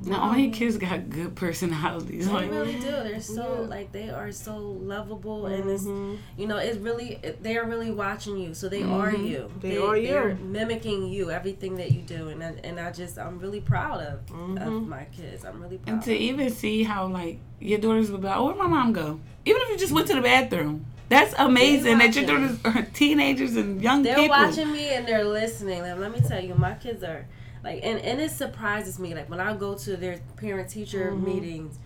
Now, 0.05 0.19
all 0.21 0.35
your 0.37 0.51
kids 0.51 0.75
got 0.77 1.09
good 1.09 1.33
personalities. 1.35 2.27
they 2.27 2.33
Like 2.33 2.51
really 2.51 2.73
do. 2.73 2.81
They're 2.91 3.21
so 3.21 3.61
Yeah. 3.61 3.67
like 3.69 3.91
they 3.93 4.09
are 4.09 4.31
so 4.33 4.57
lovable, 4.57 5.45
and 5.45 5.69
it's 5.69 5.83
Mhm. 5.85 6.17
you 6.37 6.45
know 6.47 6.57
it's 6.57 6.77
really 6.77 7.19
they 7.41 7.55
are 7.57 7.65
really 7.65 7.91
watching 7.91 8.37
you 8.37 8.53
so 8.53 8.67
they 8.67 8.83
are 8.83 9.11
Mhm. 9.11 9.27
you 9.29 9.51
They 9.61 9.77
are 9.77 9.95
you. 9.95 10.07
they're 10.07 10.35
mimicking 10.35 11.07
you 11.07 11.31
everything 11.31 11.75
that 11.77 11.91
you 11.91 12.01
do 12.01 12.27
and 12.29 12.43
I, 12.43 12.53
and 12.65 12.79
I 12.79 12.91
just 12.91 13.17
i'm 13.17 13.39
really 13.39 13.61
proud 13.61 14.01
of 14.01 14.25
Mhm. 14.25 14.65
of 14.67 14.87
my 14.87 15.05
kids 15.15 15.45
i'm 15.45 15.61
really 15.61 15.77
proud 15.77 15.93
And 15.93 16.03
to 16.03 16.13
even 16.13 16.49
see 16.49 16.83
how 16.83 17.07
like 17.07 17.39
your 17.61 17.79
daughters 17.79 18.11
would 18.11 18.21
be 18.21 18.27
like, 18.27 18.35
oh, 18.37 18.45
where'd 18.47 18.57
my 18.57 18.67
mom 18.67 18.91
go? 18.91 19.19
Even 19.45 19.61
if 19.61 19.69
you 19.69 19.77
just 19.77 19.93
went 19.93 20.07
to 20.07 20.15
the 20.15 20.21
bathroom. 20.21 20.85
That's 21.07 21.33
amazing 21.37 21.99
that 21.99 22.15
your 22.15 22.25
daughters 22.25 22.57
are 22.65 22.81
teenagers 22.93 23.55
and 23.55 23.81
young 23.81 24.03
people 24.03 24.21
they're 24.21 24.29
watching 24.29 24.71
me 24.71 24.89
and 24.89 25.07
they're 25.07 25.23
listening 25.23 25.81
like, 25.81 25.97
let 25.97 26.11
me 26.11 26.19
tell 26.27 26.43
you 26.43 26.55
my 26.55 26.73
kids 26.73 27.03
are 27.03 27.25
like 27.63 27.79
and, 27.83 27.99
and 27.99 28.19
it 28.21 28.31
surprises 28.31 28.99
me 28.99 29.13
like 29.15 29.29
when 29.29 29.39
i 29.39 29.55
go 29.55 29.73
to 29.75 29.95
their 29.97 30.19
parent 30.37 30.69
teacher 30.69 31.11
Mhm. 31.11 31.23
meetings 31.25 31.79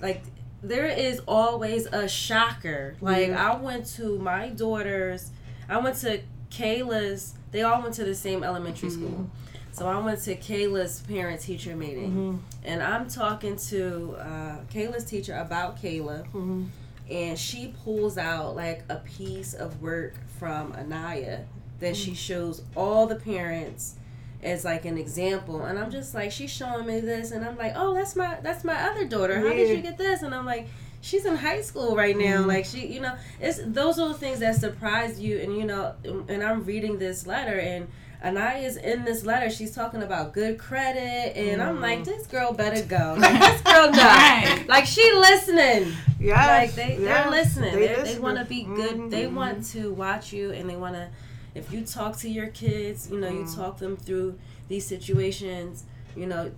like 0.00 0.22
there 0.62 0.86
is 0.86 1.20
always 1.26 1.86
a 1.86 2.08
shocker 2.08 2.94
like 3.00 3.28
Yeah. 3.28 3.52
i 3.52 3.56
went 3.60 3.86
to 3.96 4.18
my 4.18 4.48
daughter's 4.48 5.30
i 5.68 5.78
went 5.78 5.96
to 5.98 6.20
kayla's 6.50 7.34
they 7.50 7.62
all 7.62 7.82
went 7.82 7.94
to 7.94 8.04
the 8.04 8.14
same 8.14 8.42
elementary 8.44 8.88
Mm-hmm. 8.88 9.06
school 9.06 9.30
so 9.72 9.86
i 9.88 9.98
went 9.98 10.20
to 10.22 10.36
kayla's 10.36 11.00
parent 11.02 11.40
teacher 11.40 11.74
meeting 11.76 12.12
Mhm. 12.12 12.38
and 12.64 12.82
i'm 12.82 13.08
talking 13.08 13.56
to 13.70 14.16
uh, 14.18 14.56
kayla's 14.72 15.04
teacher 15.04 15.34
about 15.36 15.80
kayla 15.80 16.26
Mhm. 16.32 16.68
and 17.10 17.38
she 17.38 17.74
pulls 17.84 18.16
out 18.18 18.54
like 18.56 18.84
a 18.88 18.96
piece 18.96 19.54
of 19.54 19.80
work 19.82 20.14
from 20.38 20.72
Anaya 20.72 21.40
that 21.80 21.96
she 21.96 22.14
shows 22.14 22.62
all 22.76 23.06
the 23.06 23.16
parents 23.16 23.96
as 24.42 24.64
like 24.64 24.84
an 24.84 24.98
example 24.98 25.62
and 25.64 25.78
I'm 25.78 25.90
just 25.90 26.14
like 26.14 26.32
she's 26.32 26.50
showing 26.50 26.86
me 26.86 27.00
this 27.00 27.30
and 27.30 27.44
I'm 27.44 27.56
like 27.56 27.72
oh 27.76 27.94
that's 27.94 28.16
my 28.16 28.38
that's 28.42 28.64
my 28.64 28.74
other 28.90 29.04
daughter 29.06 29.38
how 29.40 29.52
did 29.54 29.68
you 29.68 29.82
get 29.82 29.96
this 29.98 30.22
and 30.22 30.34
I'm 30.34 30.44
like 30.46 30.66
she's 31.00 31.24
in 31.24 31.36
high 31.36 31.60
school 31.60 31.94
right 31.96 32.16
now 32.16 32.42
Mhm. 32.42 32.46
like 32.46 32.64
she 32.64 32.86
you 32.86 33.00
know 33.00 33.14
it's 33.40 33.60
those 33.64 33.98
are 34.00 34.08
the 34.08 34.14
things 34.14 34.40
that 34.40 34.56
surprise 34.56 35.20
you 35.20 35.38
and 35.38 35.56
you 35.56 35.64
know 35.64 35.94
and 36.28 36.42
I'm 36.42 36.64
reading 36.64 36.98
this 36.98 37.26
letter 37.26 37.58
and 37.58 37.86
Anaya's 38.24 38.76
in 38.76 39.04
this 39.04 39.24
letter 39.24 39.50
she's 39.50 39.74
talking 39.74 40.02
about 40.02 40.32
good 40.32 40.58
credit 40.58 41.36
and 41.36 41.60
I'm 41.62 41.80
like 41.80 42.04
this 42.04 42.26
girl 42.26 42.52
better 42.52 42.82
go 42.84 43.16
like 43.20 43.38
this 43.40 43.60
girl 43.62 43.90
Right. 43.90 44.64
like 44.68 44.86
she 44.86 45.08
listening 45.12 45.92
Yeah. 46.20 46.46
like 46.46 46.74
they 46.74 46.96
they're 46.96 47.00
yes, 47.06 47.30
listening. 47.30 47.74
They, 47.74 47.86
they 47.88 47.96
listening. 47.96 48.22
want 48.22 48.38
to 48.38 48.44
be 48.44 48.62
good. 48.64 48.96
Mhm. 48.96 49.10
They 49.10 49.26
want 49.26 49.66
to 49.72 49.92
watch 49.92 50.32
you, 50.32 50.52
and 50.52 50.70
they 50.70 50.76
want 50.76 50.94
to. 50.94 51.08
If 51.54 51.72
you 51.72 51.82
talk 51.82 52.16
to 52.18 52.28
your 52.28 52.46
kids, 52.48 53.08
you 53.10 53.18
know, 53.20 53.28
you 53.28 53.44
Mm. 53.44 53.54
talk 53.56 53.78
them 53.78 53.96
through 53.96 54.38
these 54.68 54.86
situations. 54.86 55.84
You 56.16 56.26
know, 56.26 56.50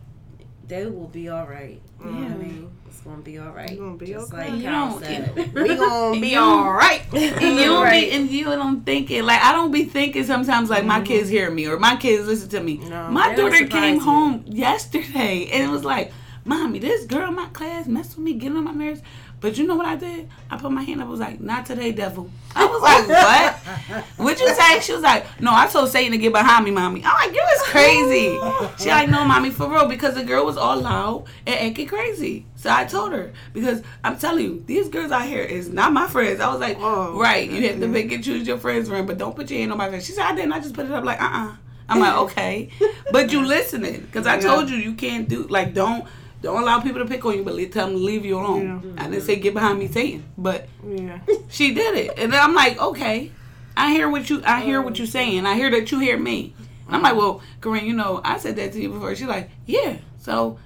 they 0.66 0.86
will 0.86 1.08
be 1.08 1.28
all 1.28 1.46
right. 1.46 1.80
You 2.00 2.06
know 2.10 2.12
what 2.22 2.30
I 2.30 2.34
Mhm. 2.34 2.38
mean? 2.42 2.70
It's 2.86 3.00
gonna 3.00 3.22
be 3.22 3.38
all 3.38 3.50
right. 3.50 3.70
It's 3.70 3.78
gonna 3.80 3.96
be 3.96 4.06
Just 4.06 4.32
okay. 4.32 4.50
like 4.50 4.56
You 4.60 4.62
Cal 4.62 4.90
don't- 4.90 5.04
said. 5.04 5.54
We 5.54 5.74
gonna 5.76 6.20
be 6.28 6.36
all 6.36 6.72
right. 6.72 7.02
and 7.12 7.58
you 7.58 7.64
don't 7.66 7.82
Right. 7.82 8.10
be, 8.10 8.16
and 8.16 8.30
you 8.30 8.44
don't 8.44 8.84
think 8.86 9.10
it 9.10 9.24
like 9.24 9.42
I 9.42 9.52
don't 9.52 9.72
be 9.72 9.84
thinking 9.84 10.24
sometimes 10.24 10.70
like 10.70 10.84
my 10.86 11.00
kids 11.00 11.28
hear 11.28 11.50
me 11.50 11.66
or 11.66 11.78
my 11.78 11.96
kids 11.96 12.26
listen 12.26 12.48
to 12.50 12.60
me. 12.62 12.80
No. 12.88 13.10
my 13.10 13.34
daughter 13.34 13.66
came 13.66 13.96
you. 13.96 14.00
home 14.00 14.44
yesterday 14.46 15.48
and 15.52 15.64
it 15.64 15.70
was 15.70 15.84
like, 15.84 16.12
"Mommy, 16.44 16.78
this 16.78 17.04
girl 17.04 17.28
in 17.28 17.34
my 17.34 17.46
class 17.46 17.86
messed 17.86 18.16
with 18.16 18.24
me, 18.24 18.34
getting 18.34 18.56
on 18.56 18.64
my 18.64 18.72
nerves." 18.72 19.02
But 19.44 19.58
you 19.58 19.66
know 19.66 19.74
what 19.74 19.84
I 19.84 19.94
did? 19.94 20.26
I 20.50 20.56
put 20.56 20.72
my 20.72 20.82
hand 20.82 21.02
up. 21.02 21.08
I 21.08 21.10
was 21.10 21.20
like, 21.20 21.38
"Not 21.38 21.66
today, 21.66 21.92
devil." 21.92 22.30
I 22.56 22.64
was 22.64 22.80
like, 22.88 23.06
"What? 23.06 24.04
What'd 24.16 24.40
you 24.40 24.54
say?" 24.54 24.80
She 24.80 24.94
was 24.94 25.02
like, 25.02 25.38
"No, 25.38 25.50
I 25.52 25.66
told 25.66 25.90
Satan 25.90 26.12
to 26.12 26.16
get 26.16 26.32
behind 26.32 26.64
me, 26.64 26.70
mommy." 26.70 27.02
I'm 27.04 27.12
like, 27.12 27.36
"You 27.36 27.42
was 27.44 27.62
crazy." 27.64 28.82
She 28.82 28.88
like, 28.88 29.10
"No, 29.10 29.22
mommy, 29.26 29.50
for 29.50 29.70
real," 29.70 29.86
because 29.86 30.14
the 30.14 30.24
girl 30.24 30.46
was 30.46 30.56
all 30.56 30.80
loud 30.80 31.26
and 31.46 31.56
acting 31.60 31.86
crazy. 31.86 32.46
So 32.56 32.70
I 32.72 32.86
told 32.86 33.12
her 33.12 33.34
because 33.52 33.82
I'm 34.02 34.16
telling 34.16 34.44
you, 34.44 34.64
these 34.64 34.88
girls 34.88 35.12
out 35.12 35.26
here 35.26 35.42
is 35.42 35.68
not 35.68 35.92
my 35.92 36.06
friends. 36.06 36.40
I 36.40 36.50
was 36.50 36.60
like, 36.60 36.78
Oh. 36.80 37.14
"Right, 37.20 37.46
you 37.50 37.68
have 37.68 37.80
to 37.80 37.86
make 37.86 38.12
and 38.12 38.24
choose 38.24 38.48
your 38.48 38.56
friends, 38.56 38.88
friend, 38.88 39.06
but 39.06 39.18
don't 39.18 39.36
put 39.36 39.50
your 39.50 39.60
hand 39.60 39.72
on 39.72 39.76
my 39.76 39.90
face." 39.90 40.06
She 40.06 40.12
said, 40.12 40.24
"I 40.24 40.34
didn't. 40.34 40.54
I 40.54 40.60
just 40.60 40.74
put 40.74 40.86
it 40.86 40.92
up 40.92 41.04
like, 41.04 41.20
uh, 41.20 41.28
uh 41.30 41.56
I'm 41.90 42.00
like, 42.00 42.16
"Okay," 42.16 42.70
but 43.12 43.30
you 43.30 43.44
listening 43.44 44.00
because 44.00 44.26
I 44.26 44.40
told 44.40 44.70
you 44.70 44.78
you 44.78 44.94
can't 44.94 45.28
do 45.28 45.42
like 45.48 45.74
don't. 45.74 46.06
Don't 46.44 46.62
allow 46.62 46.78
people 46.80 47.00
to 47.00 47.06
pick 47.08 47.24
on 47.24 47.34
you, 47.36 47.42
but 47.42 47.56
tell 47.72 47.86
them 47.86 47.96
to 47.96 48.02
leave 48.02 48.24
you 48.24 48.38
alone. 48.38 48.94
I 48.98 49.08
didn't 49.08 49.22
say 49.22 49.36
get 49.36 49.54
behind 49.54 49.78
me, 49.78 49.88
Satan, 49.88 50.24
but 50.38 50.68
Yeah. 50.86 51.18
she 51.48 51.74
did 51.74 51.96
it, 51.96 52.18
and 52.18 52.32
then 52.32 52.40
I'm 52.40 52.54
like, 52.54 52.80
okay, 52.80 53.32
I 53.76 53.92
hear 53.92 54.08
what 54.08 54.28
you, 54.30 54.42
I 54.44 54.60
hear 54.60 54.80
what 54.82 54.98
you're 54.98 55.06
saying. 55.06 55.46
I 55.46 55.54
hear 55.54 55.70
that 55.70 55.90
you 55.90 55.98
hear 55.98 56.16
me. 56.18 56.54
And 56.86 56.96
I'm 56.96 57.02
like, 57.02 57.16
well, 57.16 57.40
Corinne, 57.60 57.86
you 57.86 57.94
know, 57.94 58.20
I 58.22 58.38
said 58.38 58.56
that 58.56 58.72
to 58.74 58.80
you 58.80 58.90
before. 58.90 59.14
She's 59.16 59.26
like, 59.26 59.50
yeah. 59.66 59.96
So, 60.18 60.58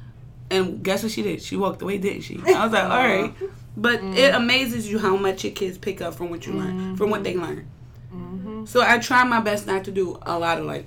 and 0.51 0.83
guess 0.83 1.03
what 1.05 1.13
she 1.13 1.23
did? 1.23 1.41
She 1.41 1.57
walked 1.57 1.81
away, 1.81 1.99
didn't 1.99 2.23
she? 2.23 2.41
I 2.45 2.65
was 2.65 2.73
like, 2.73 2.85
all 2.85 2.89
right. 2.91 3.33
But 3.77 4.03
it 4.03 4.35
amazes 4.35 4.91
you 4.91 4.99
how 4.99 5.17
much 5.17 5.45
your 5.45 5.53
kids 5.53 5.79
pick 5.79 6.03
up 6.03 6.15
from 6.15 6.29
what 6.31 6.45
you 6.47 6.55
learn, 6.55 6.97
from 6.97 7.11
what 7.11 7.23
they 7.23 7.37
learn. 7.37 7.67
Mm-hmm. 8.13 8.65
So 8.67 8.83
I 8.83 8.99
try 8.99 9.23
my 9.25 9.41
best 9.41 9.67
not 9.69 9.85
to 9.85 9.93
do 9.93 10.19
a 10.23 10.37
lot 10.39 10.59
of 10.59 10.65
like 10.67 10.87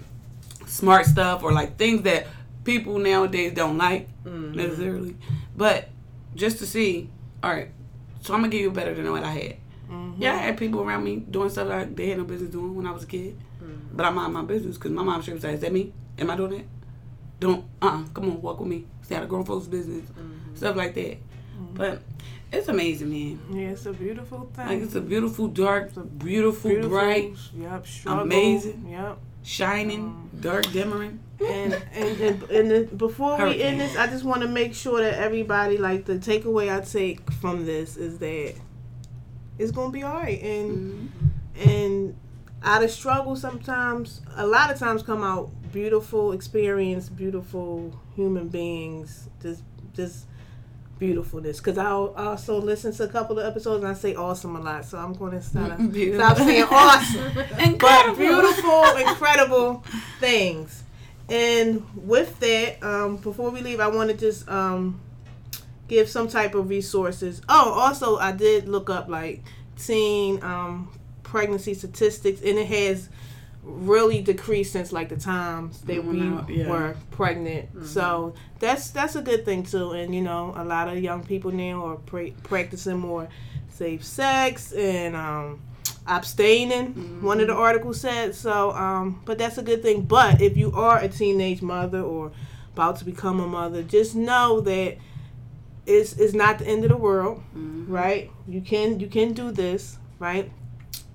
smart 0.68 1.06
stuff 1.06 1.44
or 1.44 1.54
like 1.54 1.78
things 1.78 2.02
that 2.04 2.28
people 2.64 2.98
nowadays 3.00 3.54
don't 3.54 3.78
like 3.78 4.08
Mhm. 4.24 4.56
necessarily, 4.56 5.16
but 5.56 5.90
just 6.36 6.60
to 6.60 6.66
see. 6.66 7.10
All 7.44 7.50
right, 7.52 7.70
so 8.22 8.34
I'm 8.34 8.42
gonna 8.42 8.52
give 8.52 8.62
you 8.62 8.72
better 8.72 8.94
than 8.94 9.10
what 9.12 9.24
I 9.24 9.32
had. 9.32 9.56
Mm-hmm. 9.90 10.22
Yeah, 10.22 10.34
I 10.36 10.38
had 10.38 10.58
people 10.58 10.82
around 10.82 11.04
me 11.04 11.18
doing 11.18 11.50
stuff 11.50 11.68
that 11.68 11.96
they 11.96 12.10
had 12.10 12.18
no 12.20 12.24
business 12.24 12.52
doing 12.52 12.76
when 12.76 12.86
I 12.88 12.92
was 12.92 13.04
a 13.04 13.08
kid, 13.08 13.36
but 13.94 14.06
I 14.06 14.10
mind 14.12 14.34
my 14.34 14.44
business 14.44 14.78
because 14.78 14.92
my 14.92 15.04
mom 15.04 15.22
sure 15.22 15.34
was 15.34 15.44
like, 15.44 15.56
"Is 15.56 15.62
that 15.62 15.74
me? 15.74 15.92
Am 16.20 16.30
I 16.30 16.36
doing 16.36 16.52
that? 16.52 16.66
Don't. 17.40 17.66
Uh. 17.82 17.88
uh 17.88 18.04
Come 18.14 18.26
on, 18.26 18.42
walk 18.42 18.60
with 18.60 18.70
me. 18.70 18.86
Stay 19.02 19.16
out 19.16 19.24
of 19.24 19.30
grown 19.30 19.44
folks' 19.44 19.68
business. 19.68 20.06
Stuff 20.54 20.76
like 20.76 20.94
that. 20.94 21.18
But 21.74 22.02
it's 22.52 22.68
amazing, 22.68 23.10
man. 23.10 23.40
Yeah, 23.52 23.70
it's 23.70 23.86
a 23.88 23.94
beautiful 23.94 24.50
thing. 24.54 24.68
Like 24.68 24.82
it's 24.82 24.96
a 24.96 25.02
beautiful, 25.02 25.48
dark, 25.48 25.92
beautiful, 26.20 26.70
Beautiful, 26.70 26.90
bright, 26.90 27.34
Yep. 27.58 27.88
Struggle. 27.88 28.24
amazing. 28.24 28.86
Yep. 28.90 29.18
shining, 29.44 30.30
dark, 30.40 30.72
dimmering. 30.72 31.20
And 31.46 31.74
and 31.94 32.22
and, 32.22 32.44
and 32.44 32.72
then 32.72 32.86
before 32.98 33.44
we 33.46 33.62
end 33.62 33.80
this, 33.80 33.98
I 33.98 34.08
just 34.08 34.24
want 34.24 34.42
to 34.42 34.48
make 34.48 34.74
sure 34.74 35.02
that 35.02 35.16
everybody 35.16 35.78
like 35.78 36.06
the 36.06 36.16
takeaway 36.16 36.76
I 36.76 36.82
take 36.82 37.32
from 37.34 37.66
this 37.66 37.98
is 37.98 38.20
that 38.20 38.56
it's 39.58 39.72
gonna 39.72 39.92
be 39.92 40.04
all 40.04 40.16
right, 40.16 40.42
and 40.42 41.10
mm-hmm. 41.56 41.70
and 41.70 42.16
out 42.64 42.84
of 42.84 42.92
struggle 42.92 43.36
sometimes, 43.36 44.22
a 44.36 44.46
lot 44.46 44.72
of 44.72 44.78
times 44.78 45.04
come 45.04 45.24
out 45.24 45.52
beautiful 45.72 46.32
experience, 46.32 47.10
beautiful 47.10 48.00
human 48.16 48.48
beings. 48.48 49.30
Just 49.42 49.64
just 49.94 50.26
beautifulness 51.02 51.58
because 51.58 51.80
I 51.80 51.90
also 51.90 52.62
listen 52.62 52.94
to 52.94 53.04
a 53.06 53.08
couple 53.08 53.40
of 53.40 53.46
episodes 53.46 53.84
and 53.84 53.92
I 53.92 53.96
say 53.96 54.14
awesome 54.14 54.56
a 54.56 54.62
lot, 54.62 54.86
so 54.86 55.00
I'm 55.00 55.14
going 55.14 55.32
to 55.32 55.42
stop, 55.42 55.72
stop 55.80 56.38
saying 56.38 56.64
awesome. 56.70 57.34
but 57.80 58.16
beautiful, 58.16 58.84
incredible 58.98 59.84
things. 60.20 60.84
And 61.32 61.86
with 61.96 62.38
that, 62.42 62.84
um, 62.84 63.16
before 63.16 63.52
we 63.52 63.62
leave, 63.62 63.80
I 63.80 63.88
want 63.88 64.12
to 64.12 64.18
just 64.18 64.50
um, 64.50 65.00
give 65.88 66.10
some 66.10 66.28
type 66.28 66.56
of 66.56 66.68
resources. 66.68 67.42
Oh, 67.48 67.72
also, 67.72 68.18
I 68.18 68.34
did 68.34 68.68
look 68.68 68.90
up 68.90 69.08
like 69.08 69.42
teen 69.78 70.44
um, 70.44 70.92
pregnancy 71.24 71.74
statistics, 71.74 72.42
and 72.42 72.60
it 72.60 72.68
has 72.68 73.08
really 73.64 74.22
decreased 74.22 74.74
since 74.74 74.92
like 74.92 75.08
the 75.08 75.16
times 75.16 75.80
that 75.82 76.04
we 76.04 76.20
yeah. 76.54 76.70
were 76.70 76.98
pregnant. 77.12 77.70
So 77.86 78.34
that's 78.60 78.90
that's 78.90 79.16
a 79.16 79.22
good 79.22 79.46
thing 79.46 79.64
too. 79.64 79.92
And 79.92 80.14
you 80.14 80.22
know, 80.22 80.54
a 80.58 80.66
lot 80.66 80.90
of 80.90 80.98
young 81.00 81.24
people 81.24 81.52
now 81.52 81.86
are 81.86 81.96
pra- 81.96 82.32
practicing 82.44 83.00
more 83.00 83.30
safe 83.70 84.04
sex 84.04 84.74
and 84.74 85.16
um, 85.16 85.62
abstaining. 86.08 87.22
One 87.22 87.40
of 87.40 87.48
the 87.48 87.54
mm-hmm. 87.54 87.62
articles 87.62 88.02
said 88.02 88.36
so. 88.36 88.72
Um, 88.72 89.22
but 89.26 89.38
that's 89.38 89.58
a 89.58 89.64
good 89.64 89.82
thing. 89.82 90.04
But 90.04 90.42
if 90.42 90.58
you 90.58 90.72
are 90.74 91.00
a 91.00 91.08
teenage 91.08 91.62
mother 91.62 92.02
or 92.02 92.32
about 92.74 92.98
to 92.98 93.06
become 93.06 93.40
a 93.40 93.48
mother, 93.48 93.84
just 93.84 94.16
know 94.16 94.62
that 94.62 94.98
it's 95.86 96.14
it's 96.14 96.34
not 96.34 96.60
the 96.60 96.68
end 96.68 96.84
of 96.84 96.90
the 96.90 96.98
world, 96.98 97.44
mm-hmm. 97.56 97.92
right? 97.92 98.32
You 98.48 98.62
can 98.62 99.00
you 99.00 99.08
can 99.08 99.34
do 99.34 99.52
this, 99.52 99.98
right? 100.20 100.52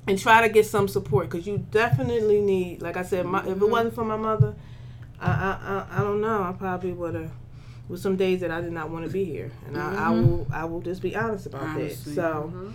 And 0.09 0.18
try 0.18 0.47
to 0.47 0.49
get 0.49 0.66
some 0.66 0.87
support 0.87 1.28
because 1.28 1.47
you 1.47 1.59
definitely 1.59 2.41
need. 2.41 2.80
Like 2.80 2.97
I 2.97 3.03
said, 3.03 3.26
my, 3.26 3.41
if 3.41 3.47
it 3.47 3.59
mm-hmm. 3.59 3.70
wasn't 3.70 3.95
for 3.95 4.05
my 4.05 4.16
mother, 4.16 4.55
I 5.20 5.30
I, 5.30 5.59
I, 5.62 6.01
I 6.01 6.03
don't 6.03 6.20
know. 6.20 6.43
I 6.43 6.53
probably 6.53 6.93
would 6.93 7.14
have. 7.14 7.32
With 7.89 8.01
some 8.01 8.16
days 8.16 8.41
that 8.41 8.51
I 8.51 8.61
did 8.61 8.72
not 8.72 8.91
want 8.91 9.05
to 9.05 9.11
be 9.12 9.24
here, 9.24 9.53
and 9.64 9.78
I, 9.78 10.07
I 10.07 10.11
will 10.11 10.45
I 10.53 10.64
will 10.64 10.80
just 10.80 11.01
be 11.01 11.14
honest 11.14 11.47
about 11.47 11.62
Honestly. 11.62 12.14
that. 12.14 12.20
So, 12.20 12.72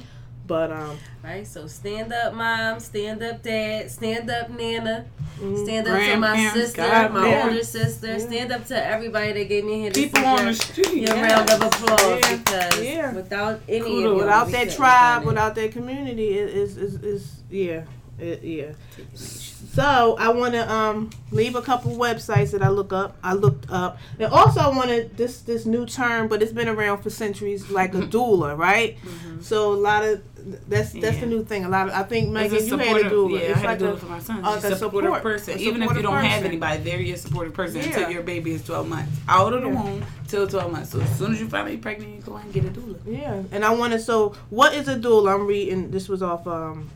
but 0.51 0.69
um, 0.69 0.97
Right, 1.23 1.47
so 1.47 1.65
stand 1.67 2.11
up, 2.11 2.33
mom. 2.33 2.79
Stand 2.81 3.23
up, 3.23 3.41
dad. 3.41 3.89
Stand 3.89 4.29
up, 4.29 4.49
nana. 4.49 5.05
Stand 5.37 5.87
up 5.87 5.97
to 5.97 6.17
my 6.17 6.27
Grandparents, 6.35 6.53
sister, 6.53 6.81
my 6.81 6.87
godparents. 6.89 7.45
older 7.45 7.63
sister. 7.63 8.19
Stand 8.19 8.51
up 8.51 8.65
to 8.65 8.85
everybody 8.85 9.31
that 9.31 9.47
gave 9.47 9.63
me 9.63 9.73
a 9.75 9.81
hand. 9.83 9.95
People 9.95 10.25
on 10.25 10.45
the 10.47 10.53
street. 10.53 10.93
Your 10.93 11.15
yes. 11.15 11.31
round 11.31 11.49
of 11.51 11.61
applause 11.73 12.19
Yeah. 12.21 12.37
because 12.37 12.83
Yeah. 12.83 13.13
without 13.13 13.61
any 13.69 14.03
of 14.03 14.15
without 14.17 14.47
that 14.51 14.71
tribe, 14.71 14.89
have 14.89 15.13
done 15.13 15.23
it. 15.23 15.27
without 15.27 15.55
that 15.55 15.71
community, 15.71 16.37
it 16.37 16.49
is 16.49 16.75
is 16.75 16.95
is 17.01 17.31
yeah, 17.49 17.83
it, 18.19 18.43
yeah. 18.43 18.71
So 19.15 20.17
I 20.17 20.29
want 20.29 20.53
to 20.53 20.71
um 20.71 21.09
leave 21.31 21.55
a 21.55 21.61
couple 21.61 21.95
websites 21.95 22.51
that 22.51 22.61
I 22.61 22.69
look 22.69 22.91
up. 22.93 23.15
I 23.23 23.33
looked 23.33 23.69
up, 23.71 23.97
and 24.19 24.31
also 24.31 24.59
I 24.59 24.67
wanted 24.67 25.15
this 25.17 25.41
this 25.41 25.65
new 25.65 25.85
term, 25.85 26.27
but 26.27 26.41
it's 26.41 26.51
been 26.51 26.67
around 26.67 27.01
for 27.01 27.09
centuries, 27.09 27.69
like 27.71 27.93
a 27.95 28.01
doula, 28.01 28.57
right? 28.57 28.97
So 29.41 29.73
a 29.73 29.75
lot 29.75 30.03
of 30.03 30.21
that's 30.67 30.91
that's 30.93 31.19
the 31.19 31.25
new 31.25 31.43
thing. 31.45 31.65
A 31.65 31.69
lot 31.69 31.87
of 31.87 31.93
I 31.93 32.03
think 32.03 32.29
Megan, 32.29 32.65
you 32.65 32.77
had 32.77 32.97
a 32.97 33.09
doula. 33.09 33.39
Yeah, 33.39 33.45
it's 33.45 33.57
I 33.57 33.59
had 33.61 33.81
like 33.81 33.89
a, 33.91 33.93
it 33.93 33.99
for 33.99 34.05
my 34.07 34.19
son. 34.19 34.43
uh, 34.43 34.55
She's 34.55 34.63
a 34.65 34.73
a 34.73 34.75
supportive 34.77 35.07
support- 35.09 35.23
person. 35.23 35.53
a 35.57 35.61
Even 35.61 35.83
if 35.83 35.93
you 35.93 36.01
don't 36.01 36.13
have 36.15 36.31
person. 36.31 36.45
anybody, 36.47 36.83
they're 36.83 36.99
your 37.01 37.17
supportive 37.17 37.53
person 37.53 37.77
Yeah. 37.77 37.87
until 37.87 38.09
your 38.11 38.23
baby 38.23 38.51
is 38.51 38.63
12 38.63 38.87
months. 38.89 39.11
Out 39.29 39.53
of 39.53 39.61
the 39.61 39.67
Yeah. 39.69 39.83
womb 39.83 40.05
till 40.27 40.47
12 40.47 40.71
months. 40.71 40.91
So 40.91 40.99
as 40.99 41.17
soon 41.17 41.31
as 41.33 41.39
you 41.39 41.47
find 41.47 41.69
out 41.69 41.81
pregnant, 41.81 42.15
you 42.15 42.21
go 42.21 42.35
and 42.35 42.51
get 42.53 42.65
a 42.65 42.69
doula. 42.69 42.97
Yeah, 43.05 43.41
and 43.51 43.63
I 43.63 43.73
want 43.73 43.93
to. 43.93 43.99
So, 43.99 44.33
what 44.49 44.73
is 44.73 44.87
a 44.87 44.95
doula? 44.95 45.33
I'm 45.33 45.47
reading. 45.47 45.91
This 45.91 46.09
was 46.09 46.21
off 46.23 46.45
um, 46.47 46.89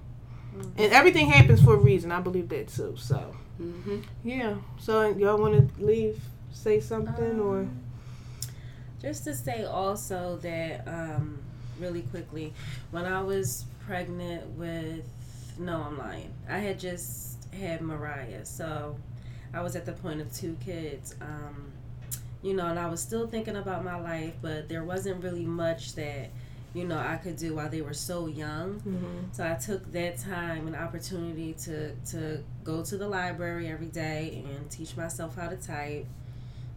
And 0.78 0.92
everything 0.92 1.30
happens 1.30 1.64
for 1.64 1.76
a 1.76 1.78
reason. 1.80 2.12
I 2.12 2.20
believe 2.20 2.50
that 2.50 2.68
too. 2.68 2.96
So 2.98 3.34
Mhm. 3.62 4.04
yeah. 4.24 4.56
So 4.80 5.10
y'all 5.10 5.38
want 5.38 5.78
to 5.78 5.84
leave, 5.86 6.20
say 6.52 6.80
something 6.80 7.40
or 7.40 7.60
Um, 7.60 7.78
Just 9.02 9.24
to 9.24 9.34
say 9.34 9.64
also 9.66 10.38
that, 10.44 10.88
um, 10.88 11.40
really 11.80 12.02
quickly, 12.04 12.54
when 12.92 13.06
I 13.06 13.24
was 13.24 13.66
pregnant 13.88 14.48
with, 14.58 15.04
no, 15.58 15.82
I'm 15.82 15.98
lying. 15.98 16.32
I 16.48 16.60
had 16.60 16.80
just 16.80 17.31
had 17.54 17.82
Mariah, 17.82 18.46
so 18.46 18.96
I 19.54 19.62
was 19.62 19.76
at 19.76 19.86
the 19.86 19.94
point 19.94 20.22
of 20.22 20.32
two 20.34 20.58
kids. 20.64 21.16
Um, 21.22 21.72
you 22.44 22.56
know, 22.56 22.66
and 22.68 22.80
I 22.80 22.88
was 22.88 23.00
still 23.02 23.28
thinking 23.28 23.56
about 23.56 23.84
my 23.84 24.00
life, 24.00 24.34
but 24.42 24.68
there 24.68 24.84
wasn't 24.84 25.24
really 25.24 25.46
much 25.46 25.94
that, 25.94 26.32
you 26.74 26.86
know, 26.86 26.98
I 26.98 27.18
could 27.18 27.38
do 27.38 27.54
while 27.56 27.70
they 27.70 27.82
were 27.82 27.94
so 27.94 28.26
young. 28.26 28.82
So 29.32 29.44
I 29.46 29.54
took 29.56 29.92
that 29.92 30.18
time 30.18 30.66
and 30.66 30.76
opportunity 30.76 31.54
to 31.66 31.94
to 32.12 32.44
go 32.64 32.82
to 32.84 32.98
the 32.98 33.08
library 33.08 33.68
every 33.70 33.88
day 33.88 34.44
and 34.50 34.70
teach 34.72 34.98
myself 34.98 35.36
how 35.36 35.50
to 35.50 35.56
type. 35.58 36.08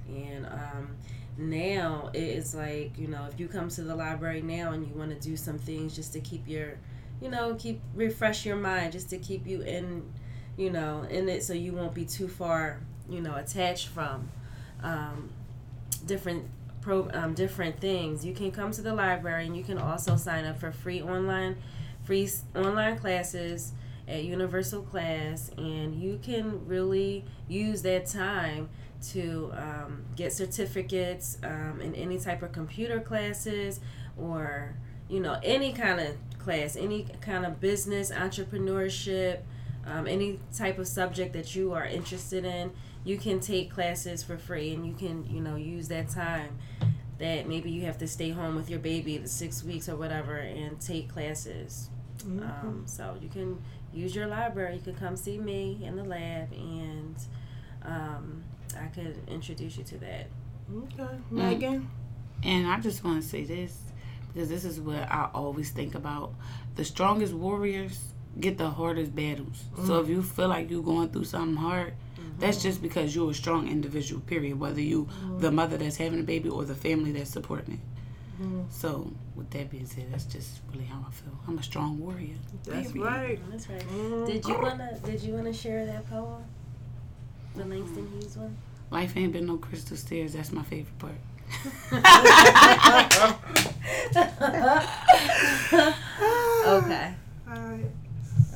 And 0.09 0.45
um, 0.47 0.97
now 1.39 2.11
it 2.12 2.22
is 2.22 2.55
like 2.55 2.99
you 2.99 3.09
know 3.09 3.27
if 3.33 3.41
you 3.41 3.49
come 3.49 3.68
to 3.70 3.83
the 3.83 3.95
library 3.97 4.43
now 4.43 4.72
and 4.72 4.87
you 4.87 4.95
want 4.95 5.11
to 5.18 5.29
do 5.29 5.37
some 5.37 5.59
things 5.59 5.97
just 5.97 6.12
to 6.12 6.20
keep 6.20 6.47
your, 6.47 6.75
you 7.22 7.31
know, 7.31 7.55
keep 7.55 7.81
refresh 7.95 8.45
your 8.45 8.57
mind 8.57 8.93
just 8.93 9.09
to 9.11 9.18
keep 9.18 9.47
you 9.47 9.62
in, 9.62 10.03
you 10.57 10.70
know, 10.70 11.02
in 11.11 11.28
it 11.28 11.42
so 11.42 11.52
you 11.52 11.72
won't 11.72 11.94
be 11.94 12.05
too 12.05 12.28
far, 12.28 12.80
you 13.09 13.20
know, 13.20 13.34
attached 13.34 13.88
from. 13.88 14.28
Um, 14.82 15.30
different 16.07 16.44
pro 16.84 17.09
um, 17.14 17.32
different 17.32 17.80
things 17.80 18.24
you 18.24 18.34
can 18.34 18.52
come 18.52 18.70
to 18.70 18.82
the 18.82 18.94
library 18.94 19.46
and 19.46 19.57
you 19.57 19.64
can 19.64 19.78
also 19.78 20.16
sign 20.16 20.44
up 20.44 20.61
for 20.61 20.70
free 20.70 21.00
online 21.00 21.57
free 22.05 22.28
online 22.55 22.98
classes 22.98 23.72
at 24.07 24.22
universal 24.22 24.82
class 24.82 25.50
and 25.57 25.94
you 25.94 26.20
can 26.22 26.66
really 26.66 27.24
use 27.48 27.80
that 27.82 28.07
time 28.07 28.68
to 29.02 29.50
um, 29.57 30.05
get 30.14 30.32
certificates 30.32 31.38
um, 31.42 31.80
in 31.82 31.94
any 31.94 32.18
type 32.18 32.42
of 32.42 32.52
computer 32.52 33.00
classes 33.00 33.80
or 34.18 34.74
you 35.09 35.20
know 35.20 35.38
any 35.42 35.72
kind 35.72 36.00
of 36.00 36.14
class 36.38 36.76
any 36.76 37.07
kind 37.22 37.46
of 37.46 37.61
business 37.61 38.11
entrepreneurship 38.11 39.38
um, 39.87 40.07
any 40.07 40.39
type 40.57 40.78
of 40.78 40.87
subject 40.89 41.32
that 41.32 41.55
you 41.55 41.72
are 41.72 41.85
interested 41.85 42.45
in 42.45 42.70
you 43.05 43.18
can 43.18 43.39
take 43.41 43.70
classes 43.70 44.22
for 44.22 44.39
free 44.39 44.72
and 44.72 44.87
you 44.87 44.95
can 44.95 45.24
you 45.30 45.41
know 45.41 45.57
use 45.57 45.89
that 45.89 46.09
time 46.09 46.57
that 47.18 47.47
maybe 47.49 47.70
you 47.70 47.82
have 47.82 47.99
to 47.99 48.09
stay 48.09 48.30
home 48.30 48.57
with 48.57 48.68
your 48.68 48.78
baby 48.80 49.16
the 49.18 49.28
six 49.28 49.62
weeks 49.62 49.89
or 49.89 49.97
whatever 49.97 50.37
and 50.37 50.80
take 50.80 51.09
classes 51.12 51.91
Um, 52.62 52.82
so 52.87 53.16
you 53.20 53.28
can 53.28 53.62
use 53.93 54.14
your 54.16 54.26
library. 54.26 54.76
You 54.76 54.80
could 54.80 54.97
come 54.99 55.14
see 55.16 55.37
me 55.39 55.78
in 55.85 55.95
the 55.97 56.05
lab, 56.05 56.51
and 56.53 57.14
um, 57.85 58.43
I 58.80 58.87
could 58.87 59.18
introduce 59.28 59.76
you 59.76 59.85
to 59.85 59.99
that. 59.99 60.26
Okay, 60.74 61.14
Megan. 61.30 61.91
And 62.43 62.66
I 62.66 62.80
just 62.80 63.05
want 63.05 63.22
to 63.22 63.28
say 63.28 63.45
this 63.45 63.76
because 64.32 64.49
this 64.49 64.64
is 64.64 64.80
what 64.80 65.03
I 65.11 65.28
always 65.35 65.70
think 65.70 65.95
about. 65.95 66.32
The 66.76 66.85
strongest 66.85 67.35
warriors 67.35 68.01
get 68.39 68.59
the 68.59 68.70
hardest 68.70 69.14
battles. 69.14 69.64
So 69.76 69.82
mm. 69.82 70.03
if 70.03 70.09
you 70.09 70.22
feel 70.22 70.49
like 70.49 70.70
you're 70.70 70.82
going 70.82 71.11
through 71.11 71.24
something 71.24 71.57
hard, 71.57 71.95
that's 72.39 72.59
mm-hmm. 72.59 72.68
just 72.68 72.82
because 72.82 73.14
you're 73.14 73.30
a 73.30 73.35
strong 73.35 73.68
individual, 73.68 74.20
period. 74.22 74.59
Whether 74.59 74.80
you 74.80 75.05
mm-hmm. 75.05 75.39
the 75.41 75.53
mother 75.53 75.76
that's 75.76 75.97
having 75.97 76.20
a 76.20 76.24
baby 76.24 76.49
or 76.49 76.64
the 76.64 76.74
family 76.74 77.12
that's 77.12 77.30
supporting 77.30 77.74
it. 77.74 77.80
Mm-hmm. 78.43 78.62
So 78.70 79.12
with 79.37 79.51
that 79.51 79.70
being 79.70 79.87
said, 79.87 80.11
that's 80.11 80.24
just 80.24 80.61
really 80.72 80.87
how 80.87 81.05
I 81.07 81.11
feel. 81.12 81.39
I'm 81.47 81.59
a 81.59 81.62
strong 81.62 81.97
warrior. 81.99 82.35
That's 82.64 82.91
period. 82.91 83.12
right. 83.12 83.39
That's 83.51 83.68
right. 83.68 84.26
Did 84.26 84.45
you 84.47 84.59
wanna 84.59 84.99
Did 85.05 85.22
you 85.22 85.35
wanna 85.35 85.53
share 85.53 85.87
that 85.87 86.11
poem? 86.11 86.43
The 87.55 87.64
Langston 87.64 88.11
Hughes 88.11 88.37
one. 88.37 88.57
Life 88.91 89.16
ain't 89.16 89.32
been 89.32 89.47
no 89.47 89.59
crystal 89.59 89.97
stairs. 89.97 90.32
That's 90.32 90.51
my 90.53 90.64
favorite 90.64 90.99
part. 90.99 91.14
Okay. 96.64 97.14
Alright. 97.47 97.91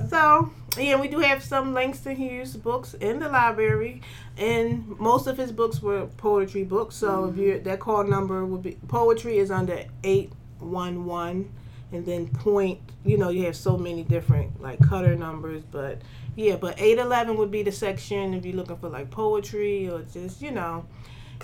So, 0.09 0.51
yeah, 0.79 0.99
we 0.99 1.09
do 1.09 1.19
have 1.19 1.43
some 1.43 1.75
Langston 1.75 2.17
Hughes 2.17 2.57
books 2.57 2.95
in 2.95 3.19
the 3.19 3.29
library, 3.29 4.01
and 4.37 4.99
most 4.99 5.27
of 5.27 5.37
his 5.37 5.53
books 5.53 5.83
were 5.83 6.07
poetry 6.17 6.65
books. 6.65 6.97
So, 6.97 7.27
if 7.27 7.37
you 7.37 7.61
that 7.61 7.81
call 7.81 8.05
number 8.05 8.45
would 8.45 8.63
be 8.63 8.79
poetry 8.89 9.39
is 9.39 9.51
under 9.51 9.85
eight 10.05 10.33
one 10.61 11.05
one, 11.05 11.51
and 11.93 12.07
then 12.07 12.29
point. 12.29 12.81
You 13.05 13.17
know, 13.17 13.29
you 13.31 13.45
have 13.45 13.57
so 13.57 13.77
many 13.77 14.03
different 14.03 14.61
like 14.61 14.81
cutter 14.81 15.15
numbers, 15.15 15.63
but 15.71 16.03
yeah, 16.37 16.57
but 16.57 16.75
eight 16.79 16.99
eleven 16.99 17.37
would 17.37 17.51
be 17.51 17.63
the 17.63 17.73
section 17.73 18.35
if 18.35 18.45
you're 18.45 18.57
looking 18.57 18.77
for 18.77 18.89
like 18.89 19.11
poetry 19.11 19.89
or 19.89 20.03
just 20.03 20.43
you 20.43 20.51
know, 20.51 20.85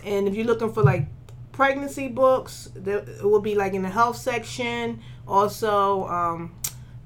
and 0.05 0.29
if 0.29 0.35
you're 0.35 0.47
looking 0.47 0.73
for 0.73 0.83
like 0.83 1.07
pregnancy 1.53 2.09
books, 2.09 2.71
that 2.75 3.09
it 3.09 3.25
will 3.25 3.41
be 3.41 3.55
like 3.55 3.75
in 3.75 3.83
the 3.83 3.89
health 3.89 4.17
section. 4.17 5.01
Also, 5.27 6.07
um, 6.09 6.55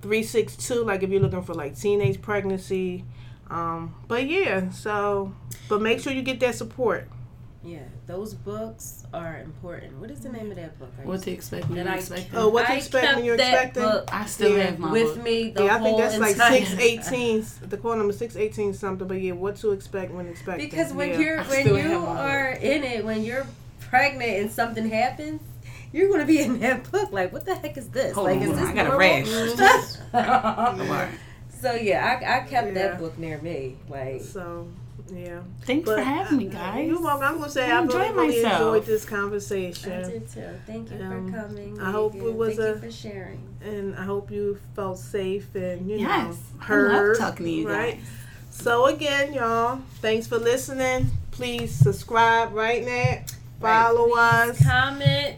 362 0.03 0.85
like 0.85 1.03
if 1.03 1.11
you're 1.11 1.21
looking 1.21 1.43
for 1.43 1.55
like 1.55 1.77
teenage 1.79 2.21
pregnancy 2.23 3.05
um 3.51 3.95
but 4.07 4.27
yeah 4.27 4.71
so 4.71 5.33
but 5.69 5.81
make 5.83 6.01
sure 6.01 6.13
you 6.13 6.23
get 6.23 6.39
that 6.41 6.55
support 6.55 7.09
Yeah, 7.65 7.81
those 8.07 8.33
books 8.35 9.05
are 9.13 9.35
important. 9.43 9.99
What 10.01 10.11
is 10.15 10.21
the 10.21 10.29
name 10.31 10.49
of 10.53 10.57
that 10.57 10.79
book? 10.79 10.93
I 10.97 11.05
What 11.05 11.15
used 11.15 11.25
to 11.25 11.31
expect 11.33 11.65
when 11.69 11.77
That 11.77 11.87
you 11.87 11.93
I 11.93 11.97
expect 11.99 12.31
Oh, 12.33 12.49
what 12.49 12.67
to 12.69 12.77
expect 12.77 13.17
when 13.17 13.25
you're 13.25 13.35
expecting? 13.35 13.83
book 13.83 14.09
I 14.13 14.25
still 14.27 14.57
Yeah. 14.57 14.65
have 14.71 14.79
my 14.79 14.93
with 14.93 15.15
book. 15.17 15.25
me 15.25 15.37
the 15.51 15.65
yeah 15.65 15.75
i 15.75 15.79
think 15.83 15.89
whole 15.89 15.99
that's 15.99 16.19
like 16.27 16.37
618 16.55 17.45
the 17.69 17.77
call 17.77 17.97
number 17.97 18.13
618 18.15 18.73
something 18.75 19.09
but 19.09 19.21
yeah 19.21 19.33
what 19.33 19.57
to 19.57 19.73
expect 19.73 20.13
when 20.17 20.27
expecting 20.29 20.69
Because 20.71 20.93
when 20.95 21.09
yeah. 21.11 21.19
you're 21.21 21.43
when 21.53 21.67
you 21.67 21.75
have 21.75 22.03
my 22.03 22.23
are 22.33 22.51
in 22.73 22.85
it, 22.93 23.05
when 23.05 23.21
you're 23.25 23.47
pregnant 23.91 24.35
and 24.41 24.49
something 24.53 24.89
happens, 24.89 25.41
you're 25.93 26.11
gonna 26.11 26.25
be 26.27 26.41
in 26.41 26.59
that 26.61 26.91
book. 26.91 27.13
Like, 27.13 27.33
what 27.33 27.45
the 27.45 27.55
heck 27.55 27.77
is 27.77 27.89
this? 27.89 28.15
Hold 28.15 28.27
like, 28.29 28.37
on, 28.39 28.43
is 28.43 28.51
this 28.59 28.69
I 28.69 28.75
got 28.75 28.87
a 28.87 28.89
normal? 28.89 28.99
rash. 28.99 31.09
So 31.61 31.73
yeah, 31.75 32.21
I, 32.23 32.37
I 32.37 32.41
kept 32.47 32.69
Yeah. 32.69 32.75
that 32.75 32.99
book 33.01 33.19
near 33.19 33.39
me. 33.41 33.77
Like, 33.89 34.23
so 34.23 34.69
yeah 35.13 35.41
Thanks 35.63 35.87
but 35.87 35.97
for 35.97 36.03
having 36.05 36.39
me, 36.39 36.47
uh, 36.49 36.51
guys. 36.51 36.87
you're 36.87 37.01
welcome 37.01 37.27
i'm 37.27 37.39
gonna 37.39 37.51
say 37.51 37.65
I 37.71 37.79
i 37.79 37.81
really, 37.81 37.85
enjoyed 37.85 38.15
really 38.17 38.43
myself. 38.43 38.61
enjoyed 38.61 38.85
this 38.85 39.05
conversation. 39.07 39.91
I 39.93 40.03
conversation 40.03 40.21
did 40.21 40.31
too. 40.31 40.61
Thank 40.67 40.91
you 40.91 40.97
Um, 41.03 41.33
for 41.33 41.39
coming. 41.41 41.81
I 41.81 41.91
hope 41.91 42.13
Megan. 42.13 42.29
it 42.29 42.35
was 42.35 42.57
Thank 42.57 42.61
a- 42.61 42.87
you 42.87 42.91
for 42.91 42.97
sharing. 42.97 43.55
and 43.63 43.97
i 43.97 44.03
hope 44.05 44.31
you 44.31 44.59
felt 44.77 44.99
safe 44.99 45.55
and 45.55 45.89
you 45.89 45.97
Yes, 45.97 46.35
know 46.35 46.39
I 46.61 46.65
heard 46.65 46.93
love 47.09 47.19
talking 47.19 47.47
to 47.47 47.51
you 47.51 47.69
right 47.71 47.95
guys. 47.97 48.05
So 48.51 48.85
again, 48.87 49.33
y'all, 49.33 49.81
thanks 50.03 50.27
for 50.27 50.37
listening. 50.39 51.07
Please 51.31 51.75
subscribe 51.75 52.53
right 52.53 52.85
now. 52.85 53.23
Follow 53.63 54.15
Right. 54.15 54.51
us. 54.51 54.63
Comment. 54.63 55.37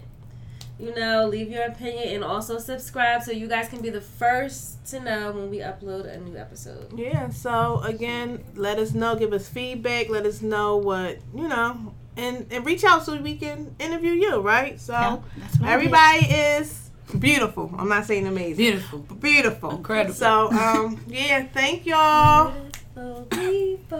You 0.80 0.94
know, 0.94 1.26
leave 1.28 1.50
your 1.50 1.64
opinion 1.64 2.14
and 2.14 2.24
also 2.24 2.58
subscribe 2.58 3.22
so 3.22 3.32
you 3.32 3.46
guys 3.48 3.68
can 3.68 3.82
be 3.82 3.90
the 3.90 4.00
first 4.00 4.84
to 4.86 5.00
know 5.00 5.30
when 5.32 5.50
we 5.50 5.58
upload 5.58 6.06
a 6.12 6.18
new 6.18 6.36
episode. 6.38 6.98
Yeah. 6.98 7.28
So 7.28 7.80
again, 7.84 8.42
let 8.54 8.78
us 8.78 8.94
know. 8.94 9.14
Give 9.14 9.32
us 9.34 9.46
feedback. 9.48 10.08
Let 10.08 10.24
us 10.24 10.40
know 10.40 10.78
what 10.78 11.18
you 11.34 11.48
know, 11.48 11.94
and 12.16 12.46
and 12.50 12.64
reach 12.64 12.82
out 12.84 13.04
so 13.04 13.16
we 13.20 13.36
can 13.36 13.74
interview 13.78 14.12
you. 14.12 14.40
Right. 14.40 14.80
So 14.80 14.92
Yeah, 14.94 15.18
that's 15.38 15.58
what 15.60 15.68
I 15.68 15.72
everybody 15.74 16.24
is 16.26 16.90
beautiful. 17.18 17.74
I'm 17.76 17.88
not 17.88 18.06
saying 18.06 18.26
amazing. 18.26 18.56
beautiful. 18.56 18.98
but 19.00 19.20
Beautiful. 19.20 19.70
Incredible. 19.76 20.14
So 20.14 20.50
um 20.50 20.98
yeah, 21.08 21.44
thank 21.52 21.84
y'all. 21.84 22.52
Beautiful 22.94 23.26
people. 23.30 23.98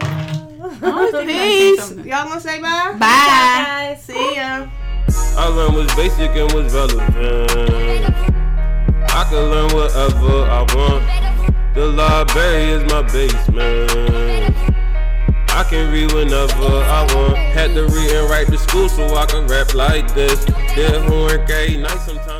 always 0.83 1.11
think 1.11 1.29
I 1.29 1.75
say 1.75 1.75
Peace. 1.75 1.91
Y'all 2.05 2.27
gonna 2.27 2.41
say 2.41 2.59
bye? 2.59 2.91
Bye. 2.93 2.97
guys. 2.99 4.03
See 4.03 4.35
ya. 4.35 4.67
I 5.37 5.47
learned 5.47 5.75
what's 5.75 5.95
basic 5.95 6.31
and 6.31 6.51
what's 6.51 6.73
relevant. 6.73 7.51
I 9.09 9.23
can 9.29 9.49
learn 9.49 9.73
whatever 9.73 10.43
I 10.49 10.61
want. 10.75 11.73
The 11.73 11.87
library 11.87 12.63
is 12.71 12.91
my 12.91 13.01
basement. 13.01 14.55
I 15.49 15.63
can 15.69 15.91
read 15.91 16.11
whenever 16.13 16.51
I 16.53 17.07
want. 17.15 17.37
Had 17.37 17.73
to 17.75 17.87
read 17.87 18.11
and 18.11 18.29
write 18.29 18.47
to 18.47 18.57
school 18.57 18.89
so 18.89 19.15
I 19.15 19.25
can 19.25 19.47
rap 19.47 19.73
like 19.73 20.13
this. 20.13 20.43
Did 20.75 21.01
homework 21.03 21.49
every 21.49 21.77
night 21.77 21.97
sometimes. 21.99 22.30